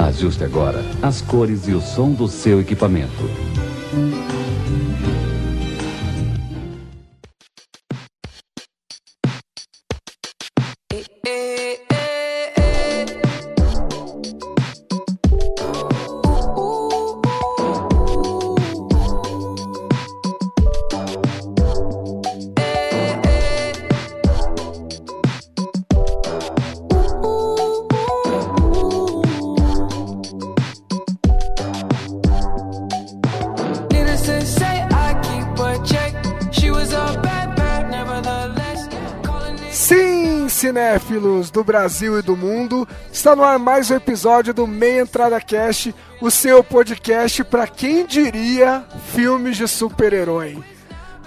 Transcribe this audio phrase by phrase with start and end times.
[0.00, 3.49] Ajuste agora as cores e o som do seu equipamento.
[41.60, 45.94] Do Brasil e do mundo, está no ar mais um episódio do Meia Entrada Cast,
[46.18, 48.82] o seu podcast para quem diria
[49.12, 50.58] filmes de super-herói.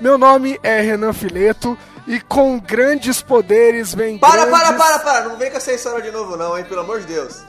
[0.02, 1.78] Meu nome é Renan Fileto
[2.08, 4.60] e com grandes poderes vem Para, grandes...
[4.60, 5.30] para, para, para!
[5.30, 6.66] Não vem com essa história de novo não, hein?
[6.66, 7.44] Pelo amor de Deus.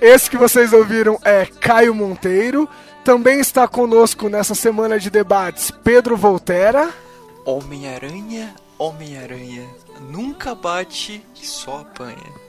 [0.00, 2.66] Esse que vocês ouviram é Caio Monteiro.
[3.04, 6.88] Também está conosco nessa semana de debates Pedro Volterra.
[7.44, 9.68] Homem-Aranha, Homem-Aranha,
[10.00, 12.44] nunca bate e só apanha.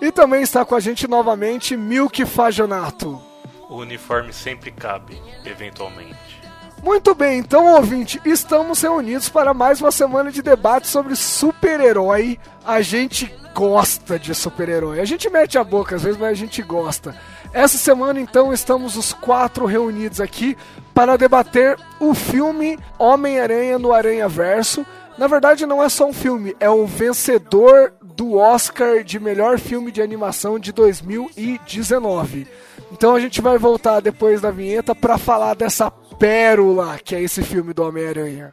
[0.00, 3.20] E também está com a gente novamente Milk Fajonato.
[3.68, 6.42] O uniforme sempre cabe, eventualmente.
[6.82, 12.38] Muito bem, então ouvinte, estamos reunidos para mais uma semana de debate sobre super-herói.
[12.62, 15.00] A gente gosta de super-herói.
[15.00, 17.16] A gente mete a boca às vezes, mas a gente gosta.
[17.54, 20.58] Essa semana então estamos os quatro reunidos aqui
[20.92, 24.84] para debater o filme Homem-Aranha no Aranha Verso.
[25.16, 29.92] Na verdade, não é só um filme, é o vencedor do Oscar de melhor filme
[29.92, 32.46] de animação de 2019.
[32.92, 37.42] Então a gente vai voltar depois da vinheta para falar dessa pérola que é esse
[37.42, 38.52] filme do Homem-Aranha.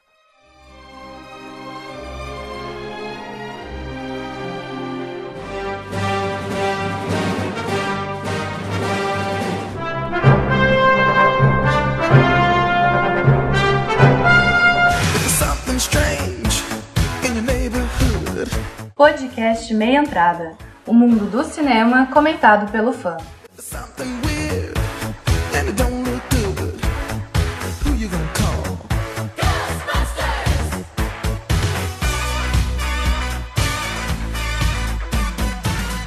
[19.01, 20.55] Podcast Meia Entrada.
[20.85, 23.17] O mundo do cinema comentado pelo fã.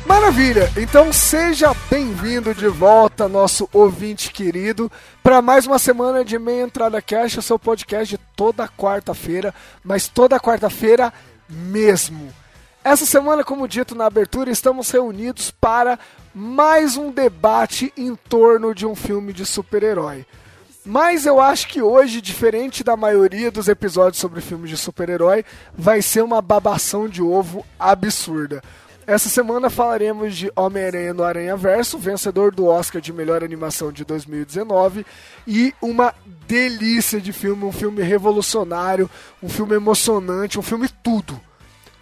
[0.06, 0.70] Maravilha!
[0.76, 4.88] Então seja bem-vindo de volta, nosso ouvinte querido,
[5.20, 10.06] para mais uma semana de Meia Entrada Cash, o seu podcast de toda quarta-feira, mas
[10.06, 11.12] toda quarta-feira
[11.48, 12.43] mesmo.
[12.84, 15.98] Essa semana, como dito na abertura, estamos reunidos para
[16.34, 20.26] mais um debate em torno de um filme de super-herói.
[20.84, 26.02] Mas eu acho que hoje, diferente da maioria dos episódios sobre filmes de super-herói, vai
[26.02, 28.62] ser uma babação de ovo absurda.
[29.06, 34.04] Essa semana falaremos de Homem-Aranha no Aranha Verso, vencedor do Oscar de melhor animação de
[34.04, 35.06] 2019,
[35.46, 36.14] e uma
[36.46, 39.08] delícia de filme, um filme revolucionário,
[39.42, 41.40] um filme emocionante, um filme tudo.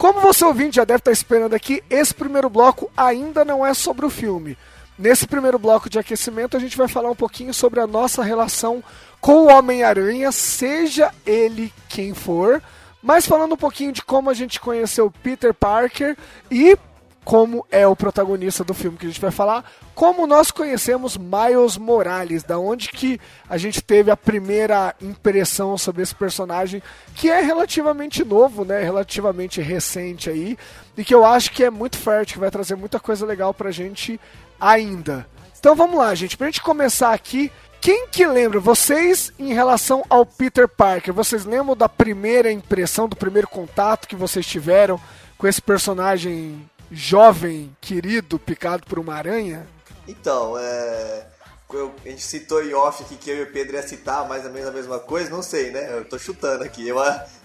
[0.03, 4.05] Como você ouvinte já deve estar esperando aqui, esse primeiro bloco ainda não é sobre
[4.05, 4.59] o filme.
[4.99, 8.83] Nesse primeiro bloco de aquecimento, a gente vai falar um pouquinho sobre a nossa relação
[9.21, 12.61] com o Homem-Aranha, seja ele quem for,
[13.01, 16.19] mas falando um pouquinho de como a gente conheceu Peter Parker
[16.51, 16.77] e
[17.25, 21.77] como é o protagonista do filme que a gente vai falar, como nós conhecemos Miles
[21.77, 26.83] Morales, da onde que a gente teve a primeira impressão sobre esse personagem,
[27.15, 30.59] que é relativamente novo, né, relativamente recente aí,
[30.97, 33.71] e que eu acho que é muito fértil, que vai trazer muita coisa legal pra
[33.71, 34.21] gente
[34.61, 35.27] ainda.
[35.59, 40.27] Então vamos lá, gente, pra gente começar aqui, quem que lembra, vocês em relação ao
[40.27, 45.01] Peter Parker, vocês lembram da primeira impressão, do primeiro contato que vocês tiveram
[45.39, 49.67] com esse personagem jovem, querido, picado por uma aranha?
[50.07, 51.27] Então, é.
[51.73, 54.45] eu- a gente citou em off aqui que eu e o Pedro ia citar mais
[54.45, 55.89] ou menos a mesma coisa, não sei, né?
[55.97, 56.87] Eu tô chutando aqui.
[56.87, 56.99] Eu,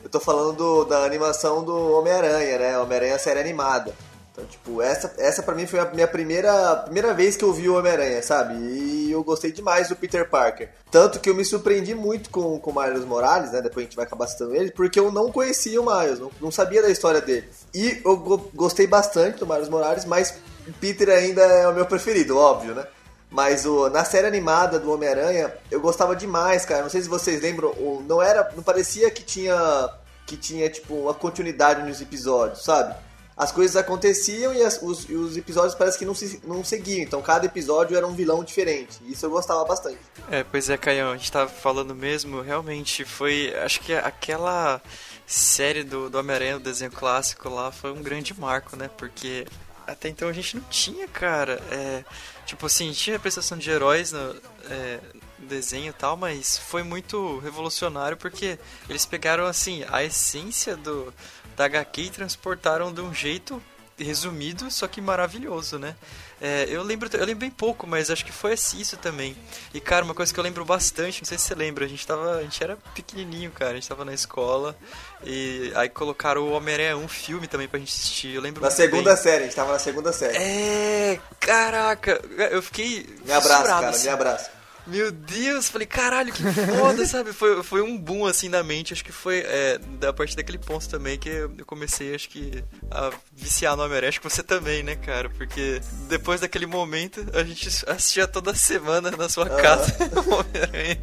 [0.03, 2.77] eu tô falando do- da animação do Homem-Aranha, né?
[2.77, 3.93] Homem-Aranha série animada.
[4.37, 7.67] Então, tipo, essa, essa pra mim foi a minha primeira, primeira vez que eu vi
[7.67, 8.53] o Homem-Aranha, sabe?
[8.53, 10.69] E eu gostei demais do Peter Parker.
[10.91, 13.63] Tanto que eu me surpreendi muito com, com o Miles Morales, né?
[13.63, 16.51] Depois a gente vai acabar citando ele, porque eu não conhecia o Miles, não, não
[16.51, 17.49] sabia da história dele.
[17.73, 20.35] E eu go- gostei bastante do Miles Morales, mas
[20.79, 22.85] Peter ainda é o meu preferido, óbvio, né?
[23.31, 26.83] Mas o, na série animada do Homem-Aranha, eu gostava demais, cara.
[26.83, 27.73] Não sei se vocês lembram,
[28.07, 28.51] não era.
[28.55, 29.89] Não parecia que tinha.
[30.27, 32.95] que tinha, tipo, uma continuidade nos episódios, sabe?
[33.37, 37.03] As coisas aconteciam e, as- os, e os episódios parece que não, se, não seguiam.
[37.03, 38.97] Então cada episódio era um vilão diferente.
[39.05, 39.99] Isso eu gostava bastante.
[40.31, 43.53] É, pois é, Caião, a gente tava falando mesmo, realmente foi.
[43.63, 44.81] Acho que aquela
[45.27, 48.89] série do, do Homem-Aranha, o desenho clássico lá, foi um grande marco, né?
[48.97, 49.45] Porque
[49.85, 51.61] até então a gente não tinha, cara.
[51.69, 52.03] É,
[52.45, 54.35] tipo assim, tinha representação de heróis no
[54.69, 54.99] é,
[55.39, 58.57] desenho e tal, mas foi muito revolucionário porque
[58.89, 61.13] eles pegaram, assim, a essência do,
[61.55, 63.61] da HQ e transportaram de um jeito
[63.99, 65.95] resumido, só que maravilhoso, né?
[66.39, 69.35] É, eu lembro, eu lembro bem pouco, mas acho que foi assim isso também.
[69.73, 72.05] E cara, uma coisa que eu lembro bastante, não sei se você lembra, a gente
[72.05, 74.77] tava, a gente era pequenininho, cara, a gente tava na escola
[75.25, 78.35] e aí colocaram o Homem-Aranha um filme também pra gente assistir.
[78.35, 79.23] Eu lembro Na segunda bem.
[79.23, 80.37] série, a gente tava na segunda série.
[80.37, 84.03] É, caraca, eu fiquei Me abraço, fissurado, cara, assim.
[84.03, 84.56] me abraço.
[84.87, 87.33] Meu Deus, falei, caralho, que foda, sabe?
[87.33, 88.93] Foi, foi um boom assim na mente.
[88.93, 93.11] Acho que foi é, da partir daquele ponto também que eu comecei, acho que, a
[93.33, 94.09] viciar no Homem-Aranha.
[94.09, 95.29] Acho que você também, né, cara?
[95.29, 99.95] Porque depois daquele momento, a gente assistia toda semana na sua casa
[100.25, 100.97] o Homem-Aranha.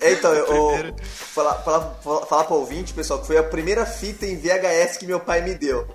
[0.00, 1.94] É, Então, eu, falar, falar,
[2.26, 5.54] falar, pro ouvinte, pessoal, que foi a primeira fita em VHS que meu pai me
[5.54, 5.86] deu.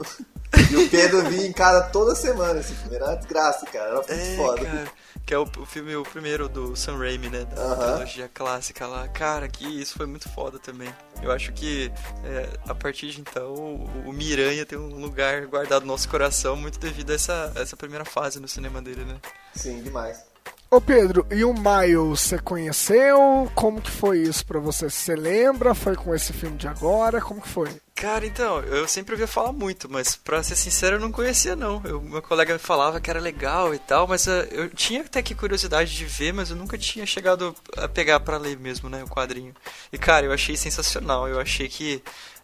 [0.69, 2.95] E o Pedro vinha em casa toda semana filme.
[2.95, 3.85] Era uma desgraça, cara.
[3.85, 4.65] Era muito É, foda.
[4.65, 4.91] cara.
[5.31, 7.45] Que é o, o filme, o primeiro do Sam Raimi, né?
[7.45, 9.07] Da trilogia clássica lá.
[9.07, 10.93] Cara, que isso foi muito foda também.
[11.23, 11.89] Eu acho que
[12.25, 16.57] é, a partir de então o, o Miranha tem um lugar guardado no nosso coração
[16.57, 19.21] muito devido a essa, essa primeira fase no cinema dele, né?
[19.55, 20.30] Sim, demais.
[20.73, 23.51] Ô Pedro, e o Miles, você conheceu?
[23.53, 24.89] Como que foi isso pra você?
[24.89, 25.75] Você lembra?
[25.75, 27.19] Foi com esse filme de agora?
[27.19, 27.67] Como que foi?
[27.93, 31.81] Cara, então, eu sempre ouvia falar muito, mas pra ser sincero, eu não conhecia não.
[31.83, 35.21] Eu, meu colega me falava que era legal e tal, mas eh, eu tinha até
[35.21, 39.03] que curiosidade de ver, mas eu nunca tinha chegado a pegar pra ler mesmo, né,
[39.03, 39.53] o quadrinho.
[39.91, 41.27] E cara, eu achei sensacional.
[41.27, 42.01] Eu achei que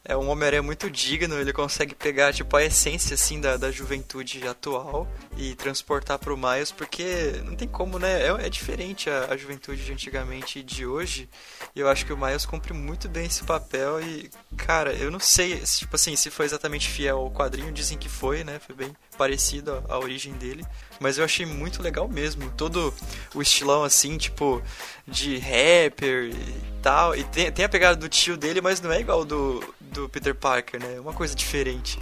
[0.07, 4.48] é um Homem-Aranha muito digno, ele consegue pegar tipo a essência assim da, da juventude
[4.48, 5.06] atual
[5.36, 8.24] e transportar pro Miles, porque não tem como, né?
[8.24, 11.30] É, é diferente a, a juventude de antigamente e de hoje.
[11.75, 15.19] E eu acho que o Miles cumpre muito bem esse papel e, cara, eu não
[15.19, 18.60] sei, se, tipo assim, se foi exatamente fiel ao quadrinho, dizem que foi, né?
[18.60, 20.65] Foi bem parecido à, origem dele.
[20.99, 22.49] Mas eu achei muito legal mesmo.
[22.51, 22.93] Todo
[23.33, 24.61] o estilão assim, tipo,
[25.07, 27.15] de rapper e tal.
[27.15, 30.35] E tem, tem a pegada do tio dele, mas não é igual do, do Peter
[30.35, 30.95] Parker, né?
[30.95, 31.99] É uma coisa diferente.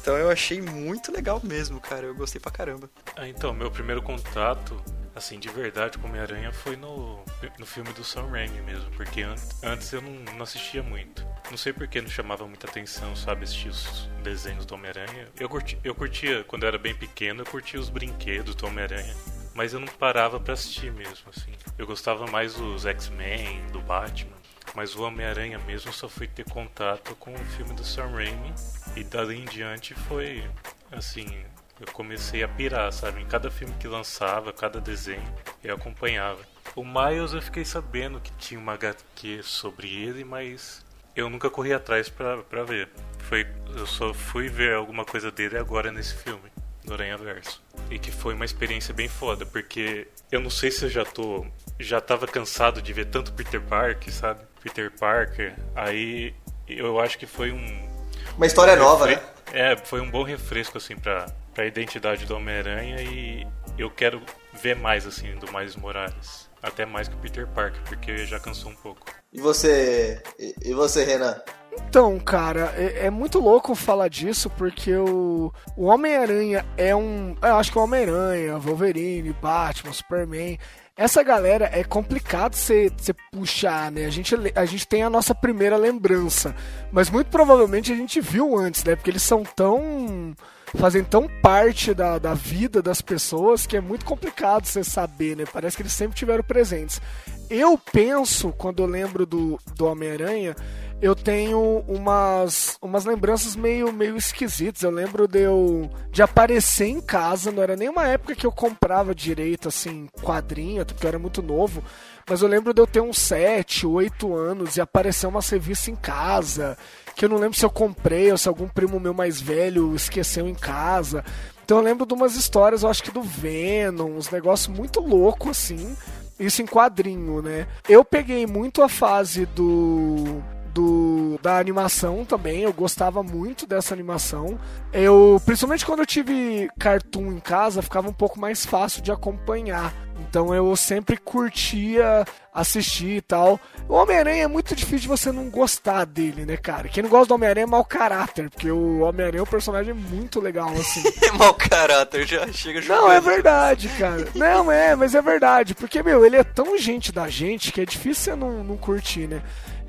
[0.00, 2.06] Então eu achei muito legal mesmo, cara.
[2.06, 2.90] Eu gostei pra caramba.
[3.16, 4.82] Ah, então, meu primeiro contato,
[5.14, 7.24] assim, de verdade com Homem-Aranha foi no,
[7.58, 11.26] no filme do Sam Raimi mesmo, porque an antes eu não, não assistia muito.
[11.50, 15.28] Não sei porque não chamava muita atenção, sabe, assistir os desenhos do Homem-Aranha.
[15.38, 19.14] Eu, curti, eu curtia, quando eu era bem pequeno, eu curtia os brinquedos do Homem-Aranha,
[19.54, 21.52] mas eu não parava pra assistir mesmo, assim.
[21.76, 24.42] Eu gostava mais dos X-Men, do Batman.
[24.74, 28.54] Mas o Homem-Aranha mesmo só fui ter contato com o filme do Sam Raimi.
[28.96, 30.42] E dali em diante foi,
[30.90, 31.44] assim,
[31.84, 33.20] eu comecei a pirar, sabe?
[33.20, 35.22] Em cada filme que lançava, cada desenho,
[35.62, 36.38] eu acompanhava.
[36.76, 40.84] O Miles eu fiquei sabendo que tinha uma HQ sobre ele, mas
[41.14, 42.88] eu nunca corri atrás pra, pra ver.
[43.18, 43.46] Foi,
[43.76, 46.50] eu só fui ver alguma coisa dele agora nesse filme,
[46.84, 47.60] do Aranha Verso.
[47.90, 51.44] E que foi uma experiência bem foda, porque eu não sei se eu já tô.
[51.78, 54.40] Já tava cansado de ver tanto Peter Parker, sabe?
[54.62, 55.54] Peter Parker.
[55.74, 56.32] Aí
[56.68, 57.92] eu acho que foi um.
[58.36, 59.32] Uma história nova, refre- né?
[59.72, 63.46] É, foi um bom refresco, assim, pra, pra identidade do Homem-Aranha e
[63.78, 64.22] eu quero
[64.62, 66.50] ver mais, assim, do Miles Morales.
[66.62, 69.04] Até mais que o Peter Parker, porque já cansou um pouco.
[69.32, 71.40] E você, e e você, Renan?
[71.88, 77.34] Então, cara, é, é muito louco falar disso porque o, o Homem-Aranha é um.
[77.42, 80.58] Eu acho que o Homem-Aranha, Wolverine, Batman, Superman.
[80.94, 82.90] Essa galera é complicado você
[83.32, 84.04] puxar, né?
[84.04, 86.54] A gente, a gente tem a nossa primeira lembrança,
[86.90, 88.94] mas muito provavelmente a gente viu antes, né?
[88.94, 90.36] Porque eles são tão.
[90.76, 95.44] fazem tão parte da, da vida das pessoas que é muito complicado você saber, né?
[95.50, 97.00] Parece que eles sempre tiveram presentes.
[97.48, 100.54] Eu penso, quando eu lembro do, do Homem-Aranha,
[101.02, 104.82] eu tenho umas, umas lembranças meio, meio esquisitas.
[104.84, 108.52] Eu lembro de eu de aparecer em casa, não era nem uma época que eu
[108.52, 111.82] comprava direito, assim, quadrinho, porque eu era muito novo.
[112.30, 115.96] Mas eu lembro de eu ter uns 7, 8 anos e aparecer uma revista em
[115.96, 116.78] casa.
[117.16, 120.48] Que eu não lembro se eu comprei ou se algum primo meu mais velho esqueceu
[120.48, 121.24] em casa.
[121.64, 125.50] Então eu lembro de umas histórias, eu acho que do Venom, uns negócios muito loucos
[125.50, 125.96] assim.
[126.38, 127.66] Isso em quadrinho, né?
[127.88, 130.42] Eu peguei muito a fase do.
[130.72, 134.58] Do, da animação também, eu gostava muito dessa animação.
[134.92, 139.92] Eu, principalmente quando eu tive cartoon em casa, ficava um pouco mais fácil de acompanhar.
[140.28, 142.24] Então eu sempre curtia
[142.54, 143.58] assistir e tal.
[143.88, 146.88] O Homem-Aranha é muito difícil de você não gostar dele, né, cara?
[146.88, 150.40] Quem não gosta do Homem-Aranha é mau caráter, porque o Homem-Aranha é um personagem muito
[150.40, 151.02] legal, assim.
[151.22, 153.24] É mau caráter, já chega Não, é jogando.
[153.24, 154.28] verdade, cara.
[154.34, 155.74] Não, é, mas é verdade.
[155.74, 159.26] Porque, meu, ele é tão gente da gente que é difícil você não, não curtir,
[159.26, 159.42] né?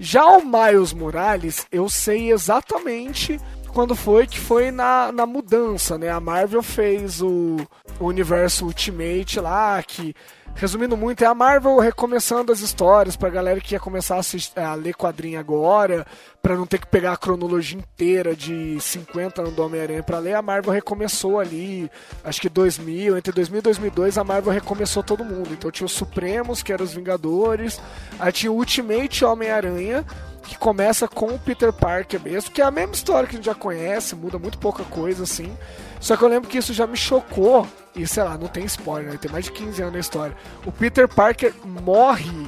[0.06, 3.40] Já o Miles Morales, eu sei exatamente
[3.74, 6.10] quando foi, que foi na, na mudança, né?
[6.10, 7.58] A Marvel fez o,
[8.00, 10.16] o universo Ultimate lá, que
[10.56, 14.58] Resumindo muito, é a Marvel recomeçando as histórias pra galera que ia começar a, assistir,
[14.60, 16.06] a ler quadrinho agora,
[16.44, 20.36] pra não ter que pegar a cronologia inteira de 50 anos do Homem-Aranha pra ler.
[20.36, 21.90] A Marvel recomeçou ali,
[22.24, 25.50] acho que 2000, entre 2000 e 2002, a Marvel recomeçou todo mundo.
[25.52, 27.82] Então tinha os Supremos, que eram os Vingadores,
[28.20, 30.06] aí tinha o Ultimate Homem-Aranha,
[30.44, 33.46] que começa com o Peter Parker mesmo, que é a mesma história que a gente
[33.46, 35.58] já conhece, muda muito pouca coisa assim.
[36.00, 39.14] Só que eu lembro que isso já me chocou, e sei lá, não tem spoiler,
[39.14, 39.18] né?
[39.18, 40.36] tem mais de 15 anos na história.
[40.66, 42.48] O Peter Parker morre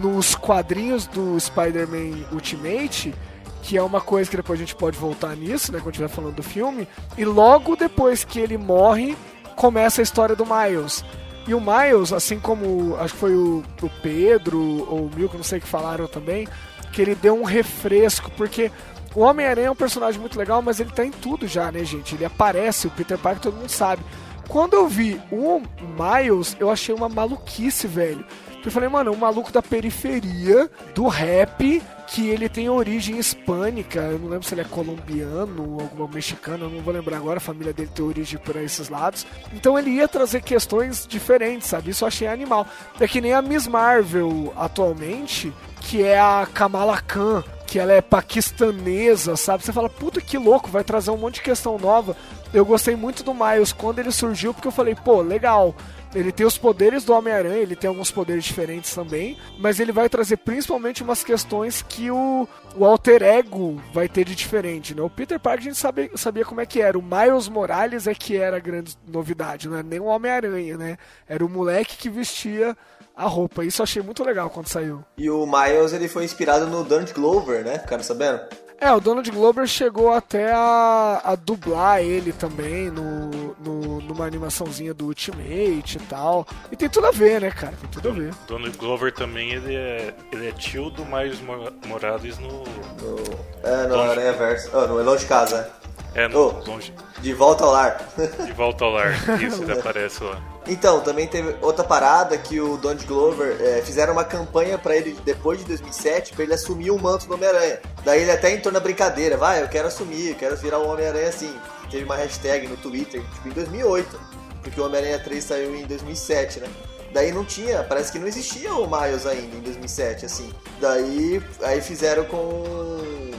[0.00, 3.14] nos quadrinhos do Spider-Man Ultimate,
[3.62, 6.34] que é uma coisa que depois a gente pode voltar nisso, né, quando estiver falando
[6.34, 6.86] do filme,
[7.16, 9.16] e logo depois que ele morre,
[9.56, 11.04] começa a história do Miles.
[11.46, 14.58] E o Miles, assim como acho que foi o, o Pedro
[14.88, 16.48] ou o Milko, não sei que falaram também,
[16.94, 18.70] que ele deu um refresco, porque
[19.14, 22.14] o Homem-Aranha é um personagem muito legal, mas ele tá em tudo já, né, gente?
[22.14, 24.02] Ele aparece, o Peter Parker todo mundo sabe.
[24.48, 28.24] Quando eu vi o Miles, eu achei uma maluquice, velho.
[28.64, 34.00] Eu falei, mano, um maluco da periferia, do rap, que ele tem origem hispânica.
[34.00, 37.36] Eu não lembro se ele é colombiano ou alguma mexicana, eu não vou lembrar agora.
[37.36, 39.26] A família dele tem origem por esses lados.
[39.52, 41.90] Então ele ia trazer questões diferentes, sabe?
[41.90, 42.66] Isso eu achei animal.
[42.98, 48.00] É que nem a Miss Marvel atualmente, que é a Kamala Khan, que ela é
[48.00, 49.64] paquistanesa, sabe?
[49.64, 52.16] Você fala, puta que louco, vai trazer um monte de questão nova.
[52.52, 55.74] Eu gostei muito do Miles quando ele surgiu, porque eu falei, pô, legal.
[56.14, 60.08] Ele tem os poderes do Homem-Aranha, ele tem alguns poderes diferentes também, mas ele vai
[60.08, 65.02] trazer principalmente umas questões que o, o alter ego vai ter de diferente, né?
[65.02, 68.14] O Peter Parker a gente sabe, sabia como é que era, o Miles Morales é
[68.14, 70.98] que era a grande novidade, não é nem o Homem-Aranha, né?
[71.28, 72.76] Era o moleque que vestia
[73.16, 73.64] a roupa.
[73.64, 75.04] Isso eu achei muito legal quando saiu.
[75.16, 77.78] E o Miles ele foi inspirado no Donald Glover, né?
[77.78, 78.40] Ficaram sabendo?
[78.80, 84.92] É, o Donald Glover chegou até a, a dublar ele também no, no, numa animaçãozinha
[84.92, 86.46] do Ultimate e tal.
[86.70, 87.74] E tem tudo a ver, né, cara?
[87.80, 88.34] Tem tudo a ver.
[88.46, 92.48] Donald Glover também, ele é, ele é tio do Miles Mo- Morales no...
[92.50, 93.16] No,
[93.62, 94.70] é, no Aranha Verso.
[94.74, 95.70] Oh, no Longe de Casa.
[96.14, 96.70] É, no Oh.
[96.70, 97.98] longe, De volta ao lar.
[98.44, 99.12] de volta ao lar.
[99.42, 100.40] Isso, ele aparece lá.
[100.66, 105.14] Então, também teve outra parada que o Donald Glover é, fizeram uma campanha pra ele
[105.24, 107.80] depois de 2007 pra ele assumir o manto do Homem-Aranha.
[108.04, 111.28] Daí ele até entrou na brincadeira, vai, eu quero assumir, eu quero virar o Homem-Aranha
[111.28, 111.54] assim.
[111.90, 114.20] Teve uma hashtag no Twitter, tipo, em 2008,
[114.62, 116.68] porque o Homem-Aranha 3 saiu em 2007, né?
[117.12, 120.50] Daí não tinha, parece que não existia o Miles ainda em 2007, assim.
[120.80, 123.30] Daí aí fizeram com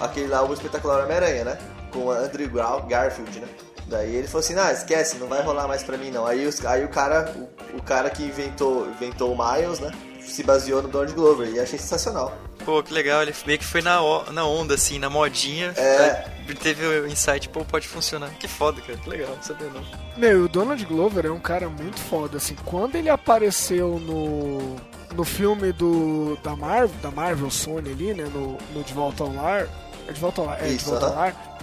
[0.00, 1.58] aquele lá, o espetacular Homem-Aranha, né?
[1.92, 3.48] Com o Andrew Gar- Garfield, né?
[3.86, 6.26] Daí ele falou assim, ah, esquece, não vai rolar mais pra mim não.
[6.26, 7.32] Aí, os, aí o cara,
[7.74, 9.90] o, o cara que inventou, inventou o Miles, né?
[10.20, 12.36] Se baseou no Donald Glover e achei sensacional.
[12.66, 13.98] Pô, que legal, ele meio que foi na,
[14.30, 15.72] na onda, assim, na modinha.
[15.74, 16.26] É.
[16.46, 18.28] Aí Teve o insight, pô, pode funcionar.
[18.38, 19.82] Que foda, cara, que legal, não sabia não.
[20.18, 22.54] Meu, o Donald Glover é um cara muito foda, assim.
[22.66, 24.76] Quando ele apareceu no,
[25.14, 29.32] no filme do da Marvel, da Marvel Sony ali, né, no, no De Volta ao
[29.32, 29.66] Lar,
[30.08, 31.14] é De Volta ao Lar, é, De Isso, Volta ao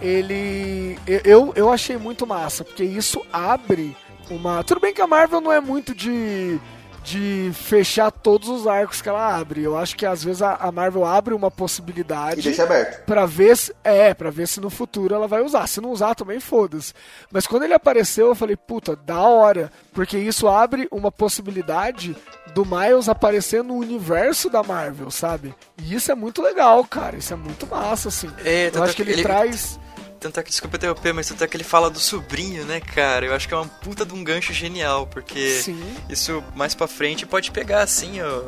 [0.02, 3.96] ele eu, eu achei muito massa, porque isso abre
[4.30, 6.60] uma, tudo bem que a Marvel não é muito de
[7.06, 9.62] de fechar todos os arcos que ela abre.
[9.64, 13.06] Eu acho que às vezes a, a Marvel abre uma possibilidade E deixa aberto.
[13.06, 13.72] Pra ver se.
[13.84, 15.68] É, pra ver se no futuro ela vai usar.
[15.68, 16.94] Se não usar, também foda-se.
[17.32, 19.72] Mas quando ele apareceu, eu falei, puta, da hora.
[19.94, 22.16] Porque isso abre uma possibilidade
[22.56, 25.54] do Miles aparecer no universo da Marvel, sabe?
[25.78, 27.18] E isso é muito legal, cara.
[27.18, 28.32] Isso é muito massa, assim.
[28.44, 29.80] É, eu acho é que que ele, ele- traz.
[30.20, 33.26] Tanto é que, desculpa interromper, mas tanto é que ele fala do sobrinho, né, cara?
[33.26, 35.96] Eu acho que é uma puta de um gancho genial, porque Sim.
[36.10, 38.44] isso mais pra frente pode pegar, assim, ó,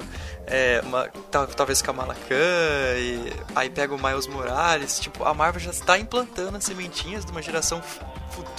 [0.47, 4.99] é, uma, tal- talvez Kamala Khan, e aí pega o Miles Morales.
[4.99, 8.01] Tipo, a Marvel já está implantando as sementinhas de uma geração fu-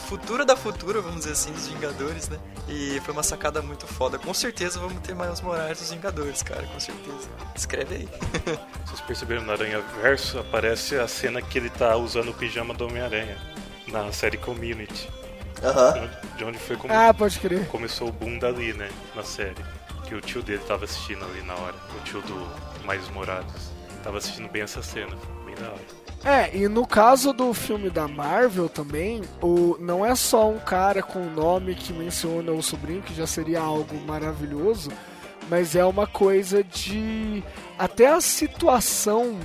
[0.06, 2.38] futura da futura, vamos dizer assim, dos Vingadores, né?
[2.68, 4.18] E foi uma sacada muito foda.
[4.18, 7.28] Com certeza vamos ter Miles Morales dos Vingadores, cara, com certeza.
[7.56, 8.08] Escreve aí.
[8.86, 12.86] Vocês perceberam no Aranha Verso aparece a cena que ele tá usando o pijama do
[12.86, 13.36] Homem-Aranha
[13.86, 15.08] na série Community.
[15.62, 16.08] Aham.
[16.36, 17.66] De onde foi como Ah, pode crer.
[17.66, 18.88] começou o boom dali, né?
[19.16, 19.56] Na série.
[20.08, 21.74] Que o tio dele tava assistindo ali na hora.
[21.96, 22.34] O tio do
[22.86, 23.70] Miles Morales.
[24.02, 25.14] Tava assistindo bem essa cena.
[25.44, 26.08] Bem da hora.
[26.24, 31.02] É, e no caso do filme da Marvel também, o, não é só um cara
[31.02, 34.90] com nome que menciona o sobrinho, que já seria algo maravilhoso,
[35.48, 37.42] mas é uma coisa de.
[37.78, 39.38] Até a situação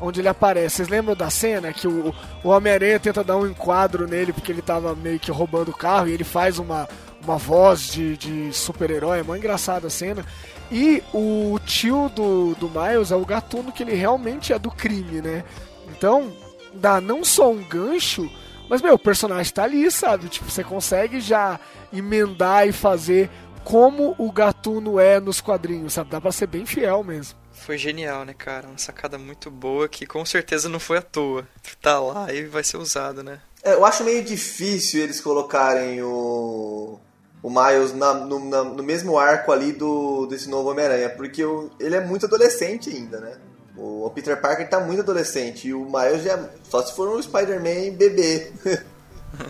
[0.00, 0.76] onde ele aparece.
[0.76, 4.62] Vocês lembram da cena que o, o Homem-Aranha tenta dar um enquadro nele porque ele
[4.62, 6.88] tava meio que roubando o carro e ele faz uma,
[7.22, 9.20] uma voz de, de super-herói?
[9.20, 10.24] É mó engraçada a cena.
[10.70, 15.22] E o tio do, do Miles é o gatuno que ele realmente é do crime,
[15.22, 15.44] né?
[15.90, 16.32] Então,
[16.74, 18.30] dá não só um gancho,
[18.68, 20.28] mas, meu, o personagem tá ali, sabe?
[20.28, 21.58] Tipo, você consegue já
[21.92, 23.30] emendar e fazer
[23.64, 26.10] como o Gatuno é nos quadrinhos, sabe?
[26.10, 27.38] Dá pra ser bem fiel mesmo.
[27.52, 28.68] Foi genial, né, cara?
[28.68, 31.48] Uma sacada muito boa que com certeza não foi à toa.
[31.80, 33.40] Tá lá e vai ser usado, né?
[33.62, 37.00] É, eu acho meio difícil eles colocarem o,
[37.48, 41.70] o Miles na- no, na- no mesmo arco ali do, desse novo Homem-Aranha, porque o-
[41.80, 43.32] ele é muito adolescente ainda, né?
[43.76, 46.48] O, o Peter Parker tá muito adolescente e o Miles já.
[46.64, 48.52] Só se for um Spider-Man bebê.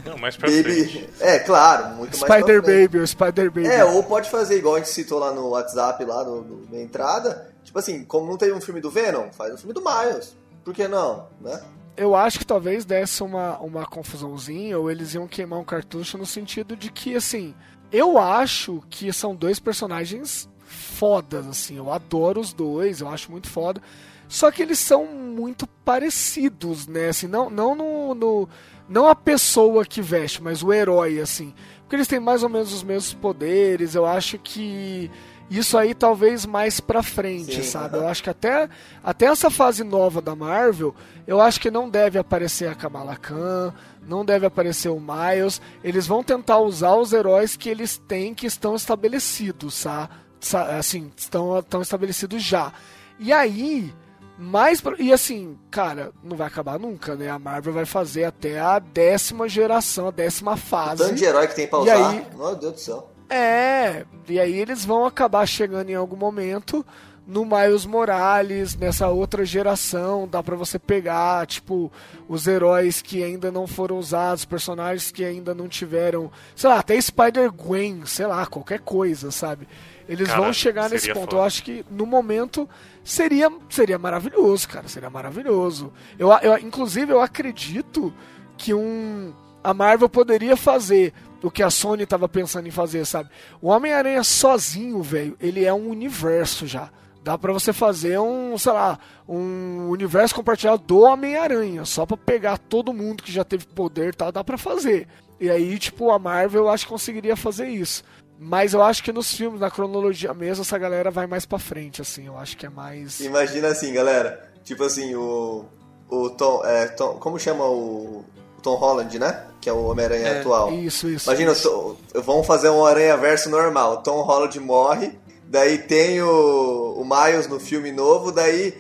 [0.05, 0.64] Não, mais pra frente.
[0.99, 1.09] Baby.
[1.21, 2.62] É, claro, muito mais pra Spider.
[2.62, 3.67] Baby, o Spider Baby.
[3.69, 6.78] É, ou pode fazer igual a gente citou lá no WhatsApp, lá no, no- na
[6.81, 7.49] entrada.
[7.64, 10.37] Tipo assim, como não teve um filme do Venom, faz um filme do Miles.
[10.64, 11.61] Por que não, né?
[11.97, 16.26] Eu acho que talvez desse uma, uma confusãozinha, ou eles iam queimar um cartucho no
[16.26, 17.55] sentido de que, assim,
[17.92, 23.49] eu acho que são dois personagens fodas, assim, eu adoro os dois, eu acho muito
[23.49, 23.80] foda.
[24.28, 27.09] Só que eles são muito parecidos, né?
[27.09, 28.49] Assim, não, não no, no-
[28.88, 31.54] Não a pessoa que veste, mas o herói, assim.
[31.80, 35.11] Porque eles têm mais ou menos os mesmos poderes, eu acho que.
[35.50, 37.97] Isso aí talvez mais pra frente, Sim, sabe?
[37.97, 38.69] Eu acho que até,
[39.02, 40.95] até essa fase nova da Marvel,
[41.26, 43.73] eu acho que não deve aparecer a Kamala Khan,
[44.07, 45.61] não deve aparecer o Miles.
[45.83, 51.11] Eles vão tentar usar os heróis que eles têm que estão estabelecidos, sa- sa- assim,
[51.17, 52.71] estão, estão estabelecidos já.
[53.19, 53.93] E aí,
[54.38, 57.31] mais pra, e assim, cara, não vai acabar nunca, né?
[57.31, 61.02] A Marvel vai fazer até a décima geração, a décima fase.
[61.05, 62.11] Tanto de herói que tem pra usar.
[62.11, 63.11] aí- Meu Deus do céu.
[63.31, 66.85] É, e aí eles vão acabar chegando em algum momento
[67.29, 71.93] no Miles Morales, nessa outra geração, dá pra você pegar, tipo,
[72.27, 76.99] os heróis que ainda não foram usados, personagens que ainda não tiveram, sei lá, até
[76.99, 79.69] Spider-Gwen, sei lá, qualquer coisa, sabe?
[80.09, 81.33] Eles Cara, vão chegar nesse ponto.
[81.33, 81.37] foda.
[81.37, 82.67] Eu acho que no momento
[83.05, 85.93] seria seria maravilhoso, cara, seria maravilhoso.
[86.19, 88.11] Eu, eu inclusive eu acredito
[88.57, 93.30] que um a Marvel poderia fazer o que a Sony tava pensando em fazer, sabe?
[93.61, 96.90] O Homem-Aranha sozinho, velho, ele é um universo já.
[97.22, 98.98] Dá pra você fazer um, sei lá,
[99.29, 104.33] um universo compartilhado do Homem-Aranha, só pra pegar todo mundo que já teve poder, tal,
[104.33, 105.07] dá pra fazer.
[105.40, 108.03] E aí, tipo, a Marvel eu acho que conseguiria fazer isso.
[108.38, 112.01] Mas eu acho que nos filmes, na cronologia mesmo, essa galera vai mais pra frente,
[112.01, 112.27] assim.
[112.27, 113.20] Eu acho que é mais.
[113.20, 114.53] Imagina assim, galera.
[114.62, 115.64] Tipo assim, o.
[116.09, 116.64] O Tom.
[116.64, 118.24] É, Tom como chama o.
[118.59, 119.44] o Tom Holland, né?
[119.61, 120.73] Que é o Homem-Aranha É, atual.
[120.73, 121.29] Isso, isso.
[121.29, 121.97] Imagina, isso.
[122.44, 123.99] fazer um Aranha Verso normal.
[124.03, 128.77] Tom Holland morre, daí tem o, o Miles no filme novo, daí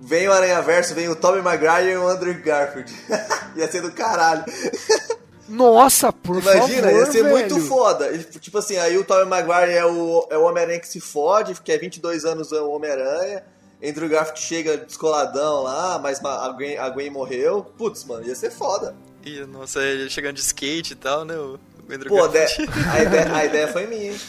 [0.00, 2.92] vem o Aranha Verso, vem o Tobey Maguire e o Andrew Garfield.
[3.56, 4.44] Ia ser do caralho.
[5.48, 7.30] Nossa, por Imagina, favor, ia ser velho.
[7.30, 8.18] muito foda.
[8.40, 11.70] Tipo assim, aí o Tobey Maguire é o, é o Homem-Aranha que se fode, que
[11.70, 13.44] é 22 anos o Homem-Aranha.
[13.84, 17.64] Andrew Garfield chega descoladão lá, mas ma- a Gwen, a Gwen morreu.
[17.78, 18.96] Putz, mano, ia ser foda.
[19.26, 21.34] E, nossa, ele chegando de skate e tal, né?
[21.34, 21.58] O
[21.90, 22.72] Andrew Pô, de- Garfield.
[22.92, 24.20] a, ideia, a ideia foi minha, hein?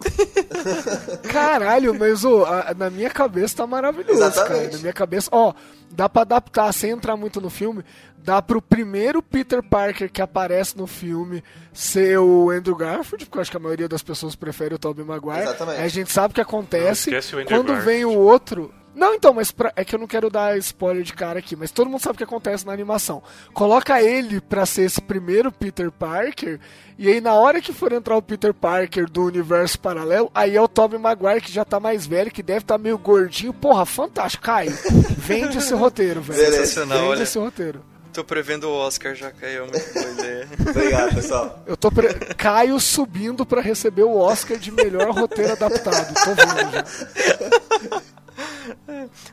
[1.30, 4.62] Caralho, mas a- na minha cabeça tá maravilhoso, Exatamente.
[4.62, 4.72] cara.
[4.72, 5.52] Na minha cabeça, ó,
[5.90, 7.84] dá pra adaptar, sem entrar muito no filme,
[8.16, 13.42] dá pro primeiro Peter Parker que aparece no filme ser o Andrew Garfield, porque eu
[13.42, 15.42] acho que a maioria das pessoas prefere o Tobey Maguire.
[15.42, 15.78] Exatamente.
[15.80, 18.06] Aí a gente sabe o que acontece Não, o quando vem Garfield.
[18.06, 18.74] o outro.
[18.94, 21.70] Não, então, mas pra- é que eu não quero dar spoiler de cara aqui, mas
[21.70, 23.22] todo mundo sabe o que acontece na animação.
[23.54, 26.58] Coloca ele pra ser esse primeiro Peter Parker,
[26.98, 30.60] e aí na hora que for entrar o Peter Parker do universo paralelo, aí é
[30.60, 33.52] o Tobey Maguire que já tá mais velho, que deve estar meio gordinho.
[33.54, 34.76] Porra, fantástico, Caio.
[35.16, 36.38] Vende esse roteiro, velho.
[36.52, 37.22] Sensacional, Vende olha.
[37.22, 37.82] esse roteiro.
[38.12, 40.48] Tô prevendo o Oscar já, caiu uma boa ideia.
[40.68, 41.62] Obrigado, pessoal.
[41.64, 42.12] Eu tô pre...
[42.36, 46.12] Caio subindo pra receber o Oscar de melhor roteiro adaptado.
[46.12, 48.02] Tô vendo já.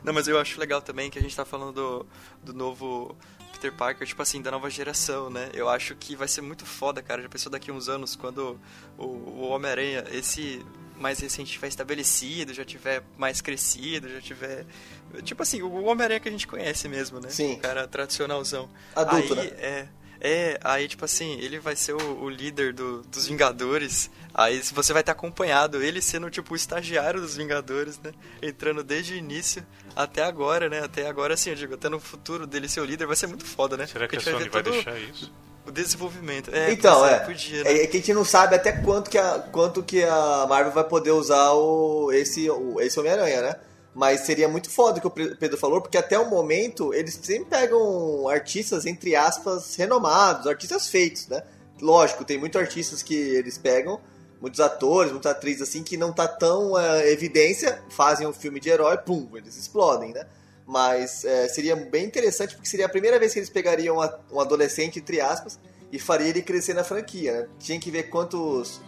[0.02, 2.06] Não, mas eu acho legal também que a gente tá falando do,
[2.42, 3.16] do novo
[3.52, 5.50] Peter Parker, tipo assim, da nova geração, né?
[5.52, 7.22] Eu acho que vai ser muito foda, cara.
[7.22, 8.58] Já pensou daqui uns anos, quando
[8.96, 10.64] o, o Homem-Aranha, esse
[10.96, 14.66] mais recente, tiver estabelecido, já tiver mais crescido, já tiver.
[15.22, 17.30] Tipo assim, o Homem-Aranha que a gente conhece mesmo, né?
[17.30, 17.54] Sim.
[17.54, 18.68] O cara tradicionalzão.
[18.94, 19.56] Adulto, aí, né?
[19.58, 19.88] É.
[20.20, 24.10] É, aí tipo assim, ele vai ser o, o líder do- dos Vingadores.
[24.34, 28.12] Aí você vai estar acompanhado, ele sendo tipo o estagiário dos Vingadores, né?
[28.42, 29.64] Entrando desde o início
[29.96, 30.80] até agora, né?
[30.84, 33.44] Até agora, assim, eu digo, até no futuro dele ser o líder vai ser muito
[33.44, 33.86] foda, né?
[33.86, 35.32] Será que a Porque gente Sony vai todo deixar isso?
[35.66, 36.50] O desenvolvimento.
[36.54, 37.18] É, Então, é.
[37.20, 37.82] Podia, né?
[37.82, 40.84] É que a gente não sabe até quanto que a, quanto que a Marvel vai
[40.84, 43.56] poder usar o, esse, o, esse Homem-Aranha, né?
[43.94, 47.46] Mas seria muito foda o que o Pedro falou, porque até o momento eles sempre
[47.46, 51.42] pegam artistas, entre aspas, renomados, artistas feitos, né?
[51.80, 54.00] Lógico, tem muitos artistas que eles pegam,
[54.40, 58.68] muitos atores, muitas atrizes assim, que não tá tão eh, evidência, fazem um filme de
[58.68, 60.26] herói, pum, eles explodem, né?
[60.66, 63.96] Mas é, seria bem interessante porque seria a primeira vez que eles pegariam
[64.30, 65.58] um adolescente, entre aspas,
[65.90, 67.48] e faria ele crescer na franquia, né?
[67.58, 68.80] Tinha que ver quantos,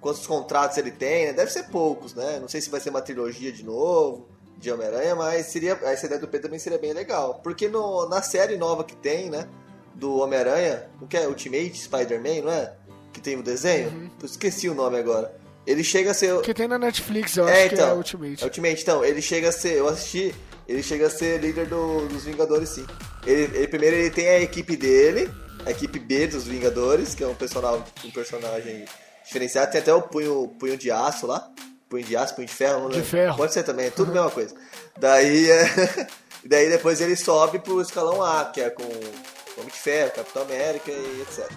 [0.00, 1.32] quantos contratos ele tem, né?
[1.32, 2.38] Deve ser poucos, né?
[2.38, 4.28] Não sei se vai ser uma trilogia de novo
[4.64, 7.40] de Homem-Aranha, mas seria, essa ideia do Pedro também seria bem legal.
[7.44, 9.46] Porque no, na série nova que tem, né?
[9.94, 11.28] Do Homem-Aranha, o que é?
[11.28, 12.72] Ultimate Spider-Man, não é?
[13.12, 14.10] Que tem o desenho?
[14.20, 15.32] Eu esqueci o nome agora.
[15.66, 16.40] Ele chega a ser.
[16.42, 17.88] Que tem na Netflix, eu É, acho que então.
[17.90, 18.44] é Ultimate.
[18.44, 20.34] Ultimate, então, ele chega a ser, eu assisti,
[20.66, 22.84] ele chega a ser líder do- dos Vingadores, sim.
[23.26, 25.30] Ele, ele- primeiro ele tem a equipe dele,
[25.64, 28.84] a equipe B dos Vingadores, que é um personagem, um personagem
[29.24, 31.50] diferenciado, tem até o punho, punho de aço lá,
[31.94, 33.10] punho de aço, punho de ferro, não De lembro.
[33.10, 33.36] ferro.
[33.36, 34.54] Pode ser também, é tudo a mesma coisa.
[34.98, 36.06] Daí, é,
[36.44, 40.90] daí depois ele sobe pro escalão A, que é com Homem de Ferro, Capitão América
[40.90, 41.48] e etc.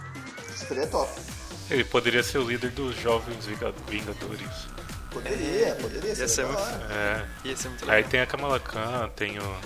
[0.54, 1.12] Isso seria top.
[1.72, 4.68] Ele poderia ser o líder dos jovens Vinga- Vingadores.
[5.12, 6.62] Poderia, poderia Ia ser muito-.
[6.92, 7.26] É.
[7.46, 8.10] Ia ser muito Aí legal.
[8.12, 9.58] tem a Kamala Khan, tem o.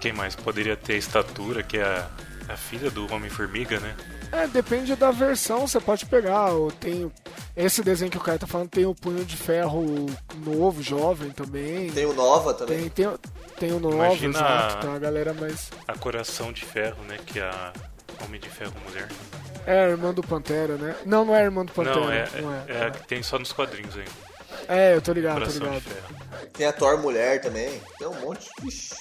[0.00, 0.34] Quem mais?
[0.36, 2.08] Poderia ter a Estatura, que é a,
[2.48, 3.94] a filha do Homem-Formiga, né?
[4.32, 6.48] É, depende da versão, você pode pegar.
[6.80, 7.12] Tem
[7.54, 10.06] esse desenho que o cara tá falando, tem o punho de ferro
[10.44, 11.90] novo, jovem também.
[11.90, 12.88] Tem o Nova também.
[12.88, 13.18] Tem, tem,
[13.58, 15.70] tem o novo, Imagina- exato, tem uma galera mais.
[15.86, 17.18] A Coração de Ferro, né?
[17.26, 17.72] Que é a
[18.24, 19.06] Homem de Ferro Mulher.
[19.66, 20.96] É a irmã do Pantera, né?
[21.04, 22.00] Não, não é a irmã do Pantera.
[22.00, 24.10] não, é, não é, é a que tem só nos quadrinhos ainda.
[24.68, 26.52] É, eu tô ligado, tô Coração de ligado.
[26.52, 27.80] Tem a Thor Mulher também.
[27.98, 28.48] Tem um monte.
[28.64, 28.94] Ixi.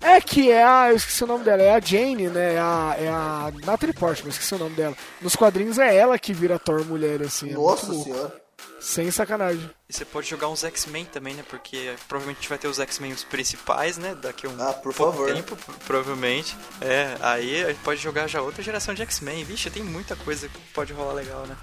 [0.00, 0.90] É que é a.
[0.90, 2.54] Eu esqueci o nome dela, é a Jane, né?
[2.54, 4.96] É a, é a Natalie Portman, esqueci o nome dela.
[5.20, 7.50] Nos quadrinhos é ela que vira Thor mulher, assim.
[7.50, 8.04] é Nossa louco.
[8.04, 8.46] senhora.
[8.80, 9.68] Sem sacanagem.
[9.88, 11.44] E você pode jogar uns X-Men também, né?
[11.48, 14.14] Porque provavelmente a gente vai ter os X-Men os principais, né?
[14.20, 15.32] Daqui a um Ah, por pouco favor.
[15.34, 16.56] tempo, pro- provavelmente.
[16.80, 19.44] É, aí a gente pode jogar já outra geração de X-Men.
[19.44, 21.56] Vixe, tem muita coisa que pode rolar legal, né?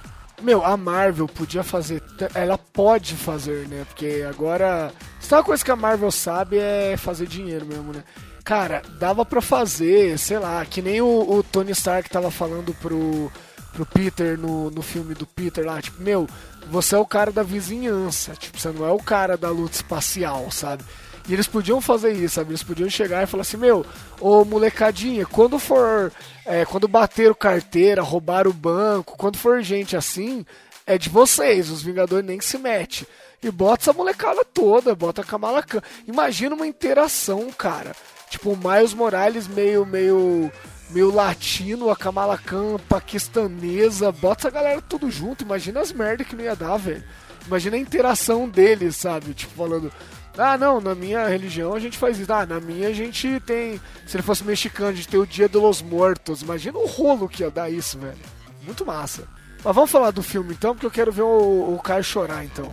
[0.43, 2.03] Meu, a Marvel podia fazer.
[2.36, 3.86] Ela pode fazer, né?
[3.88, 4.91] Porque agora.
[5.21, 8.03] Sabe uma coisa que a Marvel sabe é fazer dinheiro mesmo, né?
[8.43, 13.32] Cara, dava pra fazer, sei lá, que nem o, o Tony Stark tava falando pro,
[13.71, 15.82] pro Peter no, no filme do Peter lá.
[15.82, 16.27] Tipo, meu,
[16.69, 18.34] você é o cara da vizinhança.
[18.34, 20.84] Tipo, você não é o cara da luta espacial, sabe?
[21.27, 22.51] E eles podiam fazer isso, sabe?
[22.51, 23.86] Eles podiam chegar e falar assim, meu,
[24.19, 26.12] ô molecadinha, quando for.
[26.45, 30.45] é, quando bater o carteira, roubar o banco, quando for gente assim,
[30.86, 33.07] é de vocês, os Vingadores nem se mete.
[33.41, 35.81] E bota essa molecada toda, bota a Kamala Khan.
[36.07, 37.93] Imagina uma interação, cara.
[38.29, 40.51] Tipo, o Miles Morales meio, meio,
[40.89, 45.43] meio latino, a Kamala Khan paquistanesa, bota essa galera tudo junto.
[45.43, 47.03] Imagina as merdas que não ia dar, velho.
[47.45, 49.33] Imagina a interação deles, sabe?
[49.33, 49.91] Tipo, falando.
[50.38, 52.32] Ah, não, na minha religião a gente faz isso.
[52.34, 53.80] Ah, na minha a gente tem.
[54.06, 56.41] Se ele fosse mexicano, a gente tem o Dia de los Mortos.
[56.41, 58.17] Imagina o rolo que ia dar isso, velho.
[58.63, 59.28] Muito massa.
[59.63, 62.69] Mas vamos falar do filme então, porque eu quero ver o, o Caio chorar então.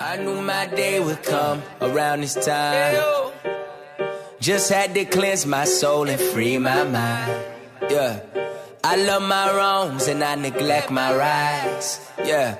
[0.00, 2.96] I knew my day would come around this time.
[4.40, 7.44] Just had to cleanse my soul and free my mind.
[7.90, 8.20] Yeah.
[8.84, 12.00] I love my wrongs and I neglect my rights.
[12.24, 12.56] Yeah.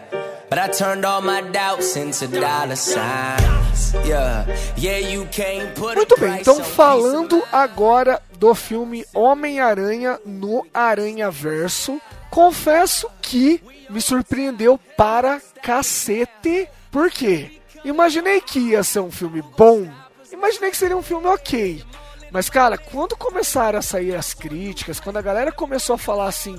[0.50, 3.94] But I turned all my doubts into dollar signs.
[4.04, 4.46] Yeah.
[4.76, 12.00] Yeah, you can't put Muito bem, então falando agora do filme Homem-Aranha no Aranha Verso,
[12.30, 16.68] confesso que me surpreendeu para cacete.
[16.90, 17.60] Por quê?
[17.84, 19.86] Imaginei que ia ser um filme bom,
[20.32, 21.82] imaginei que seria um filme ok.
[22.30, 26.58] Mas, cara, quando começaram a sair as críticas, quando a galera começou a falar assim,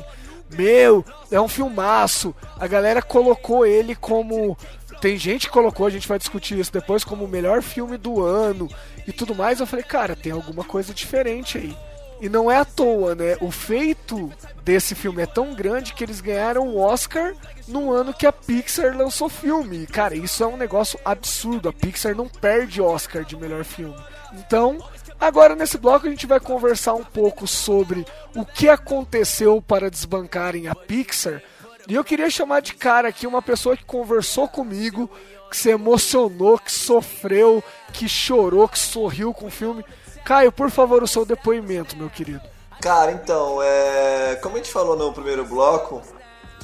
[0.52, 4.58] meu, é um filmaço, a galera colocou ele como.
[5.00, 8.22] Tem gente que colocou, a gente vai discutir isso depois, como o melhor filme do
[8.22, 8.70] ano
[9.08, 9.60] e tudo mais.
[9.60, 11.78] Eu falei, cara, tem alguma coisa diferente aí.
[12.22, 13.38] E não é à toa, né?
[13.40, 14.30] O feito
[14.62, 17.34] desse filme é tão grande que eles ganharam o Oscar
[17.66, 19.84] no ano que a Pixar lançou filme.
[19.84, 21.70] E, cara, isso é um negócio absurdo.
[21.70, 23.96] A Pixar não perde Oscar de melhor filme.
[24.34, 24.78] Então,
[25.20, 28.06] agora nesse bloco a gente vai conversar um pouco sobre
[28.36, 31.42] o que aconteceu para desbancarem a Pixar.
[31.88, 35.10] E eu queria chamar de cara aqui uma pessoa que conversou comigo,
[35.50, 39.84] que se emocionou, que sofreu, que chorou, que sorriu com o filme.
[40.24, 42.42] Caio, por favor, o seu depoimento, meu querido.
[42.82, 44.36] Cara, então, é...
[44.42, 46.02] como a gente falou no primeiro bloco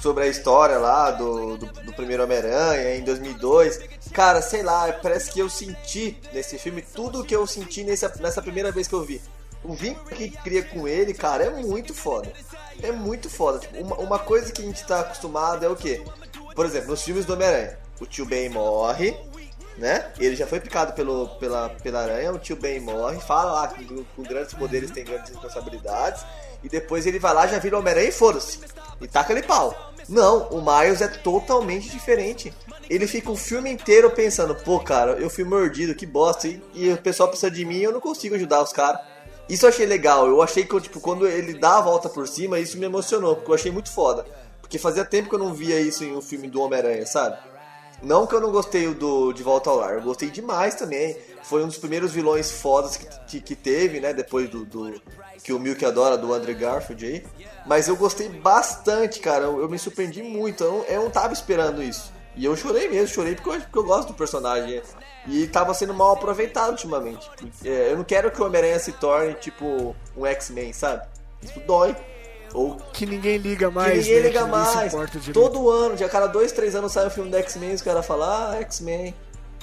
[0.01, 3.79] sobre a história lá do, do, do primeiro Homem-Aranha em 2002,
[4.12, 8.13] cara, sei lá, parece que eu senti nesse filme tudo o que eu senti nessa,
[8.19, 9.21] nessa primeira vez que eu vi.
[9.63, 12.31] O vínculo que cria com ele, cara, é muito foda.
[12.84, 13.60] É muito foda.
[13.60, 16.03] Tipo, uma, uma coisa que a gente tá acostumado é o quê?
[16.55, 19.17] Por exemplo, nos filmes do Homem-Aranha, o tio Ben morre,
[19.77, 20.12] né?
[20.19, 23.84] Ele já foi picado pelo, pela, pela aranha, o tio Ben morre, fala lá que
[23.86, 26.23] com, com grandes poderes tem grandes responsabilidades,
[26.65, 28.60] e depois ele vai lá, já vira Homem-Aranha e foda-se.
[28.99, 29.93] E taca ele pau.
[30.10, 32.51] Não, o Miles é totalmente diferente.
[32.89, 36.91] Ele fica o filme inteiro pensando, pô, cara, eu fui mordido, que bosta, e, e
[36.91, 38.99] o pessoal precisa de mim e eu não consigo ajudar os caras.
[39.47, 40.28] Isso eu achei legal.
[40.28, 43.51] Eu achei que, tipo, quando ele dá a volta por cima, isso me emocionou, porque
[43.51, 44.25] eu achei muito foda.
[44.60, 47.38] Porque fazia tempo que eu não via isso em um filme do Homem-Aranha, sabe?
[48.01, 51.15] Não que eu não gostei do De Volta ao Lar, eu gostei demais também.
[51.43, 54.13] Foi um dos primeiros vilões fodas que, que, que teve, né?
[54.13, 55.01] Depois do, do,
[55.45, 57.23] que o Milk adora, do Andrew Garfield aí.
[57.67, 59.43] Mas eu gostei bastante, cara.
[59.43, 60.63] Eu, eu me surpreendi muito.
[60.63, 62.12] Eu não, eu não tava esperando isso.
[62.36, 64.81] E eu chorei mesmo, chorei porque eu, porque eu gosto do personagem.
[65.27, 67.29] E tava sendo mal aproveitado ultimamente.
[67.63, 71.05] É, eu não quero que o Homem-Aranha se torne, tipo, um X-Men, sabe?
[71.43, 71.95] Isso dói.
[72.51, 73.91] Ou Que ninguém liga mais.
[73.91, 74.27] que ninguém né?
[74.29, 74.93] liga que mais.
[75.31, 78.03] Todo ano, a cada dois, três anos sai um filme do X-Men e os caras
[78.03, 79.13] falam, ah, X-Men.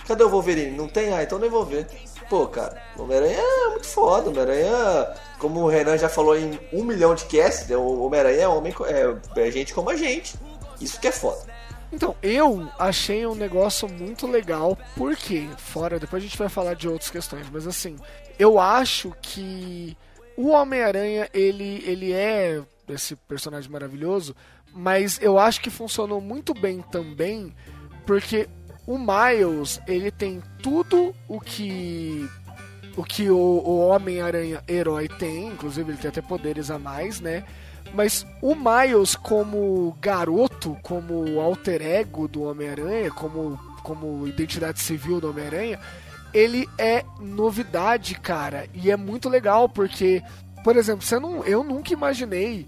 [0.06, 0.76] Cadê o Wolverine?
[0.76, 1.12] Não tem?
[1.12, 1.88] Ah, então nem vou ver.
[2.32, 4.28] Pô, cara, o Homem-Aranha é muito foda.
[4.28, 8.44] O Homem-Aranha, como o Renan já falou em um milhão de casts, né, o Homem-Aranha
[8.44, 10.34] é, homem, é, é gente como a gente.
[10.80, 11.44] Isso que é foda.
[11.92, 16.88] Então, eu achei um negócio muito legal, porque, fora, depois a gente vai falar de
[16.88, 17.96] outras questões, mas assim,
[18.38, 19.94] eu acho que
[20.34, 24.34] o Homem-Aranha, ele, ele é esse personagem maravilhoso,
[24.72, 27.54] mas eu acho que funcionou muito bem também,
[28.06, 28.48] porque
[28.86, 32.28] o Miles, ele tem tudo o que
[32.96, 37.44] o que o, o Homem-Aranha herói tem, inclusive ele tem até poderes a mais, né?
[37.94, 45.30] Mas o Miles como garoto, como alter ego do Homem-Aranha, como, como identidade civil do
[45.30, 45.78] Homem-Aranha,
[46.34, 48.66] ele é novidade, cara.
[48.74, 50.22] E é muito legal porque,
[50.64, 52.66] por exemplo, você não, eu nunca imaginei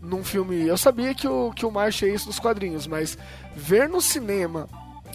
[0.00, 0.66] num filme.
[0.66, 3.16] Eu sabia que o, que o Miles tinha isso nos quadrinhos, mas
[3.54, 4.68] ver no cinema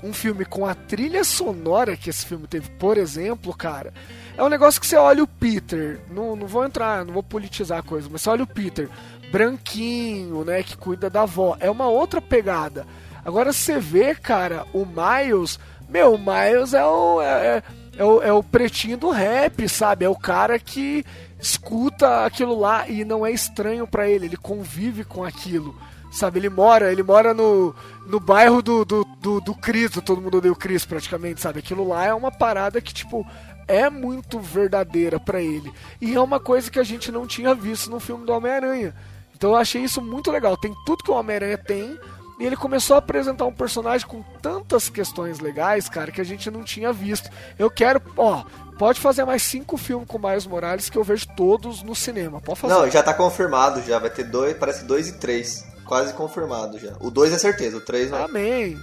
[0.04, 3.94] um filme com a trilha sonora que esse filme teve, por exemplo, cara,
[4.38, 7.80] é um negócio que você olha o Peter, não, não vou entrar, não vou politizar
[7.80, 8.90] a coisa, mas você olha o Peter,
[9.32, 12.86] branquinho, né, que cuida da avó, é uma outra pegada.
[13.24, 15.60] Agora você vê, cara, o Miles,
[15.90, 17.26] meu, o Miles é o, é,
[17.58, 17.64] é-
[17.98, 20.06] é o, é o pretinho do rap, sabe?
[20.06, 21.06] É o cara que
[21.40, 25.76] escuta aquilo lá e não é estranho pra ele, ele convive com aquilo.
[26.12, 27.74] Sabe, ele mora, ele mora no,
[28.06, 31.60] no bairro do, do, do, do Cris, do todo mundo odeia o Cris praticamente, sabe?
[31.60, 33.26] Aquilo lá é uma parada que, tipo,
[33.68, 35.72] é muito verdadeira pra ele.
[36.02, 38.94] E é uma coisa que a gente não tinha visto no filme do Homem-Aranha.
[39.34, 40.58] Então eu achei isso muito legal.
[40.58, 41.98] Tem tudo que o Homem-Aranha tem.
[42.40, 46.50] E ele começou a apresentar um personagem com tantas questões legais, cara, que a gente
[46.50, 47.30] não tinha visto.
[47.58, 48.44] Eu quero, ó,
[48.80, 52.42] pode fazer mais cinco filmes com o Morales que eu vejo todos no cinema.
[52.42, 52.74] Pode fazer.
[52.74, 54.00] Não, já tá confirmado já.
[54.00, 55.64] Vai ter dois, parece dois e três.
[55.92, 56.94] Quase confirmado já.
[57.02, 58.24] O dois é certeza, o três não.
[58.24, 58.80] Amém.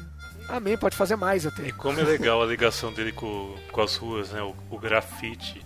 [0.47, 1.63] Amém, pode fazer mais até.
[1.63, 4.43] E como é legal a ligação dele com, com as ruas, né?
[4.43, 5.65] O, o grafite,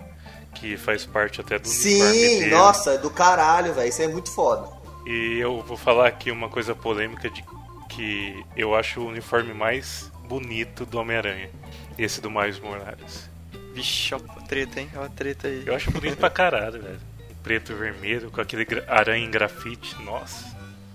[0.54, 2.50] que faz parte até do uniforme Sim, dele.
[2.52, 3.88] nossa, é do caralho, velho.
[3.88, 4.68] Isso é muito foda.
[5.04, 7.44] E eu vou falar aqui uma coisa polêmica de
[7.88, 11.50] que eu acho o uniforme mais bonito do Homem-Aranha.
[11.98, 13.28] Esse do Miles Morales.
[13.74, 14.88] Vixe, ó a treta, hein?
[14.94, 15.64] Ó a treta aí.
[15.66, 17.00] Eu acho bonito pra caralho, velho.
[17.42, 20.00] Preto e vermelho, com aquele aranha em grafite.
[20.04, 20.51] Nossa,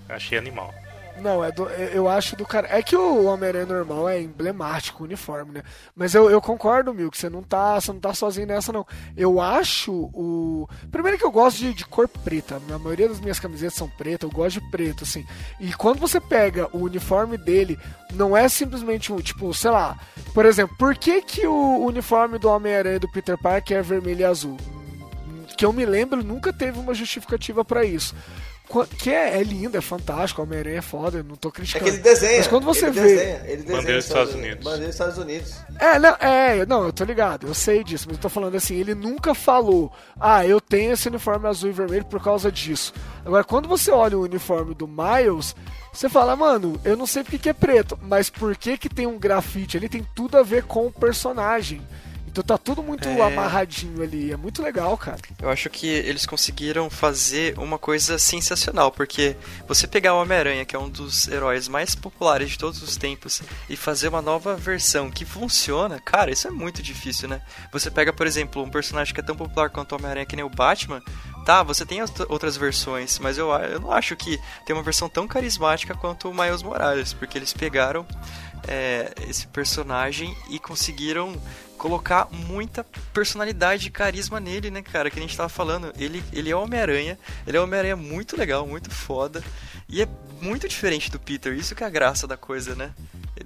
[0.08, 0.72] achei animal.
[1.20, 2.68] Não, é do- é- eu acho do cara.
[2.70, 5.62] É que o Homem-Aranha normal é emblemático, uniforme, né?
[5.92, 8.86] Mas eu, eu concordo, Mil, que você não tá, você não tá sozinho nessa, não.
[9.16, 10.68] Eu acho o.
[10.92, 12.62] Primeiro que eu gosto de, de cor preta.
[12.72, 15.26] A maioria das minhas camisetas são pretas, eu gosto de preto, assim.
[15.58, 17.76] E quando você pega o uniforme dele,
[18.14, 19.98] não é simplesmente um, tipo, sei lá.
[20.32, 24.24] Por exemplo, por que, que o uniforme do Homem-Aranha do Peter Parker é vermelho e
[24.24, 24.56] azul?
[25.56, 28.14] Que eu me lembro, nunca teve uma justificativa pra isso.
[28.98, 31.84] Que é, é lindo, é fantástico, o Homem-Aranha é foda, eu não tô É criticando.
[31.84, 32.36] que ele desenha.
[32.36, 33.02] Mas quando você ele vê.
[33.16, 34.64] Desenha, ele desenha Bandeira dos Estados Unidos.
[34.64, 35.54] Bandeira dos Estados Unidos.
[35.80, 38.76] É, não, é, não, eu tô ligado, eu sei disso, mas eu tô falando assim,
[38.76, 42.92] ele nunca falou, ah, eu tenho esse uniforme azul e vermelho por causa disso.
[43.24, 45.56] Agora, quando você olha o uniforme do Miles,
[45.92, 49.06] você fala, mano, eu não sei porque que é preto, mas por que que tem
[49.06, 51.80] um grafite ali, tem tudo a ver com o personagem.
[52.30, 53.22] Então tá tudo muito É.
[53.22, 55.18] amarradinho ali, é muito legal, cara.
[55.40, 59.36] Eu acho que eles conseguiram fazer uma coisa sensacional, porque
[59.66, 63.42] você pegar o Homem-Aranha, que é um dos heróis mais populares de todos os tempos,
[63.68, 67.40] e fazer uma nova versão que funciona, cara, isso é muito difícil, né?
[67.72, 70.44] Você pega, por exemplo, um personagem que é tão popular quanto o Homem-Aranha, que nem
[70.44, 71.02] o Batman,
[71.48, 75.08] tá, você tem as outras versões, mas eu, eu não acho que tem uma versão
[75.08, 78.06] tão carismática quanto o Miles Morales, porque eles pegaram
[78.68, 81.34] é, esse personagem e conseguiram
[81.78, 82.84] colocar muita
[83.14, 85.10] personalidade e carisma nele, né, cara?
[85.10, 85.90] Que a gente tava falando.
[85.96, 89.42] Ele, ele é Homem-Aranha, ele é Homem-Aranha muito legal, muito foda.
[89.88, 90.08] E é
[90.42, 92.92] muito diferente do Peter, isso que é a graça da coisa, né?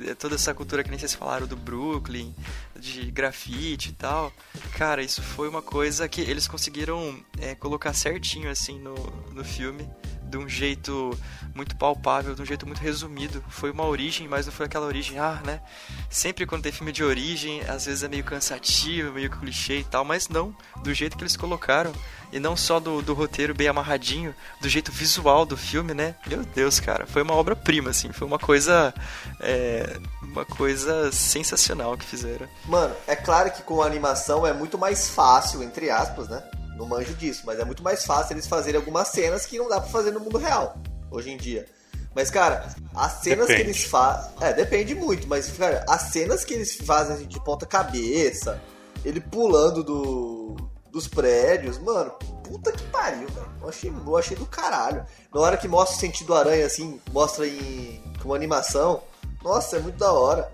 [0.07, 2.35] É toda essa cultura que nem vocês falaram do Brooklyn,
[2.79, 4.33] de grafite e tal.
[4.77, 8.95] Cara, isso foi uma coisa que eles conseguiram é, colocar certinho assim no,
[9.33, 9.89] no filme
[10.33, 11.17] de um jeito
[11.55, 13.45] muito palpável, de um jeito muito resumido.
[13.51, 15.61] Foi uma origem, mas não foi aquela origem, ah, né?
[16.09, 20.05] Sempre quando tem filme de origem, às vezes é meio cansativo, meio clichê e tal,
[20.05, 21.93] mas não, do jeito que eles colocaram.
[22.33, 26.15] E não só do, do roteiro bem amarradinho, do jeito visual do filme, né?
[26.27, 28.95] Meu Deus, cara, foi uma obra-prima, assim, foi uma coisa.
[29.39, 32.49] É, uma coisa sensacional que fizeram.
[32.65, 36.43] Mano, é claro que com animação é muito mais fácil, entre aspas, né?
[36.77, 39.81] Não manjo disso, mas é muito mais fácil eles fazerem algumas cenas que não dá
[39.81, 40.77] pra fazer no mundo real,
[41.11, 41.67] hoje em dia.
[42.15, 43.65] Mas, cara, as cenas Depende.
[43.65, 44.33] que eles fazem.
[44.41, 48.61] É, depende muito, mas, cara, as cenas que eles fazem assim, de ponta-cabeça,
[49.05, 50.57] ele pulando do,
[50.91, 52.11] dos prédios, mano,
[52.45, 53.53] puta que pariu, velho.
[53.63, 55.05] Eu achei, eu achei do caralho.
[55.33, 59.03] Na hora que mostra o sentido aranha, assim, mostra em com animação,
[59.43, 60.53] nossa, é muito da hora.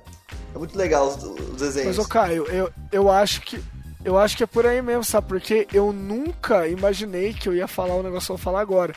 [0.54, 1.96] É muito legal os, os desenhos.
[1.96, 3.62] Mas, ô Caio, eu, eu acho que.
[4.04, 5.28] Eu acho que é por aí mesmo, sabe?
[5.28, 8.94] Porque eu nunca imaginei que eu ia falar o negócio que eu vou falar agora.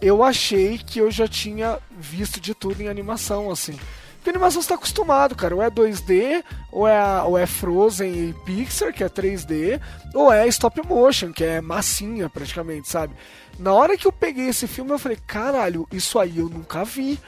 [0.00, 3.78] Eu achei que eu já tinha visto de tudo em animação, assim.
[4.16, 5.54] Porque animação você tá acostumado, cara.
[5.54, 9.80] Ou é 2D, ou é, ou é Frozen e Pixar, que é 3D,
[10.14, 13.14] ou é stop motion, que é massinha praticamente, sabe?
[13.58, 17.18] Na hora que eu peguei esse filme, eu falei, caralho, isso aí eu nunca vi.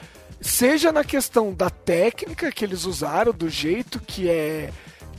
[0.41, 4.71] Seja na questão da técnica que eles usaram, do jeito que é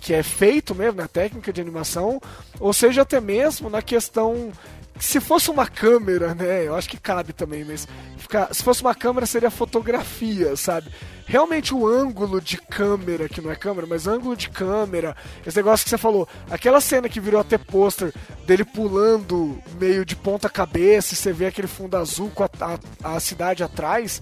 [0.03, 2.21] que é feito mesmo na técnica de animação,
[2.59, 4.51] ou seja até mesmo na questão
[4.99, 6.67] se fosse uma câmera, né?
[6.67, 7.87] Eu acho que cabe também, mas
[8.17, 10.91] ficar- se fosse uma câmera seria fotografia, sabe?
[11.25, 15.15] Realmente o ângulo de câmera, que não é câmera, mas ângulo de câmera,
[15.47, 18.13] esse negócio que você falou, aquela cena que virou até pôster
[18.45, 23.15] dele pulando meio de ponta cabeça, e você vê aquele fundo azul com a, a-
[23.15, 24.21] a cidade atrás,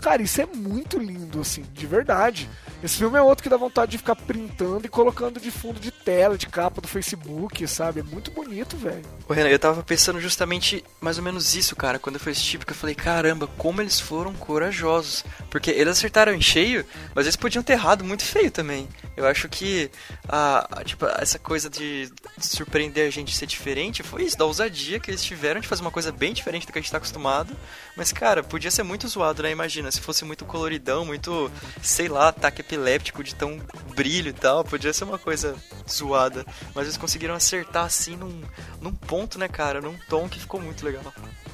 [0.00, 2.50] Cara, isso é muito lindo, assim, de verdade.
[2.82, 5.90] Esse filme é outro que dá vontade de ficar printando e colocando de fundo de
[5.90, 8.00] tela, de capa do Facebook, sabe?
[8.00, 9.02] É muito bonito, velho.
[9.28, 12.58] Ô, Renan, eu tava pensando justamente mais ou menos isso, cara, quando eu fui assistir,
[12.58, 15.24] porque eu falei, caramba, como eles foram corajosos.
[15.50, 18.88] Porque eles acertaram em cheio, mas eles podiam ter errado muito feio também.
[19.16, 19.90] Eu acho que
[20.28, 24.98] a, a- tipo, essa coisa de surpreender a gente ser diferente foi isso, da ousadia
[24.98, 27.54] que eles tiveram de fazer uma coisa bem diferente do que a gente tá acostumado.
[27.96, 29.50] Mas, cara, podia ser muito zoado, né?
[29.50, 31.50] Imagina, se fosse muito coloridão, muito,
[31.82, 33.60] sei lá, ataque epiléptico de tão
[33.94, 35.54] brilho e tal, podia ser uma coisa
[35.88, 36.44] zoada.
[36.74, 38.40] Mas eles conseguiram acertar assim num,
[38.80, 39.80] num ponto, né, cara?
[39.80, 41.02] Num tom que ficou muito legal.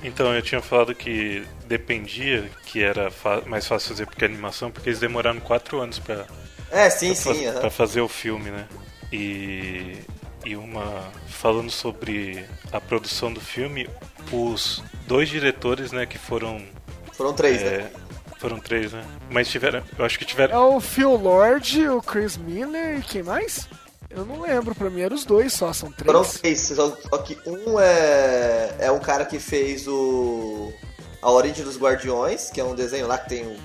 [0.02, 3.11] Então, eu tinha falado que dependia que era
[3.46, 6.24] mais fácil fazer porque é animação, porque eles demoraram quatro anos pra,
[6.70, 7.46] É, sim, pra, sim.
[7.46, 7.61] aham.
[7.61, 8.66] pra fazer o filme, né?
[9.12, 9.96] E,
[10.44, 11.11] e uma.
[11.28, 13.88] Falando sobre a produção do filme,
[14.31, 16.64] os dois diretores, né, que foram.
[17.12, 17.90] Foram três, é, né?
[18.38, 19.05] Foram três, né?
[19.31, 19.83] Mas tiveram.
[19.98, 20.77] Eu acho que É tiveram.
[20.77, 23.68] o Phil Lord, o Chris Miller e quem mais?
[24.11, 26.40] Eu não lembro, pra mim eram os dois só, são Foram três.
[26.40, 30.72] três, só, só que um é, é um cara que fez o
[31.20, 33.57] A Origem dos Guardiões, que é um desenho lá que tem o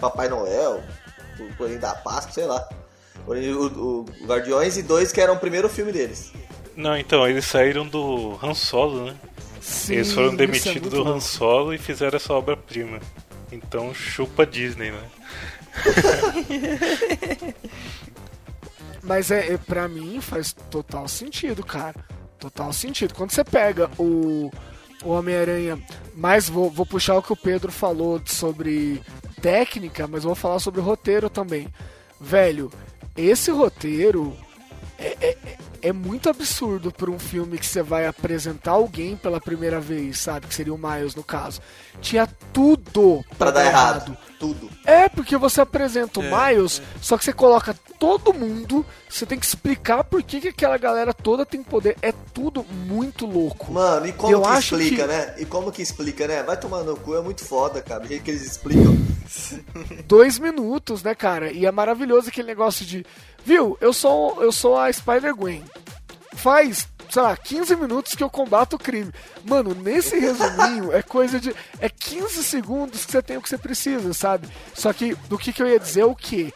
[0.00, 0.80] Papai Noel,
[1.40, 2.68] o Coelhinho da Páscoa, sei lá.
[3.26, 6.30] O, o- o Guardiões e dois que eram o primeiro filme deles.
[6.76, 9.16] Não, então, eles saíram do Han Solo, né?
[9.60, 11.20] Sim, eles foram é demitidos muito do Han.
[11.20, 13.00] Solo e fizeram essa obra-prima.
[13.52, 15.10] Então chupa Disney, né?
[19.02, 21.96] Mas é, é, pra mim faz total sentido, cara.
[22.38, 23.14] Total sentido.
[23.14, 24.50] Quando você pega o,
[25.02, 25.78] o Homem-Aranha,
[26.14, 29.02] mas vou, vou puxar o que o Pedro falou sobre
[29.40, 31.68] técnica, mas vou falar sobre roteiro também.
[32.20, 32.70] Velho,
[33.16, 34.36] esse roteiro
[35.00, 39.40] é, é, é- é muito absurdo pra um filme que você vai apresentar alguém pela
[39.40, 40.46] primeira vez, sabe?
[40.46, 41.58] Que seria o Miles no caso.
[42.02, 44.14] Tinha tudo Pra dar errado.
[44.38, 44.70] Tudo.
[44.86, 49.38] é, porque você apresenta o É, Miles, só que você coloca todo mundo, você tem
[49.38, 51.96] que explicar por que, que aquela galera toda tem poder.
[52.02, 53.72] É tudo muito louco.
[53.72, 55.34] Mano, e como Eu que acho explica, que- né?
[55.38, 56.42] E como que explica, né?
[56.42, 58.04] Vai tomar no cu, é muito foda, cara.
[58.04, 58.96] O jeito que eles explicam.
[60.06, 61.52] Dois minutos, né, cara?
[61.52, 63.04] E é maravilhoso aquele negócio de.
[63.44, 65.64] Viu, eu sou, eu sou a Spider-Gwen.
[66.34, 69.12] Faz, sei lá, 15 minutos que eu combato o crime.
[69.44, 71.54] Mano, nesse resuminho é coisa de.
[71.78, 74.48] É 15 segundos que você tem o que você precisa, sabe?
[74.74, 76.52] Só que do que, que eu ia dizer é o quê?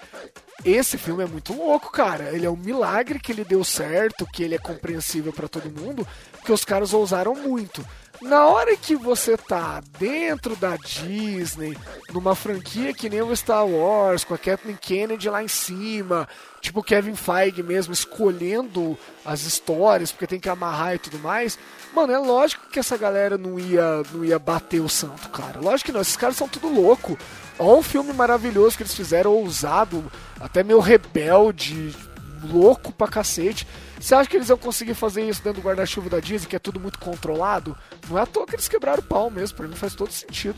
[0.64, 2.30] Esse filme é muito louco, cara.
[2.30, 6.06] Ele é um milagre que ele deu certo, que ele é compreensível pra todo mundo,
[6.32, 7.84] porque os caras ousaram muito.
[8.24, 11.76] Na hora que você tá dentro da Disney,
[12.12, 16.26] numa franquia que nem o Star Wars, com a Kathleen Kennedy lá em cima,
[16.60, 21.58] tipo o Kevin Feige mesmo escolhendo as histórias, porque tem que amarrar e tudo mais,
[21.94, 25.60] Mano, é lógico que essa galera não ia, não ia bater o santo, cara.
[25.60, 27.16] Lógico que não, esses caras são tudo louco.
[27.56, 30.04] Olha um filme maravilhoso que eles fizeram, ousado,
[30.40, 31.94] até meio rebelde,
[32.52, 33.66] louco pra cacete.
[34.00, 36.58] Você acha que eles iam conseguir fazer isso dentro do guarda-chuva da Disney, que é
[36.58, 37.76] tudo muito controlado?
[38.08, 40.56] Não é à toa que eles quebraram o pau mesmo, pra mim faz todo sentido.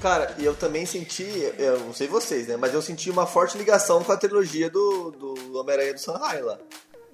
[0.00, 1.24] Cara, e eu também senti,
[1.58, 2.56] eu não sei vocês, né?
[2.56, 6.56] Mas eu senti uma forte ligação com a trilogia do, do Homem-Aranha do Sanhai lá.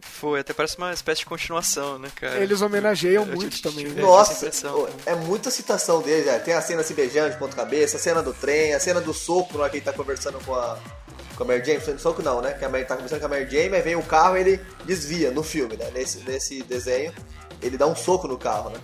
[0.01, 2.39] Foi, até parece uma espécie de continuação, né, cara?
[2.39, 3.87] Eles homenageiam Eu muito tive- também.
[3.89, 4.01] né?
[4.01, 6.39] Nossa, ô, é muita citação deles, é.
[6.39, 9.13] Tem a cena se beijando de ponta cabeça, a cena do trem, a cena do
[9.13, 10.79] soco lá que ele tá conversando com a.
[11.37, 12.53] Com a Mary Jane, no soco não, né?
[12.55, 14.61] Que a Mary tá conversando com a Mary Jane, aí vem o carro e ele
[14.85, 15.91] desvia no filme, né?
[15.95, 17.13] Nesse, nesse desenho,
[17.63, 18.79] ele dá um soco no carro, né?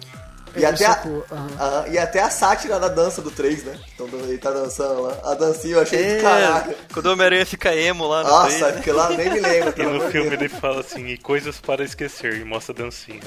[0.55, 1.25] E até, a, aham.
[1.59, 3.81] Aham, e até a sátira da dança do 3, né?
[3.95, 5.19] Então ele tá dançando lá.
[5.25, 6.75] A dancinha eu achei É, do caralho.
[6.93, 8.81] quando o Homem-Aranha fica emo lá no Nossa, trailer, né?
[8.81, 9.75] aquilo lá nem me lembra.
[9.79, 13.21] E no filme ele fala assim, e coisas para esquecer, e mostra a dancinha.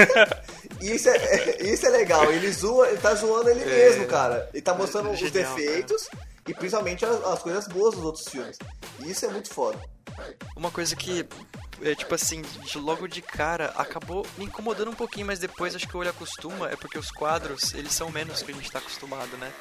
[0.82, 2.30] Isso é, isso é legal.
[2.32, 4.48] Ele zoa, ele tá zoando ele mesmo, cara.
[4.52, 5.26] Ele tá mostrando os É.
[5.28, 6.08] Genial, defeitos
[6.46, 8.58] e principalmente as, as coisas boas dos outros filmes.
[9.00, 9.78] E isso é muito foda.
[10.56, 11.26] Uma coisa que,
[11.82, 15.86] é, tipo assim, de- logo de cara, acabou me incomodando um pouquinho, mas depois acho
[15.86, 18.78] que o olho acostuma, é porque os quadros, eles são menos que a gente tá
[18.78, 19.52] acostumado, né?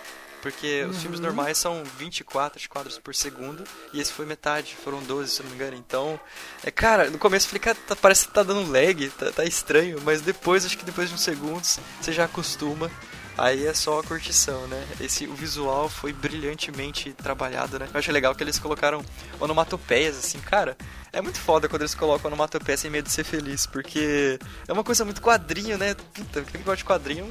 [0.41, 5.01] Porque os filmes normais são 24 acho, quadros por segundo, e esse foi metade, foram
[5.01, 5.75] 12, se não me engano.
[5.75, 6.19] Então,
[6.63, 9.43] é, cara, no começo eu falei, cara, tá- parece que tá dando lag, tá, tá
[9.43, 12.91] estranho, mas depois, acho que depois de uns segundos, você já acostuma.
[13.37, 14.87] Aí é só a curtição, né?
[14.99, 17.87] Esse, o visual foi brilhantemente trabalhado, né?
[17.93, 19.03] Eu acho legal que eles colocaram
[19.39, 20.77] onomatopeias, assim, cara.
[21.11, 24.83] É muito foda quando eles colocam onomatopeia sem medo de ser feliz, porque é uma
[24.83, 25.95] coisa muito quadrinho, né?
[26.13, 27.25] Puta, quem gosta de quadrinho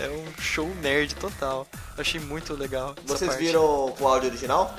[0.00, 1.66] é um show nerd total.
[1.96, 2.94] Eu achei muito legal.
[3.04, 3.44] Vocês parte.
[3.44, 4.74] viram o áudio original?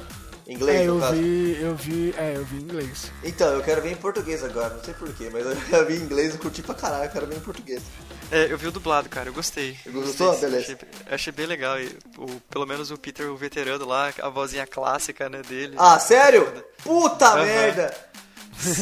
[0.47, 1.13] Em inglês, É, eu caso?
[1.15, 3.11] vi, eu vi, é, eu vi em inglês.
[3.23, 6.35] Então, eu quero ver em português agora, não sei porquê, mas eu vi em inglês
[6.35, 7.83] e curti pra caralho, eu quero ver em português.
[8.31, 9.77] É, eu vi o dublado, cara, eu gostei.
[9.85, 10.29] Eu Gostou?
[10.29, 10.73] gostei, Beleza.
[10.73, 11.79] Achei, achei bem legal.
[11.81, 11.87] E,
[12.17, 15.75] o, pelo menos o Peter, o veterano lá, a vozinha clássica, né, dele.
[15.77, 16.63] Ah, sério?
[16.83, 17.43] Puta Aham.
[17.45, 17.93] merda!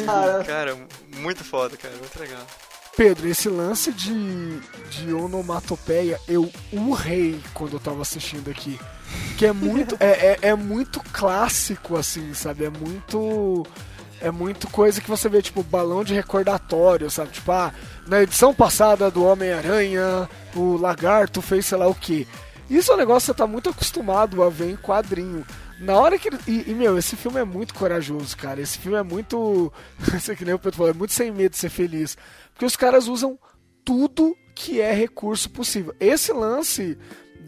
[0.05, 0.78] Cara, Cara,
[1.18, 2.45] muito foda, cara, muito legal.
[2.95, 4.59] Pedro, esse lance de,
[4.89, 8.80] de onomatopeia, eu urrei quando eu tava assistindo aqui.
[9.38, 12.66] Que é muito, é, é, é muito clássico, assim, sabe?
[12.66, 13.66] É muito.
[14.22, 17.32] É muito coisa que você vê, tipo, balão de recordatório, sabe?
[17.32, 17.74] Tipo, ah,
[18.08, 22.26] na edição passada do Homem-Aranha, o lagarto fez sei lá o que.
[22.70, 25.45] Isso é um negócio que você tá muito acostumado a ver em quadrinho.
[25.80, 26.30] Na hora que.
[26.47, 28.62] E, e, meu, esse filme é muito corajoso, cara.
[28.62, 29.72] Esse filme é muito.
[30.16, 32.18] Isso é que nem o Pedro falou, é muito sem medo de ser feliz.
[32.53, 33.38] Porque os caras usam
[33.84, 35.93] tudo que é recurso possível.
[35.99, 36.97] Esse lance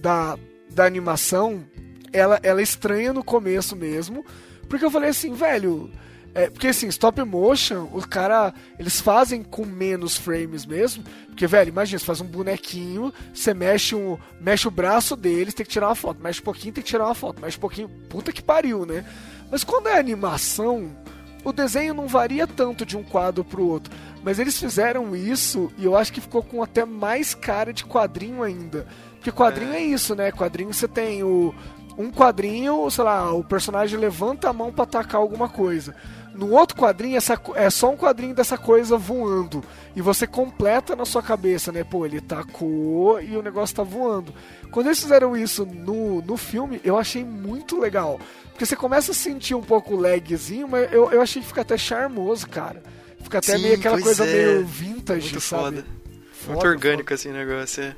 [0.01, 0.37] da,
[0.77, 1.65] da animação,
[2.13, 4.23] ela, ela é estranha no começo mesmo.
[4.69, 5.91] Porque eu falei assim, velho.
[6.35, 11.03] É, porque assim, stop motion, os cara, eles fazem com menos frames mesmo.
[11.25, 15.65] Porque, velho, imagina, você faz um bonequinho, você mexe, um, mexe o braço deles, tem
[15.65, 16.21] que tirar uma foto.
[16.21, 17.41] Mexe um pouquinho, tem que tirar uma foto.
[17.41, 19.03] Mexe um pouquinho, puta que pariu, né?
[19.49, 20.95] Mas quando é animação,
[21.43, 23.91] o desenho não varia tanto de um quadro pro outro.
[24.23, 28.43] Mas eles fizeram isso e eu acho que ficou com até mais cara de quadrinho
[28.43, 28.85] ainda.
[29.17, 30.31] Porque quadrinho é, isso, né?
[30.31, 31.53] Quadrinho você tem o.
[31.97, 35.95] Um quadrinho, sei lá, o personagem levanta a mão pra atacar alguma coisa.
[36.35, 39.63] No outro quadrinho, essa, é só um quadrinho dessa coisa voando.
[39.95, 41.83] E você completa na sua cabeça, né?
[41.83, 44.31] Pô, ele tacou e o negócio tá voando.
[44.69, 48.19] Quando eles fizeram isso no, no filme, eu achei muito legal.
[48.51, 51.61] Porque você começa a sentir um pouco o lagzinho, mas eu, eu achei que fica
[51.61, 52.83] até charmoso, cara.
[53.23, 54.31] Fica até Sim, meio aquela coisa é.
[54.31, 55.63] meio vintage, Muito sabe?
[55.63, 55.85] foda.
[56.31, 57.83] Foda, Muito orgânico assim o negócio.
[57.83, 57.95] é.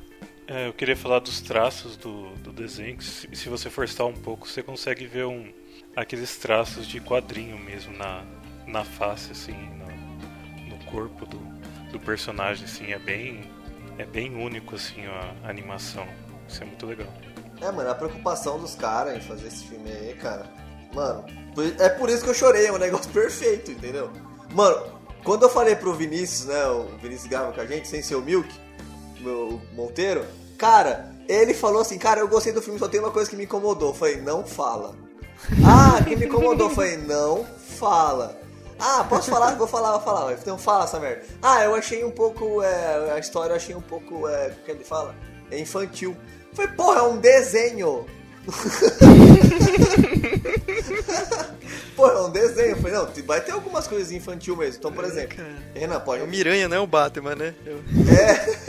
[0.49, 4.13] É, eu queria falar dos traços do, do desenho, que se, se você forçar um
[4.13, 5.53] pouco, você consegue ver um,
[5.95, 8.23] aqueles traços de quadrinho mesmo na,
[8.65, 11.37] na face, assim, no, no corpo do,
[11.91, 13.47] do personagem, assim, é bem,
[13.99, 16.07] é bem único, assim, a, a animação.
[16.47, 17.13] Isso é muito legal.
[17.61, 20.51] É, mano, a preocupação dos caras em fazer esse filme aí, cara.
[20.91, 21.25] Mano,
[21.77, 24.11] é por isso que eu chorei, é um negócio perfeito, entendeu?
[24.51, 26.65] Mano, quando eu falei pro Vinícius, né?
[26.69, 28.49] O Vinícius grava com a gente, sem ser o Milk,
[29.19, 30.25] meu Monteiro,
[30.57, 33.43] cara, ele falou assim, cara, eu gostei do filme, só tem uma coisa que me
[33.45, 33.89] incomodou.
[33.89, 34.95] Eu falei, não fala.
[35.65, 36.67] Ah, que me incomodou?
[36.69, 37.45] Eu falei, não
[37.77, 38.37] fala.
[38.77, 39.55] Ah, posso falar?
[39.55, 40.33] Vou falar, vou falar.
[40.33, 41.23] Então fala essa merda.
[41.41, 42.61] Ah, eu achei um pouco.
[42.63, 44.27] é, a história eu achei um pouco.
[44.27, 45.13] É, o que ele fala?
[45.51, 46.15] É infantil.
[46.53, 48.05] Falei, porra, é um desenho.
[51.95, 52.69] Porra, é um desenho.
[52.69, 54.77] Eu falei, não, vai ter algumas coisas infantil mesmo.
[54.79, 55.49] Então, por exemplo, cara.
[55.75, 56.21] Renan, pode.
[56.21, 57.53] É o Miranha, não é o Batman, né?
[57.65, 58.68] Eu- É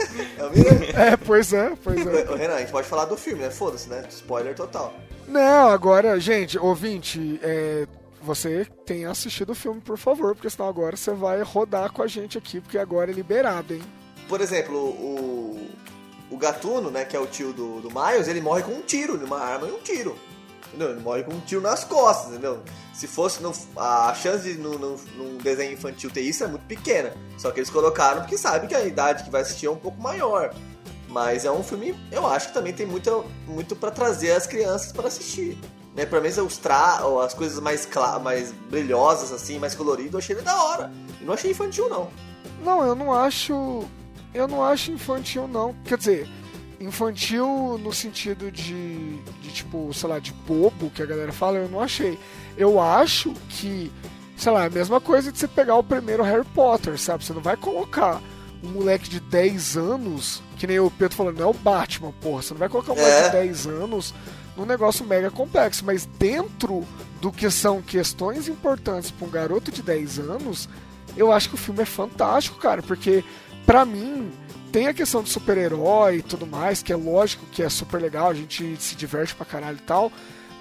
[0.95, 2.31] É, pois é, pois é.
[2.31, 3.49] Ô, Renan, a gente pode falar do filme, né?
[3.49, 4.03] Foda-se, né?
[4.09, 4.93] Spoiler total.
[5.27, 7.87] Não, agora, gente, ouvinte, é,
[8.21, 12.07] você tem assistido o filme, por favor, porque senão agora você vai rodar com a
[12.07, 13.81] gente aqui, porque agora é liberado, hein?
[14.31, 15.69] por exemplo, o,
[16.29, 19.17] o Gatuno, né, que é o tio do, do Miles, ele morre com um tiro,
[19.17, 20.17] numa arma e um tiro.
[20.71, 20.91] Entendeu?
[20.91, 22.63] Ele morre com um tiro nas costas, entendeu?
[22.93, 23.39] Se fosse.
[23.75, 27.13] A chance de no, no, num desenho infantil ter isso é muito pequena.
[27.37, 30.01] Só que eles colocaram porque sabem que a idade que vai assistir é um pouco
[30.01, 30.53] maior.
[31.09, 34.93] Mas é um filme, eu acho que também tem muito, muito para trazer as crianças
[34.93, 35.57] para assistir.
[35.93, 36.05] Né?
[36.05, 37.85] Pelo menos os tra as coisas mais,
[38.23, 40.91] mais brilhosas, assim, mais coloridas, eu achei da hora.
[41.19, 42.09] E não achei infantil, não.
[42.63, 43.83] Não, eu não acho.
[44.33, 45.75] Eu não acho infantil, não.
[45.83, 46.29] Quer dizer,
[46.81, 51.69] infantil no sentido de, de tipo, sei lá, de bobo que a galera fala, eu
[51.69, 52.17] não achei.
[52.57, 53.91] Eu acho que,
[54.35, 57.23] sei lá, é a mesma coisa de você pegar o primeiro Harry Potter, sabe?
[57.25, 58.21] Você não vai colocar
[58.63, 62.41] um moleque de 10 anos, que nem o Pedro falando, não é o Batman, porra.
[62.41, 63.25] Você não vai colocar um moleque É.
[63.25, 64.13] de 10 anos
[64.55, 66.85] num negócio mega complexo, mas dentro
[67.21, 70.67] do que são questões importantes para um garoto de 10 anos,
[71.17, 73.23] eu acho que o filme é fantástico, cara, porque
[73.65, 74.31] pra mim
[74.71, 78.29] tem a questão do super-herói e tudo mais, que é lógico que é super legal,
[78.29, 80.11] a gente se diverte pra caralho e tal,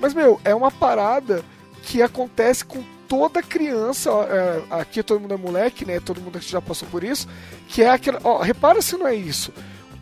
[0.01, 1.44] mas meu, é uma parada
[1.82, 5.98] que acontece com toda criança, é, aqui todo mundo é moleque, né?
[5.98, 7.26] Todo mundo já passou por isso,
[7.68, 9.53] que é aquela, ó, repara se não é isso.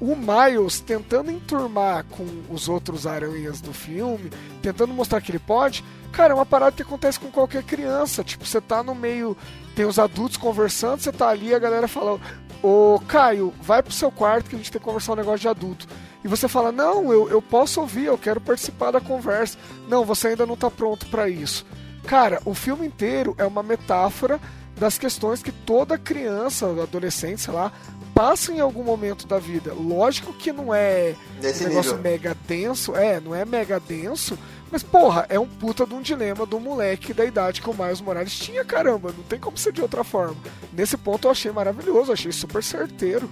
[0.00, 4.30] O Miles tentando enturmar com os outros aranhas do filme,
[4.62, 5.82] tentando mostrar que ele pode,
[6.12, 8.22] cara, é uma parada que acontece com qualquer criança.
[8.22, 9.36] Tipo, você tá no meio,
[9.74, 12.20] tem os adultos conversando, você tá ali, a galera fala:
[12.62, 15.48] Ô Caio, vai pro seu quarto que a gente tem que conversar um negócio de
[15.48, 15.86] adulto.
[16.24, 19.56] E você fala: Não, eu, eu posso ouvir, eu quero participar da conversa.
[19.88, 21.64] Não, você ainda não tá pronto para isso.
[22.06, 24.40] Cara, o filme inteiro é uma metáfora
[24.76, 27.72] das questões que toda criança, adolescente, sei lá,
[28.14, 29.72] passa em algum momento da vida.
[29.74, 32.10] Lógico que não é Nesse um negócio nível.
[32.10, 34.38] mega denso, é, não é mega denso,
[34.70, 38.00] mas porra, é um puta de um dilema do moleque da idade que o Miles
[38.00, 40.36] Morales tinha, caramba, não tem como ser de outra forma.
[40.72, 43.28] Nesse ponto eu achei maravilhoso, achei super certeiro.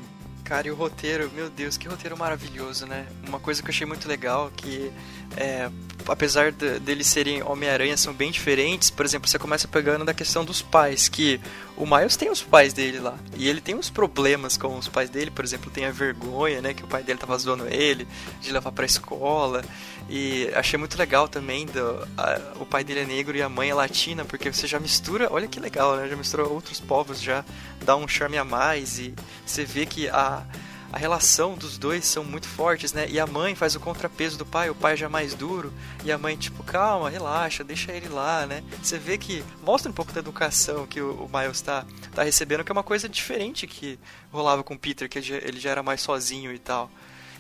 [0.47, 3.05] Cara, e o roteiro, meu Deus, que roteiro maravilhoso, né?
[3.27, 4.93] Uma coisa que eu achei muito legal, que
[5.37, 5.69] é,
[6.07, 8.89] apesar de- deles serem Homem-Aranha, são bem diferentes.
[8.89, 11.41] Por exemplo, você começa pegando da questão dos pais, que
[11.77, 13.19] o Miles tem os pais dele lá.
[13.37, 16.73] E ele tem uns problemas com os pais dele, por exemplo, tem a vergonha, né?
[16.73, 18.07] Que o pai dele tava zoando ele,
[18.41, 19.65] de levar pra escola.
[20.09, 23.71] E achei muito legal também do, a- o pai dele é negro e a mãe
[23.71, 26.07] é latina, porque você já mistura, olha que legal, né?
[26.09, 27.45] Já mistura outros povos, já
[27.85, 29.13] dá um charme a mais e
[29.45, 30.36] você vê que a,
[30.93, 33.07] a relação dos dois são muito fortes, né?
[33.09, 35.73] E a mãe faz o contrapeso do pai, o pai já mais duro,
[36.05, 38.63] e a mãe, tipo, calma, relaxa, deixa ele lá, né?
[38.83, 41.85] Você vê que mostra um pouco da educação que o, o Miles tá,
[42.15, 43.99] tá recebendo, que é uma coisa diferente que
[44.33, 46.91] rolava com o Peter, que ele já- ele já era mais sozinho e tal.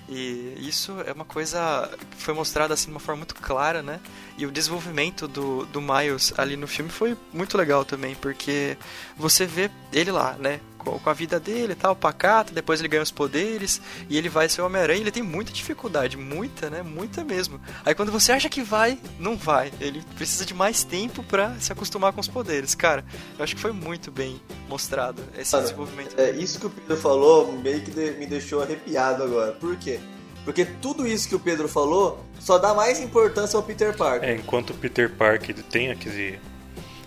[0.08, 3.98] E isso é uma coisa que foi mostrada assim de uma forma muito clara, né?
[4.38, 8.76] E o desenvolvimento do, do Miles ali no filme foi muito legal também, porque
[9.16, 10.60] você vê ele lá, né?
[10.86, 14.28] Com, com a vida dele e tal, pacato, depois ele ganha os poderes e ele
[14.28, 15.00] vai ser o Homem-Aranha.
[15.00, 16.80] Ele tem muita dificuldade, muita, né?
[16.82, 17.60] Muita mesmo.
[17.84, 19.72] Aí quando você acha que vai, não vai.
[19.80, 22.74] Ele precisa de mais tempo pra se acostumar com os poderes.
[22.76, 23.04] Cara,
[23.36, 26.14] eu acho que foi muito bem mostrado esse Cara, desenvolvimento.
[26.20, 29.50] É, isso que o Pedro falou meio que de- me deixou arrepiado agora.
[29.52, 29.98] Por quê?
[30.44, 34.28] Porque tudo isso que o Pedro falou só dá mais importância ao Peter Parker.
[34.28, 36.38] É, enquanto o Peter Parker tem aquele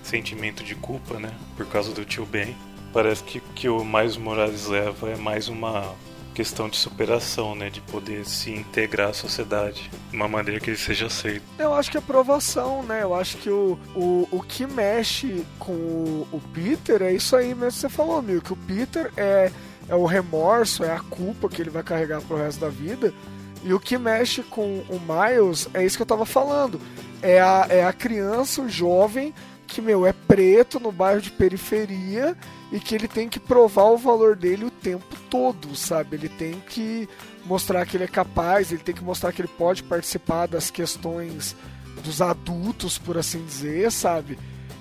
[0.03, 1.31] sentimento de culpa, né?
[1.55, 2.57] Por causa do tio Ben,
[2.93, 5.95] parece que que o Miles Morales leva é mais uma
[6.39, 7.69] questão de superação, né?
[7.69, 11.43] De poder se integrar à sociedade de uma maneira que ele seja aceito.
[11.57, 13.03] Eu acho que é aprovação, né?
[13.03, 17.53] Eu acho que o, o, o que mexe com o, o Peter é isso aí
[17.53, 18.41] mesmo que você falou, amigo.
[18.41, 19.51] Que o Peter é,
[19.89, 23.13] é o remorso, é a culpa que ele vai carregar pro resto da vida.
[23.61, 26.79] E o que mexe com o Miles é isso que eu tava falando.
[27.21, 29.33] É a, é a criança, o jovem,
[29.67, 32.37] que, meu, é preto no bairro de periferia
[32.71, 36.15] e que ele tem que provar o valor dele o tempo todo, sabe?
[36.15, 37.09] Ele tem que
[37.45, 41.55] mostrar que ele é capaz, ele tem que mostrar que ele pode participar das questões
[42.03, 44.37] dos adultos, por assim dizer, sabe?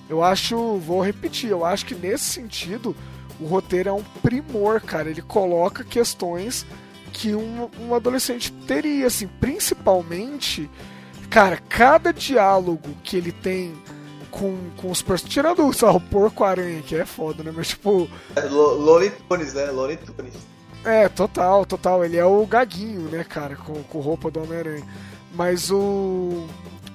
[0.09, 2.95] Eu acho, vou repetir, eu acho que nesse sentido
[3.41, 5.11] o roteiro é um primor, cara.
[5.11, 6.67] Ele coloca questões
[7.13, 10.71] que um, um adolescente teria, assim, principalmente,
[11.31, 13.75] cara, cada diálogo que ele tem
[14.31, 15.33] com, com os personagens.
[15.35, 17.53] Tirando lá, o porco-aranha, que é foda, né?
[17.55, 19.67] Mas, tipo, É, Lo- Looney Tunes, né?
[19.71, 20.35] Looney Tunes.
[20.85, 22.05] é, total, total.
[22.05, 24.85] Ele é o gaguinho, né, cara, com, com roupa do Homem-Aranha.
[25.35, 26.47] Mas o.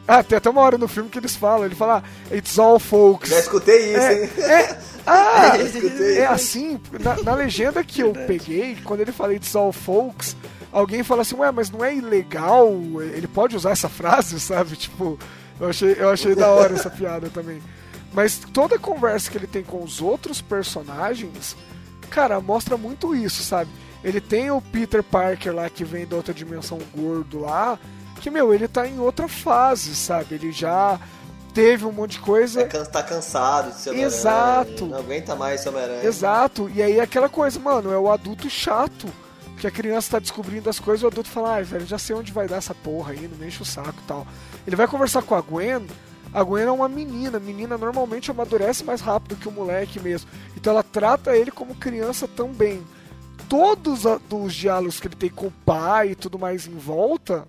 [0.07, 2.77] Ah, tem até uma hora no filme que eles falam, ele fala, ah, it's all
[2.77, 3.29] folks.
[3.29, 4.29] Já escutei isso, É, hein?
[4.39, 4.77] é,
[5.07, 6.17] ah, escutei.
[6.17, 10.35] é assim, na, na legenda que eu peguei, quando ele fala It's All Folks,
[10.73, 12.69] alguém fala assim, ué, mas não é ilegal?
[13.13, 14.75] Ele pode usar essa frase, sabe?
[14.75, 15.17] Tipo,
[15.63, 17.61] eu achei, eu achei da hora essa piada também.
[18.13, 21.55] Mas toda a conversa que ele tem com os outros personagens,
[22.09, 23.71] cara, mostra muito isso, sabe?
[24.03, 27.79] Ele tem o Peter Parker lá que vem da outra dimensão gordo lá,
[28.21, 30.35] que, meu, ele tá em outra fase, sabe?
[30.35, 30.99] Ele já
[31.53, 32.61] teve um monte de coisa.
[32.61, 34.85] É, can- tá cansado de ser Homem-Aranha, Exato.
[34.85, 36.03] Não aguenta mais ser Homem-Aranha.
[36.05, 39.07] Exato, e aí aquela coisa, mano, é o adulto chato.
[39.63, 42.33] Que a criança tá descobrindo as coisas, o adulto fala, ai, velho, já sei onde
[42.33, 44.27] vai dar essa porra aí, não me enche o saco e tal.
[44.67, 45.87] Ele vai conversar com a Gwen,
[46.33, 50.29] a Gwen é uma menina, menina normalmente amadurece mais rápido que o moleque mesmo.
[50.57, 52.85] Então ela trata ele como criança também.
[53.47, 57.47] Todos os diálogos que ele tem com o pai e tudo mais em volta,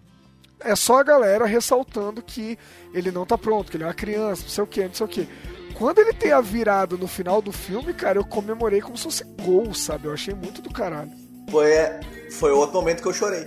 [0.60, 2.56] é só a galera ressaltando que
[2.92, 5.04] ele não tá pronto, que ele é uma criança, não sei o que, não sei
[5.04, 5.28] o que.
[5.74, 9.24] Quando ele tem a virada no final do filme, cara, eu comemorei como se fosse
[9.42, 10.06] gol, sabe?
[10.06, 11.23] Eu achei muito do caralho.
[11.50, 12.00] Foi, é,
[12.32, 13.46] foi outro momento que eu chorei.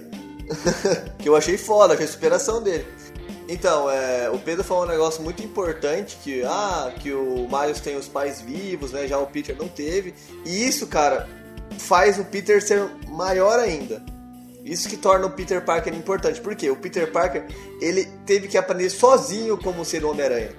[1.20, 2.86] que eu achei foda, achei a superação dele.
[3.50, 7.96] Então, é, o Pedro falou um negócio muito importante, que, ah, que o Miles tem
[7.96, 9.08] os pais vivos, né?
[9.08, 10.14] Já o Peter não teve.
[10.46, 11.28] E isso, cara,
[11.78, 14.04] faz o Peter ser maior ainda.
[14.66, 16.42] Isso que torna o Peter Parker importante.
[16.42, 16.70] Por quê?
[16.70, 17.46] O Peter Parker,
[17.80, 20.52] ele teve que aprender sozinho como ser um Homem-Aranha.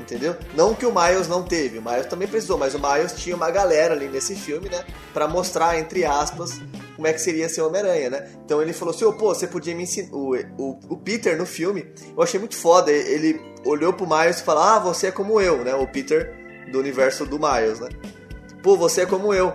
[0.00, 0.36] Entendeu?
[0.54, 3.50] Não que o Miles não teve, o Miles também precisou, mas o Miles tinha uma
[3.50, 4.84] galera ali nesse filme, né?
[5.14, 6.60] Pra mostrar, entre aspas,
[6.96, 8.28] como é que seria ser Homem-Aranha, né?
[8.44, 10.08] Então ele falou assim: ô, pô, você podia me ensinar.
[10.12, 12.90] O, o, o Peter no filme, eu achei muito foda.
[12.90, 15.74] Ele olhou pro Miles e falou: ah, você é como eu, né?
[15.74, 16.34] O Peter
[16.72, 17.88] do universo do Miles, né?
[18.62, 19.54] Pô, você é como eu.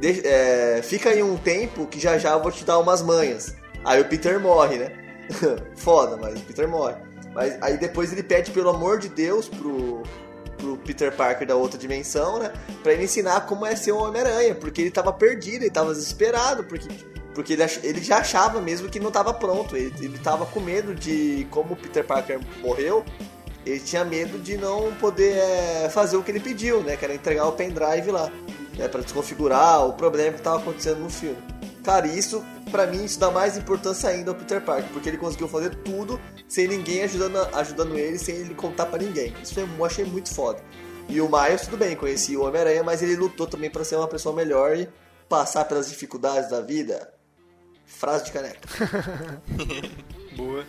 [0.00, 3.54] De- é, fica aí um tempo que já já eu vou te dar umas manhas.
[3.84, 4.92] Aí o Peter morre, né?
[5.76, 6.96] Foda, mas o Peter morre.
[7.34, 10.02] Mas aí depois ele pede, pelo amor de Deus, pro,
[10.56, 12.52] pro Peter Parker da outra dimensão, né?
[12.82, 14.54] Pra ele ensinar como é ser um Homem-Aranha.
[14.54, 16.62] Porque ele tava perdido, ele tava desesperado.
[16.64, 16.88] Porque,
[17.34, 19.76] porque ele, ach- ele já achava mesmo que não tava pronto.
[19.76, 23.04] Ele, ele tava com medo de, como o Peter Parker morreu,
[23.66, 26.96] ele tinha medo de não poder é, fazer o que ele pediu, né?
[26.96, 28.30] Que era entregar o pendrive lá,
[28.78, 28.86] né?
[28.88, 31.38] Pra desconfigurar o problema que tava acontecendo no filme.
[31.84, 35.46] Cara, isso, pra mim, isso dá mais importância ainda ao Peter Parker, porque ele conseguiu
[35.46, 36.18] fazer tudo
[36.48, 39.34] sem ninguém ajudando, ajudando ele, sem ele contar pra ninguém.
[39.42, 40.62] Isso eu achei muito foda.
[41.08, 44.08] E o Miles, tudo bem, conhecia o Homem-Aranha, mas ele lutou também pra ser uma
[44.08, 44.88] pessoa melhor e
[45.28, 47.12] passar pelas dificuldades da vida.
[47.84, 48.66] Frase de caneca.
[50.34, 50.64] Boa.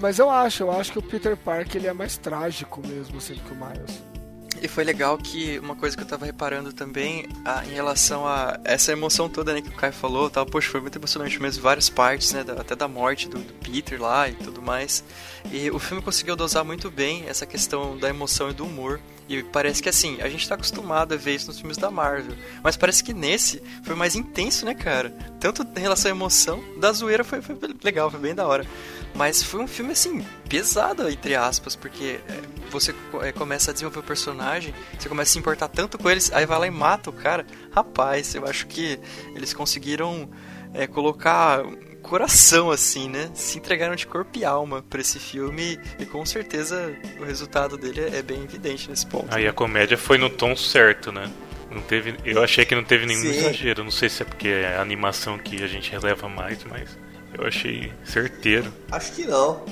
[0.00, 3.34] Mas eu acho, eu acho que o Peter Parker ele é mais trágico mesmo, assim,
[3.34, 4.11] do que o Miles.
[4.60, 8.60] E foi legal que uma coisa que eu tava reparando também ah, em relação a
[8.64, 11.88] essa emoção toda né, que o Kai falou, tal, poxa, foi muito emocionante mesmo, várias
[11.88, 15.02] partes, né, da- até da morte do, do Peter lá e tudo mais.
[15.50, 19.00] E o filme conseguiu dosar muito bem essa questão da emoção e do humor.
[19.28, 22.36] E parece que assim, a gente tá acostumado a ver isso nos filmes da Marvel,
[22.62, 25.10] mas parece que nesse foi mais intenso, né, cara?
[25.40, 28.66] Tanto em relação à emoção, da zoeira foi, foi legal, foi bem da hora.
[29.14, 34.00] Mas foi um filme, assim, pesado, entre aspas, porque é, você é, começa a desenvolver
[34.00, 37.10] o personagem, você começa a se importar tanto com eles, aí vai lá e mata
[37.10, 37.46] o cara.
[37.70, 38.98] Rapaz, eu acho que
[39.34, 40.30] eles conseguiram
[40.72, 41.62] é, colocar
[42.02, 43.30] coração, assim, né?
[43.34, 48.00] Se entregaram de corpo e alma pra esse filme e com certeza o resultado dele
[48.12, 49.26] é bem evidente nesse ponto.
[49.30, 51.30] Aí a comédia foi no tom certo, né?
[51.70, 53.38] Não teve, eu achei que não teve nenhum Sim.
[53.38, 53.82] exagero.
[53.82, 56.90] Não sei se é porque é a animação que a gente releva mais, mas
[57.32, 58.72] eu achei certeiro.
[58.90, 59.64] Acho que não.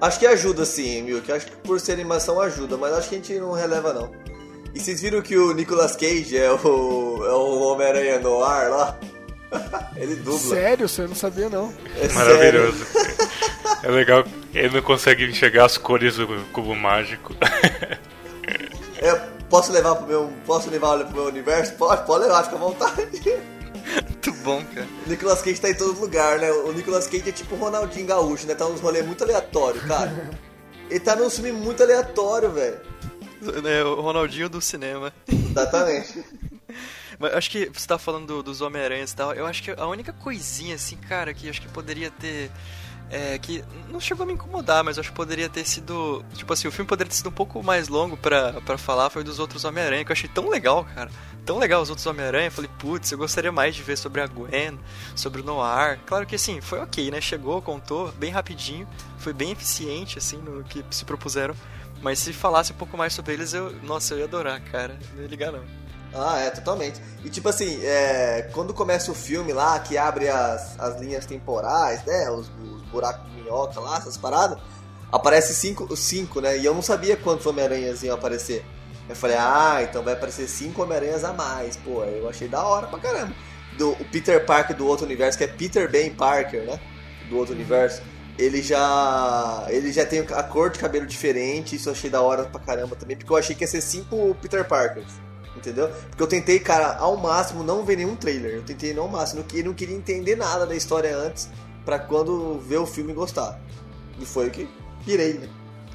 [0.00, 1.30] Acho que ajuda sim, Milk.
[1.32, 4.12] Acho que por ser animação ajuda, mas acho que a gente não releva não.
[4.72, 9.00] E vocês viram que o Nicolas Cage é o, é o Homem-Aranha no ar lá?
[9.96, 10.38] Ele dubla.
[10.38, 11.72] Sério, você não sabia não.
[11.96, 12.08] É.
[12.12, 12.86] Maravilhoso.
[13.82, 17.34] É legal, ele não consegue enxergar as cores do cubo mágico.
[19.00, 19.14] É,
[19.48, 20.32] posso levar pro meu.
[20.44, 21.72] Posso levar pro meu universo?
[21.74, 23.40] Pode, pode levar, fica à vontade.
[24.02, 24.88] Muito bom, cara.
[25.06, 26.50] O Nicolas Cage tá em todo lugar, né?
[26.50, 28.56] O Nicolas Cage é tipo o Ronaldinho Gaúcho, né?
[28.56, 30.12] Tá nos rolês muito aleatórios, cara.
[30.90, 32.80] Ele tá num filme muito aleatório, velho.
[33.64, 35.12] É o Ronaldinho do cinema.
[35.28, 36.24] Exatamente.
[37.18, 39.32] Mas acho que você tá falando do- dos Homem-Aranhas e tal.
[39.32, 42.50] Eu acho que a única coisinha, assim, cara, que acho que poderia ter.
[43.10, 46.22] É, que não chegou a me incomodar, mas acho que poderia ter sido.
[46.34, 49.08] Tipo assim, o filme poderia ter sido um pouco mais longo pra falar.
[49.10, 51.10] Foi dos outros Homem-Aranha, que eu achei tão legal, cara.
[51.44, 52.50] Tão legal os outros Homem-Aranha.
[52.50, 54.78] Falei, putz, eu gostaria mais de ver sobre a Gwen,
[55.16, 55.98] sobre o Noir.
[56.06, 57.18] Claro que assim, foi ok, né?
[57.20, 58.86] Chegou, contou bem rapidinho.
[59.16, 61.54] Foi bem eficiente, assim, no que se propuseram.
[62.02, 63.72] Mas se falasse um pouco mais sobre eles, eu.
[63.82, 64.98] Nossa, eu ia adorar, cara.
[65.14, 65.64] Não ia ligar, não.
[66.14, 67.00] Ah, é, totalmente.
[67.24, 72.04] E tipo assim, é, quando começa o filme lá, que abre as, as linhas temporais,
[72.04, 72.30] né?
[72.30, 74.58] Os, os buracos de minhoca lá, essas paradas,
[75.12, 76.58] aparece cinco, cinco, né?
[76.58, 78.64] E eu não sabia quantos Homem-Aranhas iam aparecer.
[79.08, 81.76] Eu falei, ah, então vai aparecer cinco Homem-Aranhas a mais.
[81.76, 83.34] Pô, eu achei da hora pra caramba.
[83.76, 86.80] Do, o Peter Parker do outro universo, que é Peter Ben Parker, né?
[87.28, 88.02] Do outro universo.
[88.38, 89.66] Ele já.
[89.68, 92.94] Ele já tem a cor de cabelo diferente, isso eu achei da hora pra caramba
[92.96, 95.27] também, porque eu achei que ia ser cinco Peter Parkers
[95.58, 95.88] Entendeu?
[95.88, 98.54] Porque eu tentei, cara, ao máximo não ver nenhum trailer.
[98.54, 101.48] Eu tentei ao máximo, eu não queria entender nada da história antes
[101.84, 103.60] pra quando ver o filme gostar.
[104.20, 104.68] E foi o que
[105.04, 105.48] pirei, né?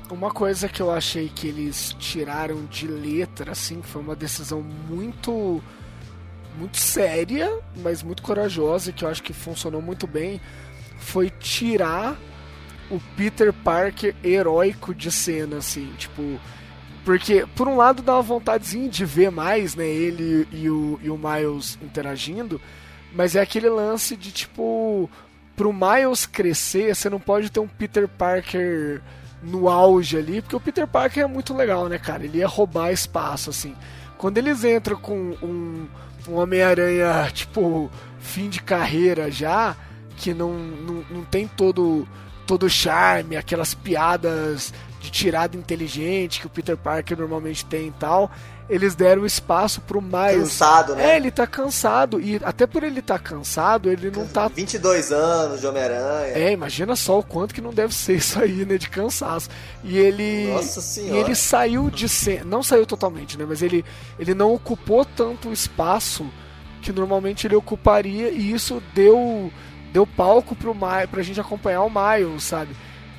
[0.09, 5.61] Uma coisa que eu achei que eles tiraram de letra, assim, foi uma decisão muito
[6.55, 10.39] muito séria, mas muito corajosa e que eu acho que funcionou muito bem,
[10.99, 12.15] foi tirar
[12.91, 16.39] o Peter Parker heróico de cena, assim, tipo,
[17.03, 21.09] porque por um lado dá uma vontadezinha de ver mais, né, ele e o, e
[21.09, 22.59] o Miles interagindo,
[23.13, 25.09] mas é aquele lance de tipo,
[25.55, 29.01] pro Miles crescer, você não pode ter um Peter Parker
[29.41, 32.23] no auge ali, porque o Peter Parker é muito legal, né, cara?
[32.23, 33.75] Ele ia roubar espaço, assim.
[34.17, 35.85] Quando eles entram com um,
[36.29, 39.75] um Homem-Aranha, tipo, fim de carreira já,
[40.15, 42.07] que não, não, não tem todo
[42.45, 44.73] todo charme, aquelas piadas
[45.03, 48.31] de tirada inteligente que o Peter Parker normalmente tem e tal,
[48.69, 50.37] eles deram espaço pro Miles.
[50.43, 51.11] Cansado, né?
[51.11, 52.21] É, ele tá cansado.
[52.21, 54.47] E até por ele tá cansado, ele não tá.
[54.47, 56.27] 22 anos de Homem-Aranha.
[56.33, 58.77] É, imagina só o quanto que não deve ser isso aí, né?
[58.77, 59.49] De cansaço.
[59.83, 60.47] E ele.
[60.53, 61.19] Nossa E senhora.
[61.19, 62.45] ele saiu de cena.
[62.45, 63.45] Não saiu totalmente, né?
[63.45, 63.83] Mas ele,
[64.17, 66.25] ele não ocupou tanto espaço
[66.81, 68.29] que normalmente ele ocuparia.
[68.29, 69.51] E isso deu,
[69.91, 72.73] deu palco pro Miles, pra gente acompanhar o Miles, sabe?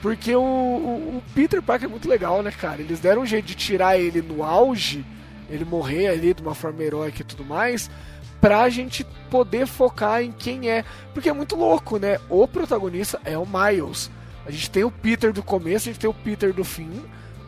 [0.05, 2.83] Porque o, o, o Peter Parker é muito legal, né, cara?
[2.83, 5.03] Eles deram um jeito de tirar ele no auge,
[5.49, 7.91] ele morrer ali de uma forma heróica e tudo mais,
[8.39, 10.85] pra gente poder focar em quem é.
[11.15, 12.19] Porque é muito louco, né?
[12.29, 14.11] O protagonista é o Miles.
[14.45, 17.03] A gente tem o Peter do começo, a gente tem o Peter do fim,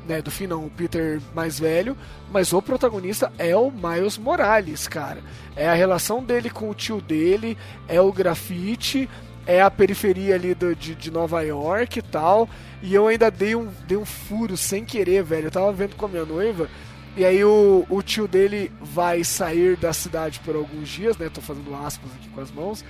[0.08, 0.22] né?
[0.22, 1.94] Do fim não, o Peter mais velho,
[2.32, 5.22] mas o protagonista é o Miles Morales, cara.
[5.54, 9.10] É a relação dele com o tio dele, é o grafite,
[9.46, 12.48] é a periferia ali do, de, de Nova York e tal.
[12.82, 15.46] E eu ainda dei um, dei um furo sem querer, velho.
[15.46, 16.68] Eu tava vendo com a minha noiva.
[17.16, 21.30] E aí o, o tio dele vai sair da cidade por alguns dias, né?
[21.32, 22.84] Tô fazendo aspas aqui com as mãos.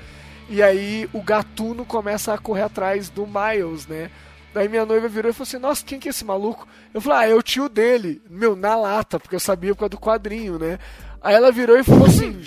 [0.48, 4.10] E aí o gatuno começa a correr atrás do Miles, né?
[4.52, 6.66] Daí minha noiva virou e falou assim: Nossa, quem que é esse maluco?
[6.94, 8.22] Eu falei: Ah, é o tio dele.
[8.28, 10.78] Meu, na lata, porque eu sabia por causa do quadrinho, né?
[11.20, 12.38] Aí ela virou e falou assim: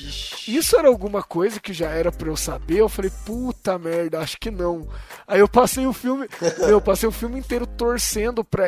[0.48, 2.78] Isso era alguma coisa que já era pra eu saber?
[2.78, 4.88] Eu falei: Puta merda, acho que não.
[5.28, 6.28] Aí eu passei o filme,
[6.68, 8.66] eu passei o filme inteiro torcendo pra,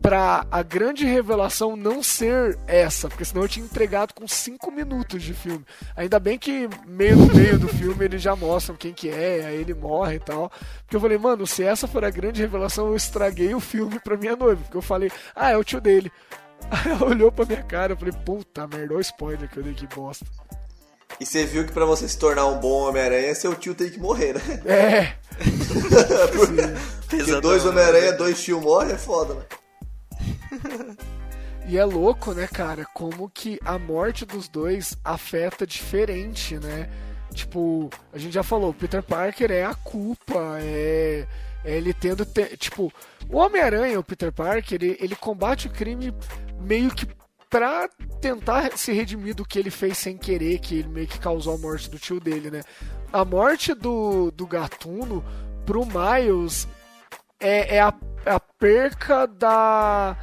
[0.00, 5.22] pra a grande revelação não ser essa, porque senão eu tinha entregado com 5 minutos
[5.22, 5.64] de filme.
[5.96, 9.56] Ainda bem que meio no meio do filme eles já mostram quem que é, aí
[9.56, 10.50] ele morre e tal.
[10.82, 14.16] Porque eu falei, mano, se essa for a grande revelação, eu estraguei o filme pra
[14.16, 14.62] minha noiva.
[14.62, 16.10] Porque eu falei, ah, é o tio dele.
[16.70, 19.62] Aí ela olhou pra minha cara, eu falei, puta merda, olha o spoiler que eu
[19.62, 20.26] dei que bosta.
[21.20, 23.98] E você viu que pra você se tornar um bom Homem-Aranha, seu tio tem que
[23.98, 24.62] morrer, né?
[24.66, 25.12] É,
[27.08, 29.42] Porque dois né, Homem-Aranha, dois tio morrem é foda, né?
[31.66, 36.88] E é louco, né, cara, como que a morte dos dois afeta diferente, né?
[37.34, 41.26] Tipo, a gente já falou, o Peter Parker é a culpa, é,
[41.64, 42.24] é ele tendo.
[42.24, 42.92] te- tipo,
[43.28, 46.14] o Homem-Aranha, o Peter Parker, ele, ele combate o crime
[46.60, 47.06] meio que
[47.48, 47.88] pra
[48.20, 51.58] tentar se redimir do que ele fez sem querer, que ele meio que causou a
[51.58, 52.62] morte do tio dele, né?
[53.12, 55.24] A morte do, do gatuno
[55.64, 56.68] pro Miles
[57.40, 57.94] é, é a,
[58.24, 60.16] é a perca da.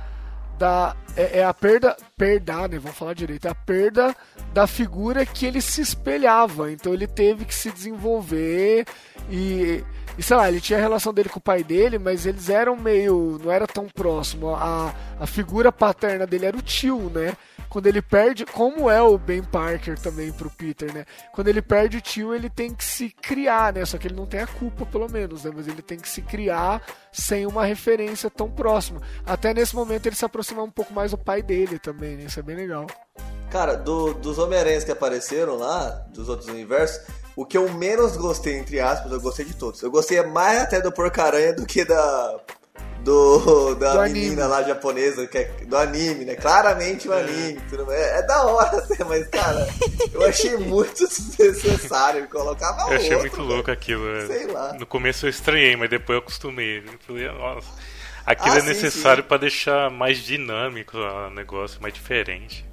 [0.58, 1.96] da é, é a perda.
[2.18, 2.80] Perda, né?
[2.80, 3.48] Vamos falar direito.
[3.48, 4.16] É a perda
[4.54, 6.72] da figura que ele se espelhava.
[6.72, 8.86] Então ele teve que se desenvolver
[9.30, 9.84] e.
[10.18, 12.76] E sei lá, ele tinha a relação dele com o pai dele, mas eles eram
[12.76, 13.40] meio.
[13.44, 14.56] não era tão próximo.
[14.56, 17.34] A, a figura paterna dele era o tio, né?
[17.70, 21.06] Quando ele perde, como é o Ben Parker também pro Peter, né?
[21.34, 23.84] Quando ele perde o tio, ele tem que se criar, né?
[23.84, 25.52] Só que ele não tem a culpa, pelo menos, né?
[25.54, 29.02] Mas ele tem que se criar sem uma referência tão próxima.
[29.26, 32.26] Até nesse momento ele se aproxima um pouco mais do pai dele também, né?
[32.26, 32.88] Isso é bem legal.
[33.50, 37.02] Cara, do- dos Homem-Aranhas que apareceram lá, dos outros universos,
[37.36, 39.82] o que eu menos gostei, entre aspas, eu gostei de todos.
[39.82, 42.40] Eu gostei mais até do Porcaranha do que da.
[43.02, 44.48] Do, da Do menina anime.
[44.48, 46.34] lá japonesa, que é do anime, né?
[46.36, 47.62] Claramente o anime.
[47.70, 47.96] tudo bem.
[47.96, 49.68] É, é da hora até, mas, cara,
[50.12, 52.28] eu achei muito desnecessário.
[52.30, 53.48] Colocava Eu achei outro, muito velho.
[53.48, 54.10] louco aquilo.
[54.18, 54.26] é.
[54.28, 54.74] Sei lá.
[54.74, 56.80] No começo eu estranhei, mas depois eu acostumei.
[56.80, 57.68] Eu falei, nossa.
[58.26, 59.28] Aquilo Ah, é sim, necessário sim.
[59.30, 62.66] pra deixar mais dinâmico o negócio, mais diferente.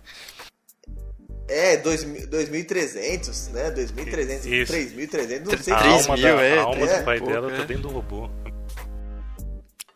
[1.52, 3.70] É, 2000 2300, né?
[3.70, 4.72] 2300, Isso.
[4.72, 7.26] 3300, não sei A Três alma, mil, da, é, a alma é, do pai pô,
[7.26, 7.56] dela é.
[7.56, 8.30] tá dentro do robô.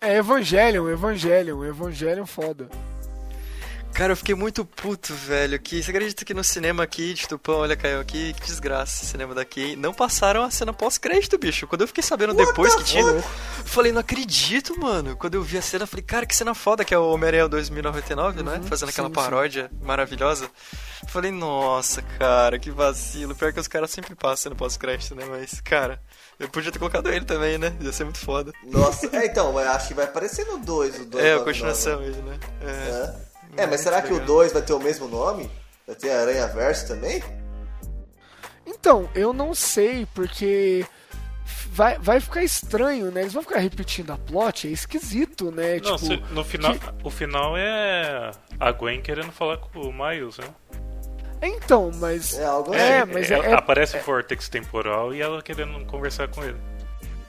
[0.00, 2.68] É Evangelion, Evangelion, Evangelion foda.
[3.96, 5.58] Cara, eu fiquei muito puto, velho.
[5.58, 9.10] Que você acredita que no cinema aqui de Tupão, olha, caiu aqui, que desgraça esse
[9.10, 9.74] cinema daqui.
[9.74, 11.66] Não passaram a cena pós-crédito, bicho.
[11.66, 13.00] Quando eu fiquei sabendo depois que tinha.
[13.00, 13.22] Eu
[13.64, 15.16] falei, não acredito, mano.
[15.16, 17.48] Quando eu vi a cena, eu falei, cara, que cena foda que é o Homem-Aranha
[17.48, 18.60] 2099, né?
[18.68, 19.24] Fazendo aquela Uhum, sim, sim.
[19.24, 20.50] paródia maravilhosa.
[21.08, 23.34] Falei, nossa, cara, que vacilo.
[23.34, 25.24] Pior que os caras sempre passam no pós-crédito, né?
[25.28, 26.00] Mas, cara,
[26.38, 27.76] eu podia ter colocado ele também, né?
[27.80, 28.52] Ia ser muito foda.
[28.64, 31.24] Nossa, é então, acho que vai aparecer no 2, o 2.
[31.24, 32.38] É, a continuação ele, né?
[32.62, 33.60] É.
[33.60, 35.50] É, é mas será que o 2 vai ter o mesmo nome?
[35.86, 37.22] Vai ter Aranha Verso também?
[38.66, 40.84] Então, eu não sei, porque
[41.68, 43.20] vai, vai ficar estranho, né?
[43.22, 45.76] Eles vão ficar repetindo a plot, é esquisito, né?
[45.76, 49.92] Não, tipo, se- no final, que- o final é a Gwen querendo falar com o
[49.92, 50.48] Miles, né?
[51.42, 52.38] Então, mas.
[52.38, 53.12] É algo É, assim.
[53.12, 56.56] mas É, é, é- aparece o Vortex temporal e ela querendo conversar com ele.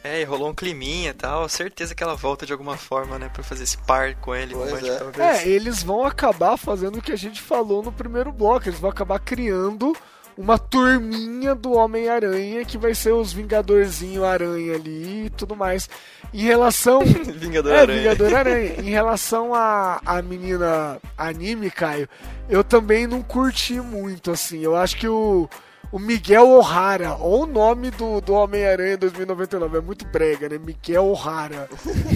[0.04, 1.50] É, e rolou um climinha e tal.
[1.50, 3.30] Certeza que ela volta de alguma forma, né?
[3.34, 4.54] Pra fazer esse par com ele.
[4.56, 4.96] Pois mas, é.
[4.98, 5.18] talvez.
[5.46, 8.70] É, eles vão acabar fazendo o que a gente falou no primeiro bloco.
[8.70, 9.94] Eles vão acabar criando
[10.38, 15.90] uma turminha do Homem-Aranha que vai ser os Vingadorzinho Aranha ali e tudo mais.
[16.32, 17.02] Em relação.
[17.04, 18.02] Vingador é, Aranha.
[18.02, 18.74] Vingador Aranha.
[18.80, 22.08] Em relação à a, menina anime, Caio,
[22.48, 24.60] eu também não curti muito, assim.
[24.60, 25.50] Eu acho que o.
[25.90, 30.58] O Miguel O'Hara, ou o nome do, do Homem-Aranha 2099, é muito brega, né?
[30.58, 31.70] Miguel O'Hara.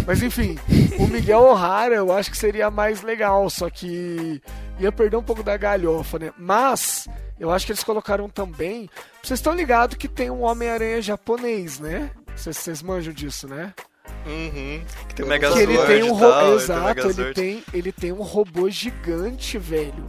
[0.06, 0.60] Mas enfim,
[1.00, 4.42] o Miguel O'Hara eu acho que seria mais legal, só que
[4.78, 6.34] ia perder um pouco da galhofa, né?
[6.38, 7.08] Mas
[7.42, 8.88] eu acho que eles colocaram também.
[9.24, 12.12] Vocês estão ligados que tem um Homem-Aranha japonês, né?
[12.36, 13.74] Vocês- manjam disso, né?
[14.26, 14.84] Uhum.
[15.10, 16.20] Que tem o Que ele tem um ro...
[16.20, 20.06] tal, ele tem Exato, ele tem, ele tem um robô gigante, velho.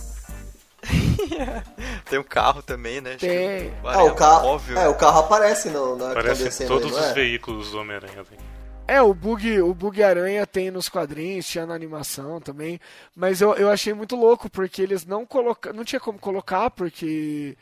[2.10, 3.10] Tem um carro também, né?
[3.10, 3.68] Acho que Tem.
[3.82, 6.86] o Ah, o carro, é, o carro aparece no, na hora que Parece descendo todos
[6.86, 7.14] aí, não os é?
[7.14, 8.22] veículos do Homem-Aranha.
[8.24, 8.51] velho.
[8.86, 12.80] É, o bug, o bug aranha tem nos quadrinhos, tinha na animação também.
[13.14, 15.76] Mas eu, eu achei muito louco, porque eles não colocaram.
[15.76, 17.56] Não tinha como colocar, porque.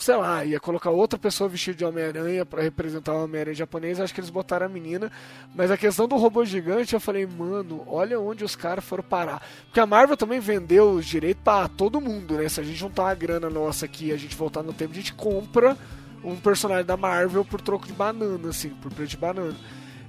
[0.00, 3.98] Sei lá, ia colocar outra pessoa vestida de Homem-Aranha pra representar o Homem-Aranha japonês.
[3.98, 5.10] Acho que eles botaram a menina.
[5.56, 9.42] Mas a questão do robô gigante, eu falei, mano, olha onde os caras foram parar.
[9.64, 12.48] Porque a Marvel também vendeu os direitos pra todo mundo, né?
[12.48, 14.96] Se a gente juntar uma grana nossa aqui e a gente voltar no tempo, a
[14.96, 15.76] gente compra
[16.22, 19.56] um personagem da Marvel por troco de banana, assim, por preço de banana.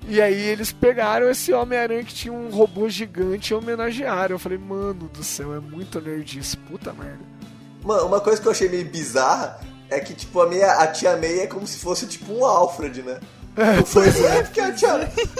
[0.07, 4.35] E aí eles pegaram esse Homem-Aranha que tinha um robô gigante e homenagearam.
[4.35, 7.19] Eu falei, mano do céu, é muito nerdice, puta merda.
[7.83, 11.15] Mano, uma coisa que eu achei meio bizarra é que, tipo, a, minha, a tia
[11.17, 13.19] May é como se fosse, tipo, um Alfred, né?
[13.57, 14.93] É, Eu falei, é, porque a tia,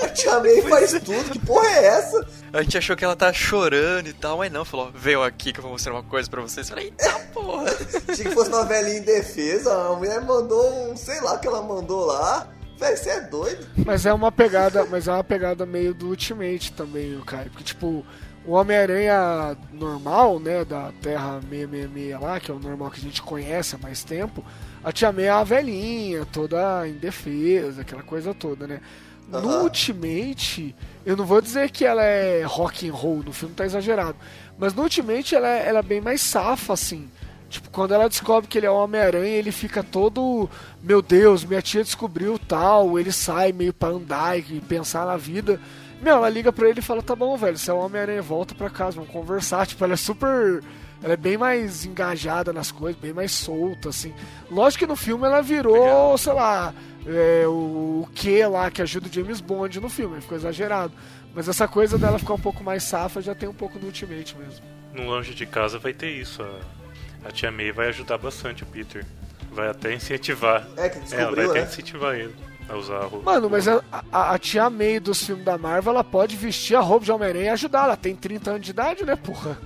[0.04, 2.28] a tia May faz tudo, que porra é essa?
[2.52, 5.60] A gente achou que ela tá chorando e tal, mas não, falou, veio aqui que
[5.60, 6.70] eu vou mostrar uma coisa pra vocês.
[6.70, 7.66] Eu Falei, eita porra.
[8.08, 11.62] Achei que fosse uma velhinha indefesa, a mulher mandou um, sei lá, o que ela
[11.62, 12.48] mandou lá.
[12.80, 13.68] Véi, você é doido?
[13.86, 17.50] Mas é uma pegada, mas é uma pegada meio do Ultimate também, o Caio.
[17.50, 18.06] Porque, tipo,
[18.46, 23.22] o Homem-Aranha normal, né, da Terra 666 lá, que é o normal que a gente
[23.22, 24.44] conhece há mais tempo,
[24.84, 28.80] a Tia May é a velhinha, toda indefesa, aquela coisa toda, né?
[29.28, 29.64] No Aham.
[29.64, 30.76] Ultimate,
[31.06, 34.16] eu não vou dizer que ela é rock and roll, no filme tá exagerado,
[34.58, 37.10] mas no Ultimate ela é, ela é bem mais safa, assim.
[37.50, 40.48] Tipo, quando ela descobre que ele é o Homem-Aranha, ele fica todo.
[40.82, 42.98] Meu Deus, minha tia descobriu tal.
[42.98, 45.60] Ele sai meio pra andar e pensar na vida.
[46.02, 48.56] Meu, ela liga pra ele e fala: Tá bom, velho, você é o Homem-Aranha, volta
[48.56, 49.68] pra casa, vamos conversar.
[49.68, 50.64] Tipo, ela é super.
[51.02, 54.14] Ela é bem mais engajada nas coisas, bem mais solta, assim.
[54.52, 56.74] Lógico que no filme ela virou, sei lá,
[57.08, 60.92] é, o, o que lá que ajuda o James Bond no filme, ficou exagerado.
[61.34, 64.36] Mas essa coisa dela ficar um pouco mais safa já tem um pouco no Ultimate
[64.36, 64.66] mesmo.
[64.94, 66.44] No Longe de Casa vai ter isso.
[66.44, 69.06] A, a tia May vai ajudar bastante o Peter.
[69.52, 70.68] Vai até incentivar.
[70.78, 71.66] É, que É, vai descobriu, até né?
[71.68, 72.36] incentivar ele
[72.70, 73.32] a usar a roupa.
[73.32, 73.82] Mano, mas a,
[74.12, 77.46] a, a tia May dos filmes da Marvel, ela pode vestir a roupa de Homem-Aranha
[77.46, 77.86] e ajudar.
[77.86, 79.58] Ela tem 30 anos de idade, né, porra?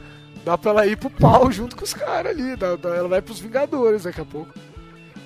[0.46, 2.56] Dá pra ela ir pro pau junto com os caras ali.
[2.56, 4.54] Dá, dá- ela vai pros Vingadores daqui a pouco.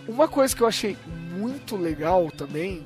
[0.08, 0.97] Uma coisa que eu achei
[1.38, 2.84] muito legal também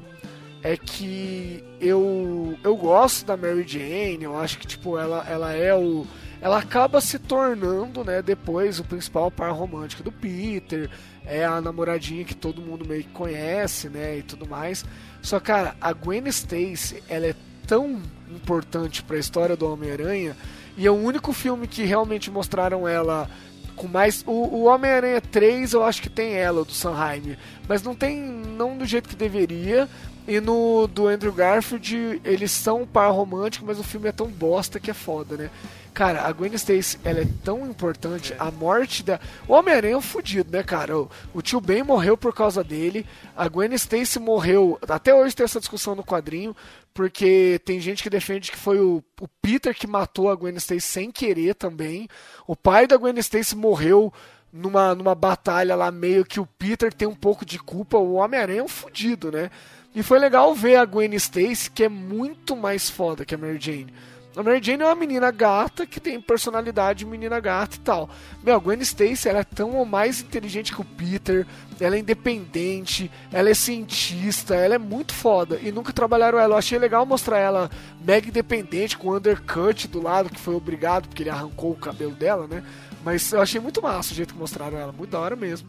[0.63, 4.23] é que eu, eu gosto da Mary Jane.
[4.23, 6.05] Eu acho que, tipo, ela, ela é o.
[6.41, 10.89] Ela acaba se tornando, né, depois o principal par romântico do Peter.
[11.25, 14.83] É a namoradinha que todo mundo meio que conhece, né, e tudo mais.
[15.21, 17.35] Só, cara, a Gwen Stacy, ela é
[17.67, 20.35] tão importante pra história do Homem-Aranha.
[20.77, 23.29] E é o único filme que realmente mostraram ela
[23.75, 24.23] com mais.
[24.25, 27.37] O, o Homem-Aranha 3 eu acho que tem ela, do Sanheim.
[27.67, 28.19] Mas não tem.
[28.19, 29.87] não do jeito que deveria.
[30.27, 34.27] E no do Andrew Garfield, eles são um par romântico, mas o filme é tão
[34.27, 35.49] bosta que é foda, né?
[35.93, 39.19] Cara, a Gwen Stacy, ela é tão importante, a morte da...
[39.45, 40.97] O Homem-Aranha é um fudido, né, cara?
[40.97, 44.79] O, o tio Ben morreu por causa dele, a Gwen Stacy morreu...
[44.87, 46.55] Até hoje tem essa discussão no quadrinho,
[46.93, 50.79] porque tem gente que defende que foi o, o Peter que matou a Gwen Stacy
[50.81, 52.07] sem querer também.
[52.47, 54.13] O pai da Gwen Stacy morreu
[54.51, 57.97] numa, numa batalha lá, meio que o Peter tem um pouco de culpa.
[57.97, 59.51] O Homem-Aranha é um fudido, né?
[59.93, 63.59] E foi legal ver a Gwen Stacy, que é muito mais foda que a Mary
[63.59, 63.93] Jane.
[64.33, 68.09] A Mary Jane é uma menina gata que tem personalidade menina gata e tal.
[68.41, 71.45] Meu, a Gwen Stacy ela é tão ou mais inteligente que o Peter,
[71.81, 75.59] ela é independente, ela é cientista, ela é muito foda.
[75.61, 76.53] E nunca trabalharam ela.
[76.53, 77.69] Eu achei legal mostrar ela
[78.05, 82.13] mega independente, com o undercut do lado, que foi obrigado, porque ele arrancou o cabelo
[82.15, 82.63] dela, né?
[83.03, 85.67] Mas eu achei muito massa o jeito que mostraram ela, muito da hora mesmo.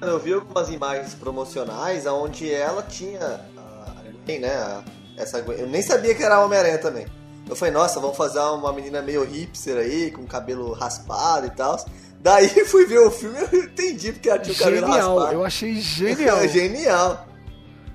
[0.00, 4.02] Eu vi algumas imagens promocionais onde ela tinha a
[4.38, 4.48] né?
[4.54, 4.84] a-
[5.16, 5.38] Essa.
[5.38, 7.06] Eu nem sabia que era Homem-Aranha também.
[7.48, 11.76] Eu falei, nossa, vamos fazer uma menina meio hipster aí, com cabelo raspado e tal.
[12.20, 15.34] Daí fui ver o filme e eu entendi porque ela tinha o cabelo Genial, raspado.
[15.34, 16.46] eu achei genial.
[16.48, 17.26] Genial.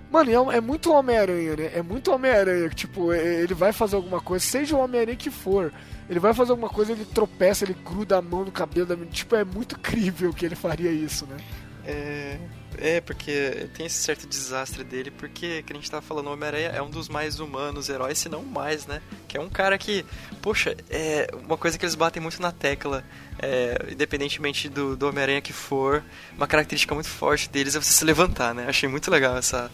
[0.10, 1.72] Mano, é, é muito Homem-Aranha, né?
[1.74, 2.70] É muito Homem-Aranha.
[2.70, 5.72] que, Tipo, ele vai fazer alguma coisa, seja o Homem-Aranha que for.
[6.10, 9.14] Ele vai fazer alguma coisa, ele tropeça, ele gruda a mão no cabelo da menina.
[9.14, 11.38] Tipo, é muito crível que ele faria isso, né?
[11.86, 12.38] É,
[12.78, 16.70] é, porque tem esse certo desastre dele, porque, que a gente tava falando, o Homem-Aranha
[16.70, 19.02] é um dos mais humanos heróis, se não mais, né?
[19.28, 20.06] Que é um cara que,
[20.42, 23.04] poxa, é uma coisa que eles batem muito na tecla,
[23.40, 26.04] é, independentemente do, do Homem-Aranha que for,
[26.36, 28.66] uma característica muito forte deles é você se levantar, né?
[28.68, 29.72] Achei muito legal essa,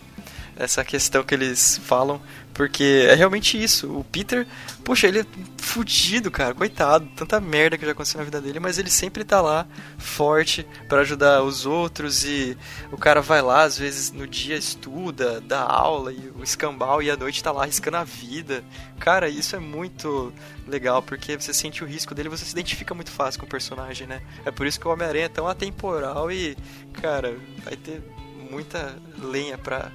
[0.56, 2.22] essa questão que eles falam,
[2.58, 4.00] porque é realmente isso.
[4.00, 4.48] O Peter,
[4.84, 5.26] poxa, ele é
[5.60, 9.40] fudido, cara, coitado, tanta merda que já aconteceu na vida dele, mas ele sempre tá
[9.40, 9.68] lá,
[10.00, 12.58] forte, pra ajudar os outros e
[12.92, 17.12] o cara vai lá, às vezes no dia estuda, dá aula e o escambau e
[17.12, 18.64] à noite tá lá arriscando a vida.
[19.00, 20.34] Cara, isso é muito
[20.68, 24.08] legal, porque você sente o risco dele, você se identifica muito fácil com o personagem,
[24.08, 24.24] né?
[24.44, 26.58] É por isso que o Homem-Aranha é tão atemporal e,
[26.94, 28.02] cara, vai ter
[28.50, 29.92] muita lenha pra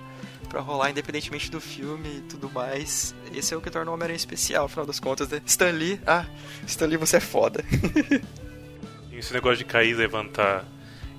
[0.53, 3.15] pra rolar, independentemente do filme e tudo mais.
[3.35, 5.41] Esse é o que torna o Homem-Aranha especial, afinal das contas, né?
[5.47, 6.27] Stan Lee, ah,
[6.67, 7.65] Stan Lee, você é foda.
[9.11, 10.67] Esse negócio de cair e levantar,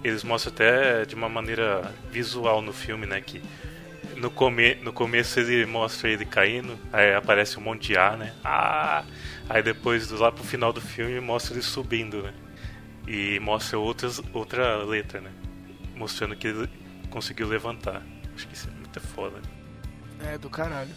[0.04, 3.22] eles mostram até de uma maneira visual no filme, né?
[3.22, 3.42] Que
[4.16, 8.36] no, come no começo ele mostra ele caindo, aí aparece um monte de ar, né?
[8.44, 9.04] Ah!
[9.50, 12.34] Aí depois, lá pro final do filme, mostra ele subindo, né?
[13.08, 15.32] E mostra outras, outra letra, né?
[15.96, 16.70] Mostrando que ele
[17.10, 18.04] conseguiu levantar.
[18.36, 19.42] Acho que é muito foda.
[20.20, 20.94] É, do caralho.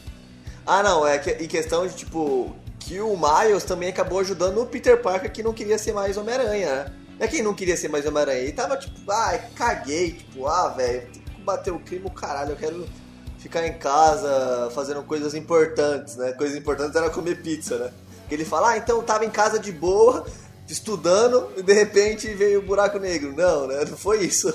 [0.67, 4.67] Ah, não, é que, em questão de, tipo, que o Miles também acabou ajudando o
[4.67, 6.93] Peter Parker que não queria ser mais Homem-Aranha, né?
[7.19, 8.41] Não é quem não queria ser mais Homem-Aranha.
[8.41, 12.53] Ele tava tipo, ah, caguei, tipo, ah, velho, tem que combater o crime, o caralho,
[12.53, 12.87] eu quero
[13.39, 16.33] ficar em casa fazendo coisas importantes, né?
[16.33, 17.91] Coisas importantes era comer pizza, né?
[18.29, 20.27] Que ele fala, ah, então eu tava em casa de boa,
[20.69, 23.33] estudando, e de repente veio o buraco negro.
[23.35, 23.85] Não, né?
[23.89, 24.53] Não foi isso.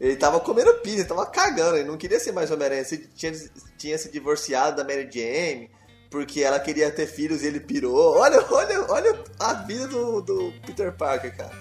[0.00, 2.84] Ele tava comendo pizza, ele tava cagando, ele não queria ser mais Homem-Aranha.
[2.90, 3.32] Ele tinha,
[3.78, 5.70] tinha se divorciado da Mary Jane,
[6.10, 8.16] porque ela queria ter filhos e ele pirou.
[8.16, 11.52] Olha, olha, olha a vida do, do Peter Parker, cara.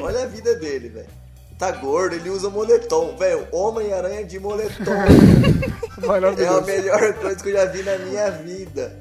[0.00, 1.08] Olha a vida dele, velho.
[1.58, 3.16] Tá gordo, ele usa moletom.
[3.16, 4.84] Velho, Homem-Aranha de moletom.
[6.04, 9.00] É a melhor coisa que eu já vi na minha vida.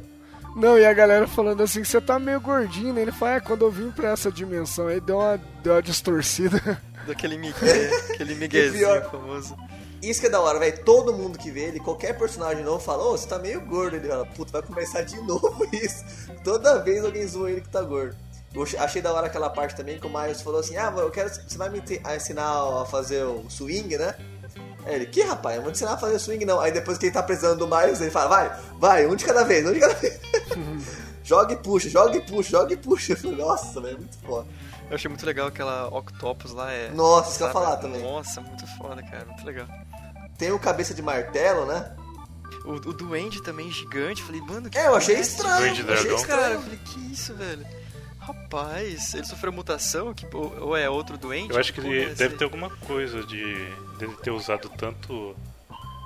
[0.56, 3.02] Não, e a galera falando assim, você tá meio gordinho, né?
[3.02, 6.82] Ele fala, é, quando eu vim pra essa dimensão aí, deu uma, deu uma distorcida.
[7.08, 9.56] Daquele migué, aquele miguezinho pior- famoso.
[10.02, 10.84] Isso que é da hora, velho.
[10.84, 13.96] Todo mundo que vê ele, qualquer personagem novo, fala, ô, você tá meio gordo.
[13.96, 16.04] Ele fala, puta, vai começar de novo isso.
[16.44, 18.16] Toda vez alguém zoa ele que tá gordo.
[18.54, 21.30] Eu achei da hora aquela parte também que o Miles falou assim, ah, eu quero.
[21.30, 21.82] Você vai me
[22.16, 24.14] ensinar a fazer o swing, né?
[24.86, 26.60] Aí ele, que rapaz, eu vou te ensinar a fazer swing não.
[26.60, 29.44] Aí depois que ele tá precisando do Miles, ele fala, vai, vai, um de cada
[29.44, 30.20] vez, um de cada vez.
[31.24, 33.18] joga e puxa, joga e puxa, joga e puxa.
[33.32, 34.48] Nossa, velho, muito foda.
[34.90, 36.72] Eu achei muito legal aquela Octopus lá.
[36.72, 38.02] É, Nossa, isso que eu ia falar também.
[38.02, 39.68] Nossa, muito foda, cara, muito legal.
[40.38, 41.96] Tem o cabeça de martelo, né?
[42.66, 45.74] O, o Duende também gigante, falei, mano, que É, eu achei estranho.
[45.76, 46.24] Duende achei dragão.
[46.28, 47.66] Cara, eu falei, que isso, velho?
[48.20, 50.14] Rapaz, ele sofreu mutação?
[50.14, 51.52] Que, ou, ou é outro doente?
[51.52, 53.44] Eu acho que Porra, ele deve ter alguma coisa de
[53.98, 55.36] dele ter usado tanto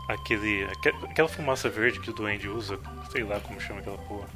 [0.10, 2.80] aquele aque- aquela fumaça verde que o duende usa,
[3.12, 4.28] sei lá como chama aquela porra.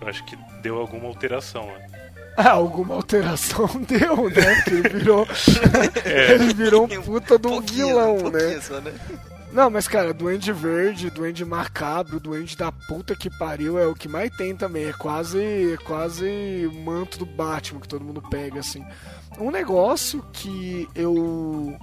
[0.00, 1.88] Eu acho que deu alguma alteração, né?
[2.38, 4.54] Ah, alguma alteração deu, né?
[4.56, 5.26] Porque ele virou.
[6.04, 8.60] ele virou um puta de um vilão, um né?
[8.60, 8.92] só, né?
[9.52, 14.06] Não, mas cara, Duende Verde, Duende Macabro, Duende da puta que pariu é o que
[14.06, 14.84] mais tem também.
[14.86, 18.84] É quase, é quase o manto do Batman que todo mundo pega, assim.
[19.38, 21.74] Um negócio que eu,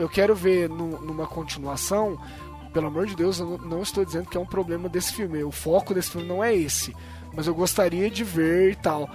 [0.00, 2.18] eu quero ver nu- numa continuação,
[2.72, 5.44] pelo amor de Deus, eu não estou dizendo que é um problema desse filme.
[5.44, 6.96] O foco desse filme não é esse.
[7.32, 9.08] Mas eu gostaria de ver e tal.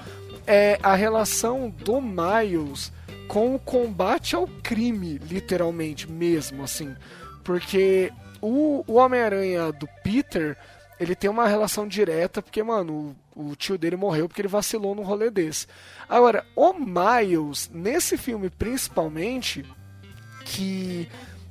[0.48, 2.92] É a relação do Miles
[3.28, 6.96] com o combate ao crime, literalmente mesmo, assim.
[7.44, 10.58] Porque o, o Homem-Aranha do Peter,
[11.00, 14.96] ele tem uma relação direta, porque, mano, o, o tio dele morreu porque ele vacilou
[14.96, 15.68] num rolê desse.
[16.08, 19.66] Agora, o Miles, nesse filme principalmente,
[20.46, 21.10] que,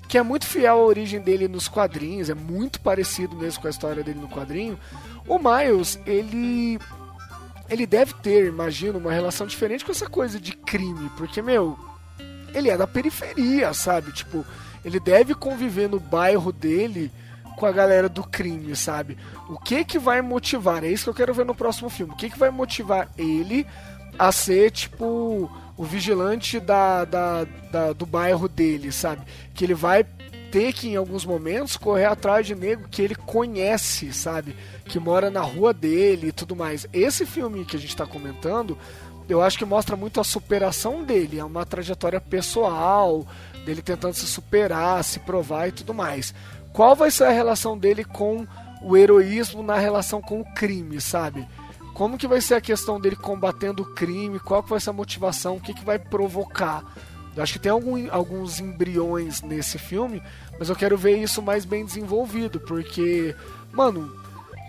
[0.08, 3.70] que é muito fiel à origem dele nos quadrinhos, é muito parecido mesmo com a
[3.70, 4.78] história dele no quadrinho.
[5.26, 6.78] O Miles, ele
[7.68, 11.78] ele deve ter, imagino, uma relação diferente com essa coisa de crime, porque meu,
[12.54, 14.12] ele é da periferia, sabe?
[14.12, 14.44] Tipo,
[14.84, 17.10] ele deve conviver no bairro dele
[17.56, 19.16] com a galera do crime, sabe?
[19.48, 20.84] O que que vai motivar?
[20.84, 22.12] É isso que eu quero ver no próximo filme.
[22.12, 23.66] O que que vai motivar ele
[24.18, 29.22] a ser, tipo, o vigilante da, da, da do bairro dele, sabe?
[29.54, 30.04] Que ele vai
[30.54, 34.54] ter que, em alguns momentos, correr atrás de nego que ele conhece, sabe?
[34.84, 36.86] Que mora na rua dele e tudo mais.
[36.92, 38.78] Esse filme que a gente tá comentando,
[39.28, 41.40] eu acho que mostra muito a superação dele.
[41.40, 43.26] É uma trajetória pessoal,
[43.66, 46.32] dele tentando se superar, se provar e tudo mais.
[46.72, 48.46] Qual vai ser a relação dele com
[48.80, 51.44] o heroísmo na relação com o crime, sabe?
[51.94, 54.38] Como que vai ser a questão dele combatendo o crime?
[54.38, 55.56] Qual que vai ser a motivação?
[55.56, 56.84] O que, que vai provocar?
[57.36, 60.22] Acho que tem algum, alguns embriões nesse filme,
[60.58, 63.34] mas eu quero ver isso mais bem desenvolvido, porque,
[63.72, 64.14] mano,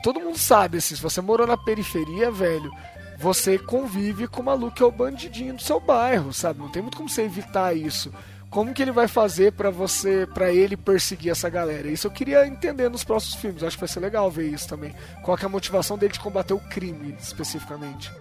[0.03, 2.71] todo mundo sabe, assim, se você morou na periferia, velho,
[3.17, 6.59] você convive com o maluco que é o bandidinho do seu bairro, sabe?
[6.59, 8.11] Não tem muito como você evitar isso.
[8.49, 11.89] Como que ele vai fazer para você, para ele perseguir essa galera?
[11.89, 13.63] Isso eu queria entender nos próximos filmes.
[13.63, 14.95] Acho que vai ser legal ver isso também.
[15.23, 18.11] Qual é a motivação dele de combater o crime, especificamente?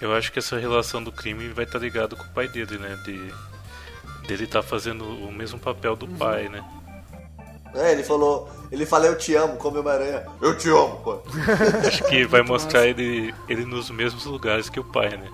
[0.00, 2.94] Eu acho que essa relação do crime vai estar ligado com o pai dele, né?
[3.04, 3.32] De
[4.26, 6.16] dele tá fazendo o mesmo papel do uhum.
[6.16, 6.64] pai, né?
[7.74, 10.24] É, ele falou, ele fala eu te amo, como uma aranha.
[10.40, 11.20] Eu te amo, pô.
[11.86, 15.28] Acho que vai mostrar ele, ele nos mesmos lugares que o pai, né?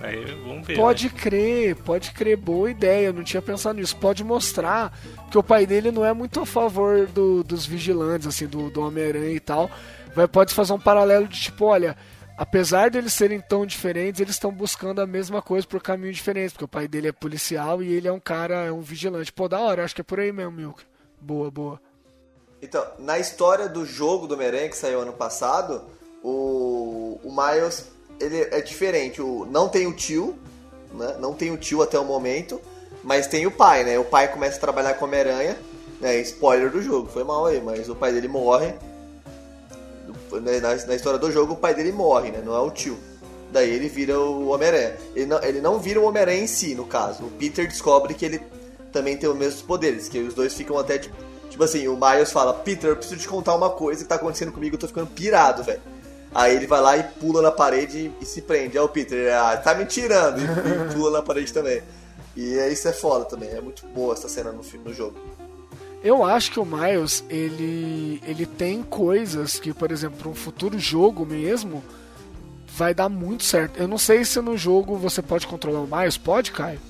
[0.00, 0.76] Aí vamos ver.
[0.76, 1.12] Pode né?
[1.14, 3.06] crer, pode crer, boa ideia.
[3.06, 3.96] Eu não tinha pensado nisso.
[3.96, 4.96] Pode mostrar
[5.30, 8.80] que o pai dele não é muito a favor do, dos vigilantes, assim, do, do
[8.80, 9.70] Homem-Aranha e tal.
[10.14, 11.96] Vai, pode fazer um paralelo de tipo, olha,
[12.40, 16.54] apesar de eles serem tão diferentes, eles estão buscando a mesma coisa por caminhos diferentes,
[16.54, 19.30] porque o pai dele é policial e ele é um cara, é um vigilante.
[19.30, 20.82] Pô, da hora, acho que é por aí mesmo, Milk.
[21.20, 21.78] Boa, boa.
[22.62, 25.82] Então, na história do jogo do Homem-Aranha que saiu ano passado,
[26.24, 27.88] o, o Miles
[28.18, 29.20] ele é diferente.
[29.20, 30.38] O, não tem o tio,
[30.94, 31.16] né?
[31.20, 32.58] Não tem o tio até o momento,
[33.04, 33.98] mas tem o pai, né?
[33.98, 35.58] O pai começa a trabalhar com Homem-Aranha,
[36.00, 36.16] né?
[36.20, 38.74] Spoiler do jogo, foi mal aí, mas o pai dele morre.
[40.38, 42.42] Né, na, na história do jogo, o pai dele morre, né?
[42.44, 42.98] Não é o tio.
[43.52, 44.96] Daí ele vira o Homem-Aranha.
[45.14, 47.24] Ele não, ele não vira o Homem-Aranha em si, no caso.
[47.24, 48.40] O Peter descobre que ele
[48.92, 51.16] também tem os mesmos poderes, que os dois ficam até tipo,
[51.48, 54.52] tipo assim, o Miles fala: Peter, eu preciso te contar uma coisa que tá acontecendo
[54.52, 55.80] comigo, eu tô ficando pirado, velho.
[56.32, 58.78] Aí ele vai lá e pula na parede e, se prende.
[58.78, 60.38] Aí o Peter, ah, tá me tirando.
[60.40, 61.82] E, e pula na parede também.
[62.36, 63.50] E é, isso é foda também.
[63.50, 65.18] É muito boa essa cena no, filme, no jogo.
[66.02, 71.26] Eu acho que o Miles, ele, ele tem coisas que, por exemplo, um futuro jogo
[71.26, 71.84] mesmo,
[72.66, 73.78] vai dar muito certo.
[73.78, 76.16] Eu não sei se no jogo você pode controlar o Miles.
[76.16, 76.80] Pode, Caio?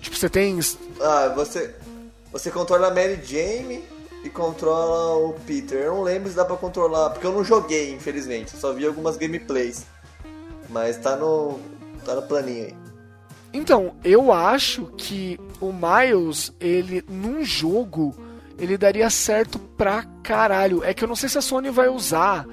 [0.00, 0.60] Tipo, você tem.
[1.00, 1.74] Ah, você.
[2.30, 3.82] Você controla a Mary Jane
[4.22, 5.78] e controla o Peter.
[5.78, 8.56] Eu não lembro se dá pra controlar, porque eu não joguei, infelizmente.
[8.56, 9.84] só vi algumas gameplays.
[10.68, 11.58] Mas tá no.
[12.04, 12.87] tá no planinho aí.
[13.58, 18.14] Então, eu acho que o Miles, ele, num jogo,
[18.56, 20.84] ele daria certo pra caralho.
[20.84, 22.46] É que eu não sei se a Sony vai usar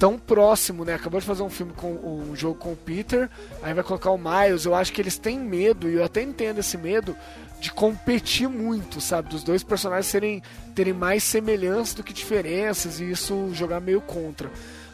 [0.00, 0.94] tão próximo, né?
[0.94, 3.30] Acabou de fazer um filme com um jogo com o Peter,
[3.62, 4.64] aí vai colocar o Miles.
[4.64, 7.16] Eu acho que eles têm medo, e eu até entendo esse medo,
[7.60, 9.28] de competir muito, sabe?
[9.28, 10.42] Dos dois personagens serem,
[10.74, 14.50] terem mais semelhanças do que diferenças e isso jogar meio contra.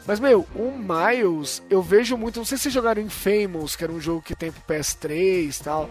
[0.07, 2.37] Mas, meu, o Miles, eu vejo muito.
[2.37, 5.63] Não sei se vocês jogaram Infamous, que era um jogo que tem pro PS3 e
[5.63, 5.89] tal.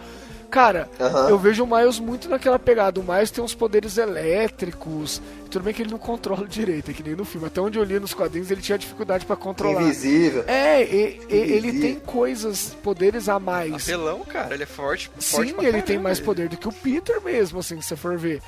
[0.54, 1.30] Cara, uhum.
[1.30, 3.00] eu vejo o Miles muito naquela pegada.
[3.00, 5.20] O Miles tem uns poderes elétricos.
[5.50, 7.48] Tudo bem que ele não controla direito, é que nem no filme.
[7.48, 9.82] Até onde eu li nos quadrinhos, ele tinha dificuldade para controlar.
[9.82, 10.44] Invisível.
[10.46, 11.56] É, e, Invisível.
[11.56, 13.88] ele tem coisas, poderes a mais.
[13.88, 15.10] Apelão, cara, ele é forte.
[15.18, 15.82] forte Sim, ele caramba.
[15.82, 18.40] tem mais poder do que o Peter mesmo, assim, se você for ver.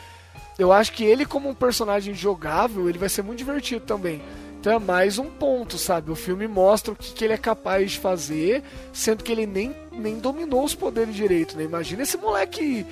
[0.57, 4.23] Eu acho que ele, como um personagem jogável, ele vai ser muito divertido também.
[4.67, 6.11] Então é mais um ponto, sabe?
[6.11, 9.73] O filme mostra o que, que ele é capaz de fazer, sendo que ele nem,
[9.93, 11.63] nem dominou os poderes direito, né?
[11.63, 12.85] Imagina esse moleque,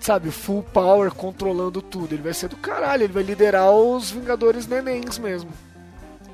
[0.00, 2.16] sabe, full power controlando tudo.
[2.16, 5.52] Ele vai ser do caralho, ele vai liderar os Vingadores Nenéns mesmo.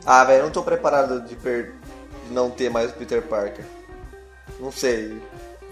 [0.06, 1.74] Ah, velho, eu não tô preparado de, per...
[2.26, 3.66] de não ter mais o Peter Parker.
[4.58, 5.20] Não sei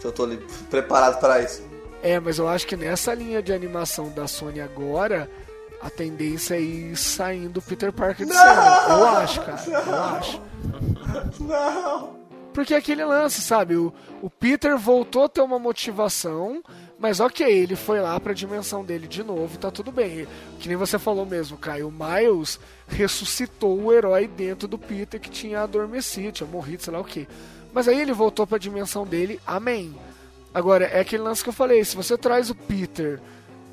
[0.01, 0.29] se eu tô
[0.69, 1.67] preparado para isso.
[2.03, 5.31] É, mas eu acho que nessa linha de animação da Sony agora,
[5.85, 8.86] a tendência é ir saindo Peter Parker de cena.
[8.89, 9.62] Eu acho, cara.
[9.69, 10.43] Eu acho.
[11.40, 12.24] Não!
[12.55, 13.77] Porque é aquele lance, sabe?
[13.77, 13.93] O,
[14.23, 16.62] o Peter voltou a ter uma motivação,
[16.98, 20.27] mas ok, ele foi lá pra dimensão dele de novo, tá tudo bem.
[20.59, 21.89] Que nem você falou mesmo, Caio.
[21.89, 27.01] O Miles ressuscitou o herói dentro do Peter que tinha adormecido, tinha morrido, sei lá
[27.01, 27.28] o que.
[27.74, 29.94] Mas aí ele voltou pra dimensão dele, amém.
[30.55, 33.20] Agora, é aquele lance que eu falei, se você traz o Peter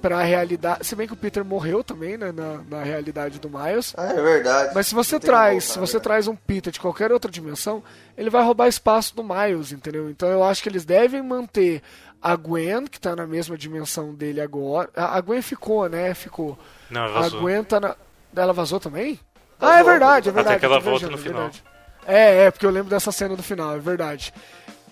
[0.02, 0.86] pra realidade.
[0.86, 2.32] Se bem que o Peter morreu também, né?
[2.32, 3.94] Na, na realidade do Miles.
[3.98, 4.72] Ah, é verdade.
[4.74, 6.04] Mas se você Não traz, se você né?
[6.04, 7.84] traz um Peter de qualquer outra dimensão,
[8.18, 10.10] ele vai roubar espaço do Miles, entendeu?
[10.10, 11.82] Então eu acho que eles devem manter
[12.22, 14.90] a Gwen, que tá na mesma dimensão dele agora.
[14.96, 16.14] A a Gwen ficou, né?
[16.14, 16.58] Ficou.
[16.90, 17.42] Não, A vazou.
[17.42, 17.96] Gwen tá na.
[18.36, 19.20] Ela vazou também?
[19.60, 19.76] Vazou.
[19.76, 20.60] ah, é verdade, é Até verdade.
[20.60, 21.42] que ela volta no é final.
[21.42, 21.64] verdade.
[22.08, 24.34] É, é, porque eu lembro dessa cena do final, é verdade.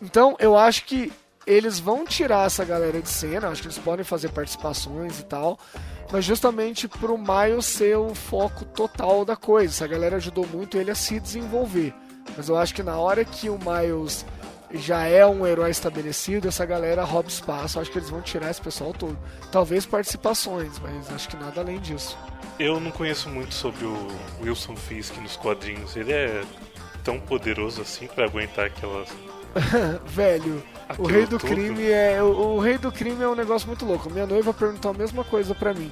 [0.01, 1.11] Então, eu acho que
[1.49, 5.57] eles vão tirar essa galera de cena, acho que eles podem fazer participações e tal,
[6.11, 9.73] mas justamente pro Miles ser o foco total da coisa.
[9.73, 11.91] Essa galera ajudou muito ele a se desenvolver.
[12.37, 14.23] Mas eu acho que na hora que o Miles
[14.71, 17.79] já é um herói estabelecido, essa galera rouba espaço.
[17.79, 19.17] Acho que eles vão tirar esse pessoal todo.
[19.51, 22.15] Talvez participações, mas acho que nada além disso.
[22.59, 24.07] Eu não conheço muito sobre o
[24.43, 25.95] Wilson Fisk nos quadrinhos.
[25.95, 26.43] Ele é
[27.03, 29.09] tão poderoso assim pra aguentar aquelas.
[30.05, 30.63] Velho,
[30.97, 31.51] o rei do tudo.
[31.51, 32.21] crime é.
[32.21, 34.09] O, o rei do crime é um negócio muito louco.
[34.09, 35.91] Minha noiva perguntou a mesma coisa pra mim.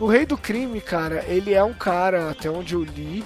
[0.00, 3.24] O rei do crime, cara, ele é um cara, até onde eu li,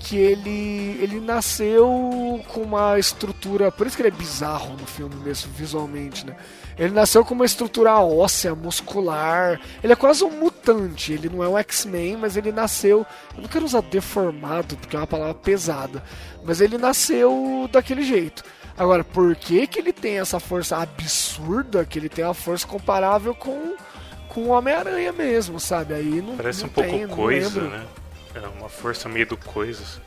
[0.00, 0.98] que ele.
[1.00, 3.70] ele nasceu com uma estrutura.
[3.70, 6.36] Por isso que ele é bizarro no filme mesmo, visualmente, né?
[6.78, 9.60] Ele nasceu com uma estrutura óssea, muscular.
[9.82, 11.12] Ele é quase um mutante.
[11.12, 13.04] Ele não é um X-Men, mas ele nasceu.
[13.36, 16.02] Eu não quero usar deformado, porque é uma palavra pesada.
[16.44, 18.44] Mas ele nasceu daquele jeito.
[18.78, 21.84] Agora, por que, que ele tem essa força absurda?
[21.84, 23.74] Que ele tem uma força comparável com,
[24.28, 25.94] com o Homem-Aranha mesmo, sabe?
[25.94, 26.36] Aí não.
[26.36, 27.76] Parece não um pouco tem, não coisa, lembro.
[27.78, 27.86] né?
[28.34, 30.00] É uma força meio do coisas.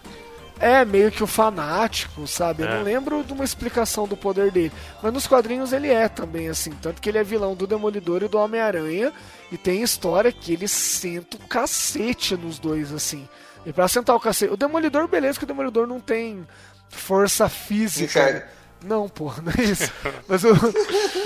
[0.57, 2.61] É, meio que o fanático, sabe?
[2.63, 2.75] Eu É.
[2.77, 4.71] não lembro de uma explicação do poder dele.
[5.01, 6.69] Mas nos quadrinhos ele é também, assim.
[6.71, 9.11] Tanto que ele é vilão do Demolidor e do Homem-Aranha.
[9.51, 13.27] E tem história que ele senta o cacete nos dois, assim.
[13.65, 14.53] E pra sentar o cacete.
[14.53, 16.47] O Demolidor, beleza, que o Demolidor não tem
[16.89, 18.05] força física.
[18.19, 18.47] Enxerga.
[18.83, 19.91] Não, pô, não é isso.
[20.27, 20.49] Mas o,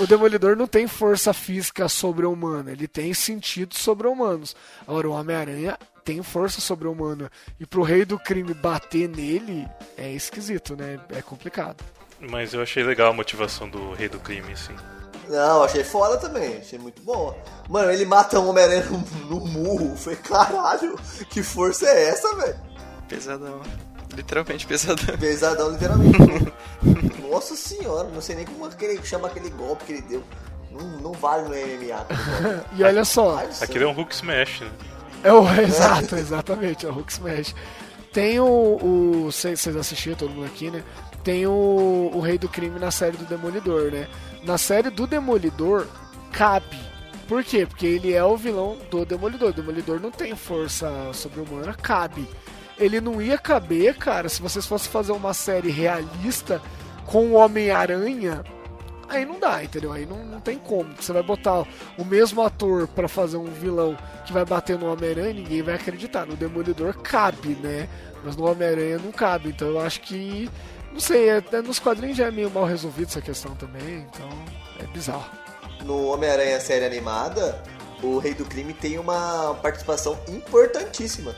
[0.00, 4.54] o Demolidor não tem força física sobre-humana, ele tem sentidos sobre-humanos.
[4.86, 7.30] Agora, o Homem-Aranha tem força sobre-humana.
[7.58, 9.66] E pro rei do crime bater nele
[9.96, 11.00] é esquisito, né?
[11.10, 11.82] É complicado.
[12.20, 14.74] Mas eu achei legal a motivação do rei do crime, assim.
[15.28, 17.36] Não, achei foda também, achei muito bom.
[17.68, 19.96] Mano, ele mata um Homem-Aranha no, no murro.
[19.96, 20.96] Foi caralho,
[21.28, 22.60] que força é essa, velho?
[23.08, 23.60] Pesadão.
[24.14, 25.16] Literalmente pesadão.
[25.18, 26.52] Pesadão, literalmente.
[27.30, 30.24] Nossa senhora, não sei nem como aquele, chama aquele golpe que ele deu.
[30.70, 32.06] Não, não vale no MMA.
[32.76, 34.70] E olha só, Aquele é um Hulk Smash, né?
[35.24, 37.54] é o exato, exatamente, é o Hulk Smash.
[38.12, 39.24] Tem o.
[39.26, 40.82] vocês assistiram, todo mundo aqui, né?
[41.22, 44.08] Tem o, o Rei do Crime na série do Demolidor, né?
[44.44, 45.86] Na série do Demolidor,
[46.32, 46.78] cabe.
[47.26, 47.66] Por quê?
[47.66, 49.50] Porque ele é o vilão do Demolidor.
[49.50, 52.26] O Demolidor não tem força sobre-humana, cabe.
[52.78, 56.60] Ele não ia caber, cara, se vocês fossem fazer uma série realista
[57.06, 58.44] com o Homem-Aranha.
[59.08, 59.92] Aí não dá, entendeu?
[59.92, 60.90] Aí não, não tem como.
[61.00, 61.64] Você vai botar
[61.96, 63.96] o mesmo ator pra fazer um vilão
[64.26, 66.26] que vai bater no Homem-Aranha, ninguém vai acreditar.
[66.26, 67.88] No Demolidor cabe, né?
[68.24, 69.50] Mas no Homem-Aranha não cabe.
[69.50, 70.50] Então eu acho que.
[70.92, 74.06] Não sei, é- é- nos quadrinhos já é meio mal resolvido essa questão também.
[74.10, 74.28] Então
[74.80, 75.30] é bizarro.
[75.84, 77.62] No Homem-Aranha série animada,
[78.02, 81.34] o Rei do Crime tem uma participação importantíssima.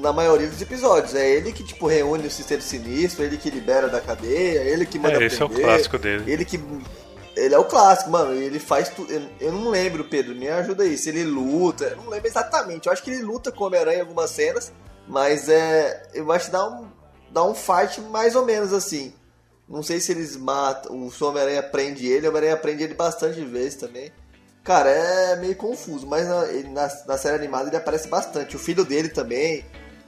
[0.00, 1.14] Na maioria dos episódios.
[1.14, 4.98] É ele que, tipo, reúne o Sistema Sinistro, ele que libera da cadeia, ele que
[4.98, 6.30] manda É, esse é o prender, clássico dele.
[6.30, 6.60] Ele que.
[7.36, 8.32] Ele é o clássico, mano.
[8.32, 9.12] Ele faz tudo.
[9.12, 10.98] Eu, eu não lembro, Pedro, me ajuda aí.
[10.98, 11.84] Se ele luta.
[11.84, 12.86] Eu não lembro exatamente.
[12.86, 14.72] Eu acho que ele luta com o Homem-Aranha em algumas cenas.
[15.06, 16.08] Mas é.
[16.14, 16.88] Eu acho que dá um.
[17.30, 19.12] Dá um fight mais ou menos assim.
[19.68, 20.96] Não sei se eles matam.
[20.96, 22.26] O Homem-Aranha prende ele.
[22.26, 24.10] O Homem-Aranha prende ele bastante vezes também.
[24.64, 26.06] Cara, é meio confuso.
[26.06, 28.56] Mas na, na, na série animada ele aparece bastante.
[28.56, 29.64] O filho dele também.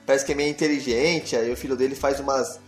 [0.07, 1.37] Parece que é meio inteligente.
[1.37, 2.61] Aí o filho dele faz umas.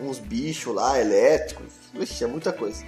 [0.00, 1.66] Uns bichos lá, elétricos.
[1.94, 2.84] Ixi, é muita coisa.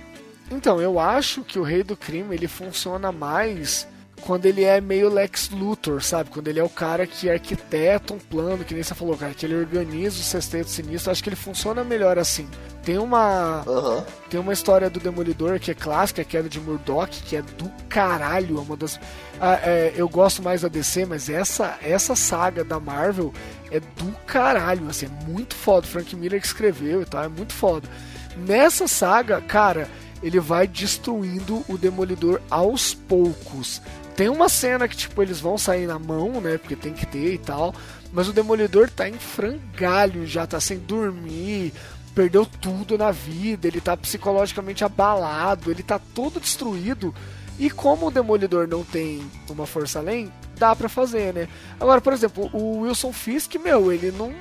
[0.50, 3.86] Então, eu acho que o Rei do Crime ele funciona mais
[4.20, 6.30] quando ele é meio Lex Luthor, sabe?
[6.30, 9.46] Quando ele é o cara que arquiteta um plano, que nem você falou, cara, que
[9.46, 11.10] ele organiza o sexteto sinistro.
[11.10, 12.48] Acho que ele funciona melhor assim.
[12.82, 14.04] Tem uma Aham.
[14.30, 17.42] tem uma história do Demolidor que é clássica, que é a de Murdoch, que é
[17.42, 18.56] do caralho.
[18.58, 18.98] É uma das.
[19.40, 23.32] Ah, é, eu gosto mais da DC, mas essa, essa saga da Marvel
[23.70, 24.88] é do caralho.
[24.88, 25.86] Assim, é muito foda.
[25.86, 27.88] Frank Miller que escreveu e tal, é muito foda.
[28.36, 29.88] Nessa saga, cara,
[30.22, 33.82] ele vai destruindo o Demolidor aos poucos.
[34.16, 36.58] Tem uma cena que, tipo, eles vão sair na mão, né?
[36.58, 37.74] Porque tem que ter e tal.
[38.12, 41.72] Mas o Demolidor tá em frangalho, já tá sem dormir,
[42.14, 47.14] perdeu tudo na vida, ele tá psicologicamente abalado, ele tá todo destruído.
[47.58, 51.48] E como o Demolidor não tem uma força além, dá pra fazer, né?
[51.78, 54.32] Agora, por exemplo, o Wilson Fisk, meu, ele não.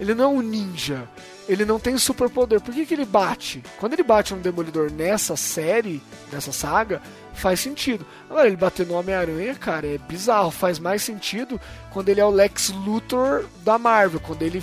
[0.00, 1.08] Ele não é um ninja.
[1.48, 2.60] ele não tem superpoder.
[2.60, 3.62] Por que, que ele bate?
[3.78, 7.00] Quando ele bate no Demolidor nessa série, nessa saga,
[7.32, 8.04] faz sentido.
[8.28, 10.50] Agora, ele bater no Homem-Aranha, cara, é bizarro.
[10.50, 11.60] Faz mais sentido
[11.92, 14.18] quando ele é o Lex Luthor da Marvel.
[14.18, 14.60] Quando ele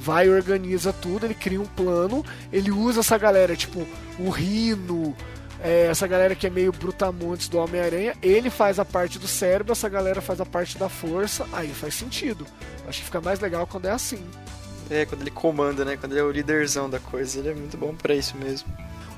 [0.00, 3.86] vai e organiza tudo, ele cria um plano, ele usa essa galera, tipo,
[4.18, 5.14] o Rino,
[5.60, 9.72] é, essa galera que é meio brutamontes do Homem-Aranha, ele faz a parte do cérebro,
[9.72, 12.46] essa galera faz a parte da força, aí faz sentido.
[12.86, 14.24] Acho que fica mais legal quando é assim.
[14.88, 15.96] É, quando ele comanda, né?
[15.96, 18.68] Quando ele é o líderzão da coisa, ele é muito bom pra isso mesmo.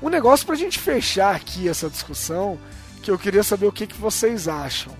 [0.01, 2.57] Um negócio pra gente fechar aqui essa discussão,
[3.01, 4.93] que eu queria saber o que, que vocês acham.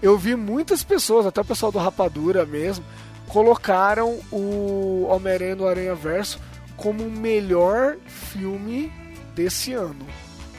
[0.00, 2.84] Eu vi muitas pessoas, até o pessoal do Rapadura mesmo,
[3.28, 6.40] colocaram o Homem-Aranha no Aranha Verso
[6.76, 8.92] como o melhor filme
[9.34, 10.06] desse ano.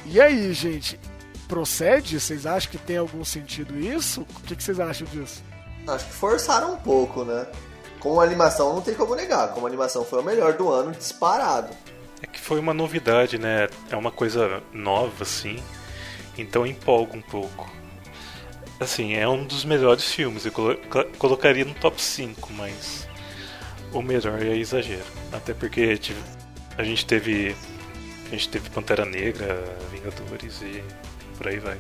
[0.06, 1.00] E aí, gente,
[1.48, 2.20] procede?
[2.20, 4.22] Vocês acham que tem algum sentido isso?
[4.22, 5.44] O que, que vocês acham disso?
[5.88, 7.48] Acho que forçaram um pouco, né?
[8.00, 9.50] Com a animação não tem como negar.
[9.50, 11.70] Como a animação foi o melhor do ano, disparado.
[12.22, 13.68] É que foi uma novidade, né?
[13.90, 15.62] É uma coisa nova, assim.
[16.38, 17.70] Então empolga um pouco.
[18.80, 20.46] Assim, é um dos melhores filmes.
[20.46, 20.78] Eu colo
[21.18, 23.08] colocaria no top 5, mas
[23.92, 25.04] o melhor é exagero.
[25.34, 26.22] Até porque tive,
[26.78, 27.56] a gente teve.
[28.28, 30.84] A gente teve Pantera Negra, Vingadores e
[31.38, 31.78] por aí vai.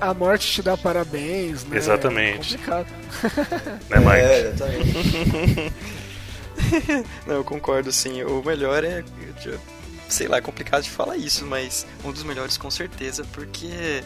[0.00, 1.76] A morte te dá parabéns, né?
[1.76, 2.54] Exatamente.
[2.54, 2.86] É complicado.
[3.88, 4.10] Né, Mike?
[4.10, 5.72] É, exatamente.
[7.26, 8.22] Não, eu concordo, sim.
[8.24, 9.02] O melhor é.
[10.08, 14.02] Sei lá, é complicado de falar isso, mas um dos melhores com certeza, porque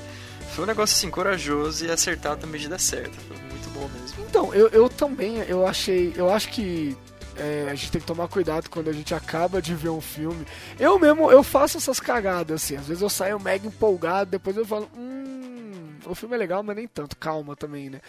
[0.54, 3.18] foi um negócio assim corajoso e acertado na medida certa.
[3.20, 4.24] Foi muito bom mesmo.
[4.28, 6.12] Então, eu, eu também, eu achei.
[6.16, 6.96] Eu acho que
[7.36, 10.44] é, a gente tem que tomar cuidado quando a gente acaba de ver um filme.
[10.78, 12.76] Eu mesmo, eu faço essas cagadas, assim.
[12.76, 16.76] Às vezes eu saio mega empolgado, depois eu falo, hum, o filme é legal, mas
[16.76, 17.16] nem tanto.
[17.16, 18.00] Calma também, né?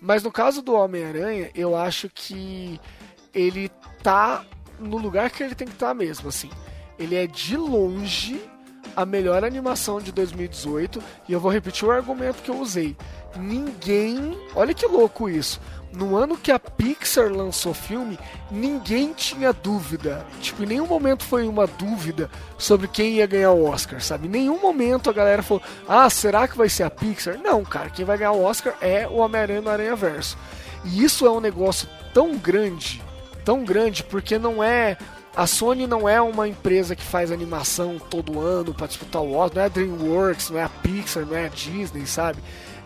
[0.00, 2.80] Mas no caso do Homem-Aranha, eu acho que
[3.32, 3.70] ele
[4.02, 4.44] tá
[4.80, 6.50] no lugar que ele tem que estar mesmo, assim.
[6.98, 8.42] Ele é de longe
[8.96, 12.96] a melhor animação de 2018 e eu vou repetir o argumento que eu usei.
[13.36, 15.60] Ninguém, olha que louco isso.
[15.92, 18.18] No ano que a Pixar lançou filme,
[18.50, 20.24] ninguém tinha dúvida.
[20.40, 24.26] Tipo, em nenhum momento foi uma dúvida sobre quem ia ganhar o Oscar, sabe?
[24.26, 27.38] Em nenhum momento a galera falou: "Ah, será que vai ser a Pixar?".
[27.38, 30.38] Não, cara, quem vai ganhar o Oscar é o Homem-Aranha no Aranha Verso.
[30.84, 33.02] E isso é um negócio tão grande,
[33.44, 34.96] tão grande porque não é
[35.34, 39.56] a Sony não é uma empresa que faz animação todo ano para disputar o Oscar,
[39.56, 42.38] não é a DreamWorks, não é a Pixar, não é a Disney, sabe?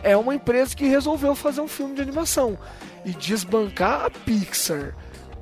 [0.03, 2.57] É uma empresa que resolveu fazer um filme de animação
[3.05, 4.95] e desbancar a Pixar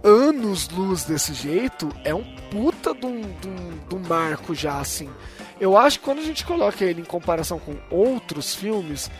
[0.05, 5.09] anos luz desse jeito é um puta de um marco já assim.
[5.59, 9.10] Eu acho que quando a gente coloca ele em comparação com outros filmes,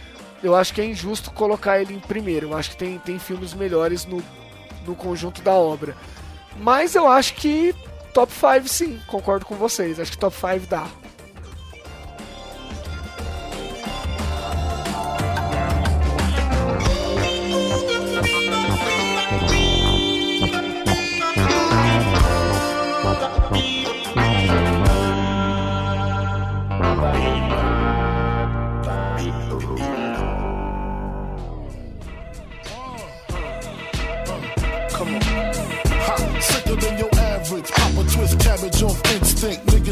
[0.43, 2.49] eu acho que é injusto colocar ele em primeiro.
[2.49, 4.23] Eu acho que tem, tem filmes melhores no,
[4.87, 5.97] no conjunto da obra.
[6.57, 7.75] Mas eu acho que
[8.13, 9.99] top 5 sim, concordo com vocês.
[9.99, 10.87] Acho que top 5 dá.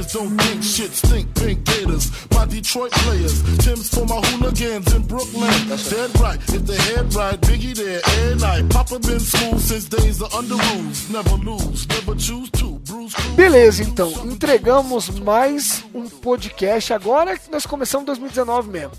[0.02, 1.34] Niggas don't think shit stink.
[1.34, 3.42] Pink gators, my Detroit players.
[3.58, 5.50] Tim's for my hooligans in Brooklyn.
[5.68, 8.68] Dead right, if the head right, Biggie there.
[8.68, 11.10] Papa been school since days of under rules.
[11.10, 12.72] Never lose, never choose to.
[13.36, 16.92] Beleza, então, entregamos mais um podcast.
[16.92, 18.92] Agora que nós começamos 2019 mesmo.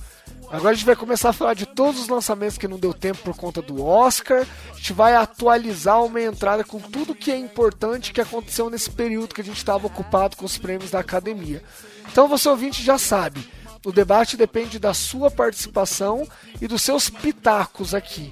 [0.53, 3.23] Agora a gente vai começar a falar de todos os lançamentos que não deu tempo
[3.23, 4.45] por conta do Oscar.
[4.69, 9.33] A gente vai atualizar uma entrada com tudo que é importante que aconteceu nesse período
[9.33, 11.63] que a gente estava ocupado com os prêmios da academia.
[12.11, 13.49] Então você ouvinte já sabe,
[13.83, 16.27] o debate depende da sua participação
[16.61, 18.31] e dos seus pitacos aqui.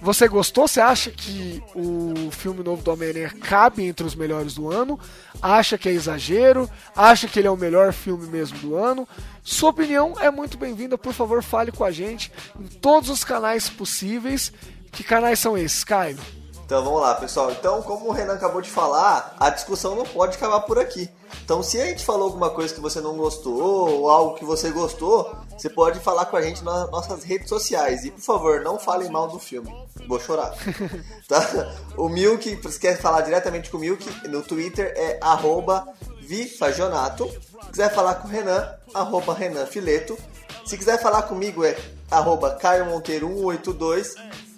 [0.00, 0.68] Você gostou?
[0.68, 4.98] Você acha que o filme novo do Homem-Aranha cabe entre os melhores do ano?
[5.40, 6.70] Acha que é exagero?
[6.94, 9.08] Acha que ele é o melhor filme mesmo do ano?
[9.42, 10.98] Sua opinião é muito bem-vinda.
[10.98, 14.52] Por favor, fale com a gente em todos os canais possíveis.
[14.92, 16.18] Que canais são esses, Caio?
[16.66, 17.52] Então vamos lá, pessoal.
[17.52, 21.08] Então, como o Renan acabou de falar, a discussão não pode acabar por aqui.
[21.44, 24.70] Então, se a gente falou alguma coisa que você não gostou ou algo que você
[24.70, 28.04] gostou, você pode falar com a gente nas nossas redes sociais.
[28.04, 29.72] E, por favor, não falem mal do filme.
[30.08, 30.54] Vou chorar.
[31.28, 31.72] tá?
[31.96, 35.86] O Milk, se quer falar diretamente com o Milk, no Twitter é arroba
[36.20, 37.28] vifajonato.
[37.62, 40.18] Se quiser falar com o Renan, arroba Renan Fileto.
[40.64, 41.76] Se quiser falar comigo é
[42.10, 44.16] arroba Caio Monteiro 182.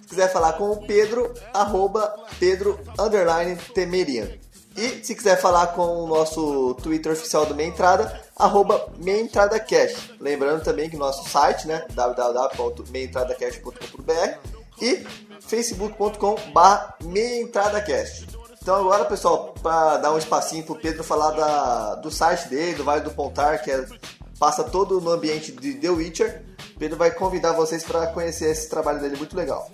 [0.09, 4.27] Se quiser falar com o Pedro, arroba Pedro underline Temerian.
[4.75, 10.15] E se quiser falar com o nosso Twitter oficial do Meia Entrada, arroba meiaentradacast.
[10.19, 14.39] Lembrando também que nosso site, né, www.meiaentradacast.com.br
[14.81, 15.05] e
[15.41, 18.25] facebook.com.br meiaentradacast.
[18.59, 22.83] Então agora, pessoal, para dar um espacinho pro Pedro falar da, do site dele, do
[22.83, 23.85] Vale do Pontar, que é,
[24.39, 26.49] passa todo no ambiente de The Witcher,
[26.79, 29.69] Pedro vai convidar vocês para conhecer esse trabalho dele muito legal.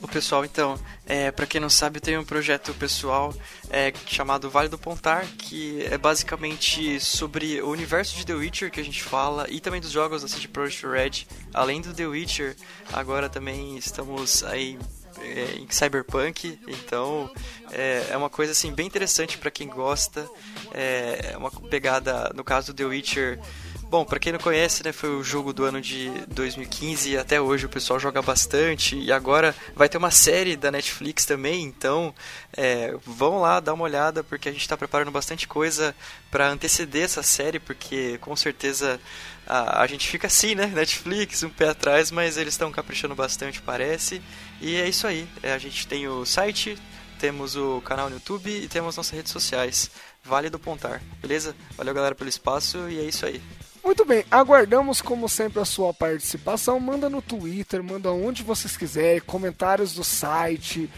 [0.00, 3.34] O pessoal, então, é, para quem não sabe, tem um projeto pessoal
[3.68, 8.80] é, chamado Vale do Pontar, que é basicamente sobre o universo de The Witcher que
[8.80, 11.26] a gente fala e também dos jogos da CD Projekt Red.
[11.52, 12.56] Além do The Witcher,
[12.92, 14.78] agora também estamos aí
[15.20, 17.30] é, em Cyberpunk, então
[17.72, 20.28] é, é, uma coisa assim bem interessante para quem gosta.
[20.72, 23.40] É, é uma pegada, no caso do The Witcher
[23.90, 27.40] Bom, para quem não conhece, né, foi o jogo do ano de 2015 e até
[27.40, 28.94] hoje o pessoal joga bastante.
[28.98, 32.14] E agora vai ter uma série da Netflix também, então
[32.54, 35.96] é, vão lá dar uma olhada porque a gente está preparando bastante coisa
[36.30, 39.00] para anteceder essa série, porque com certeza
[39.46, 40.66] a, a, gente fica assim, né?
[40.66, 44.20] Netflix, um pé atrás, mas eles estão caprichando bastante, parece.
[44.60, 45.26] E é isso aí.
[45.42, 46.76] É, a gente tem o site,
[47.18, 49.90] temos o canal no YouTube e temos nossas redes sociais.
[50.22, 51.56] Vale do Pontar, beleza?
[51.74, 53.40] Valeu galera pelo espaço e é isso aí.
[53.88, 56.78] Muito bem, aguardamos como sempre a sua participação.
[56.78, 60.90] Manda no Twitter, manda onde vocês quiserem, comentários do site,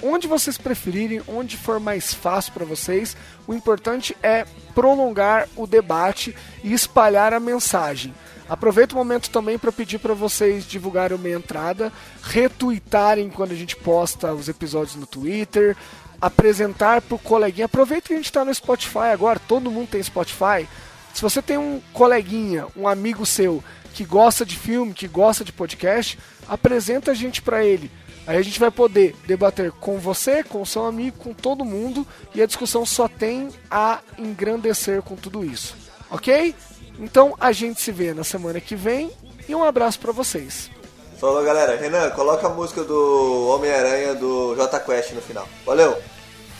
[0.00, 3.16] onde vocês preferirem, onde for mais fácil para vocês.
[3.48, 4.46] O importante é
[4.76, 8.14] prolongar o debate e espalhar a mensagem.
[8.48, 11.92] Aproveito o momento também para pedir para vocês divulgarem uma entrada,
[12.22, 15.76] retweetarem quando a gente posta os episódios no Twitter,
[16.20, 17.66] apresentar para o coleguinha.
[17.66, 20.68] Aproveita que a gente está no Spotify agora, todo mundo tem Spotify
[21.16, 23.64] se você tem um coleguinha, um amigo seu
[23.94, 27.90] que gosta de filme, que gosta de podcast, apresenta a gente para ele.
[28.26, 32.06] Aí a gente vai poder debater com você, com o seu amigo, com todo mundo
[32.34, 35.74] e a discussão só tem a engrandecer com tudo isso.
[36.10, 36.54] OK?
[36.98, 39.10] Então a gente se vê na semana que vem
[39.48, 40.70] e um abraço para vocês.
[41.18, 41.78] Falou, galera.
[41.78, 45.48] Renan, coloca a música do Homem-Aranha do J Quest no final.
[45.64, 45.96] Valeu.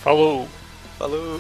[0.02, 0.48] Falou.
[0.98, 1.38] Falou.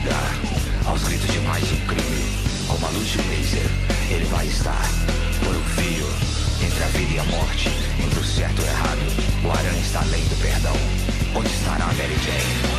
[0.00, 0.40] Chegar
[0.86, 2.46] aos gritos de mais um crime.
[2.66, 3.70] Com uma luz de laser,
[4.10, 4.88] ele vai estar
[5.44, 6.06] por um fio
[6.64, 7.68] entre a vida e a morte,
[8.02, 9.00] entre o certo e o errado.
[9.44, 10.76] O aranha está além do perdão.
[11.34, 12.69] Onde estará a Mary Jane?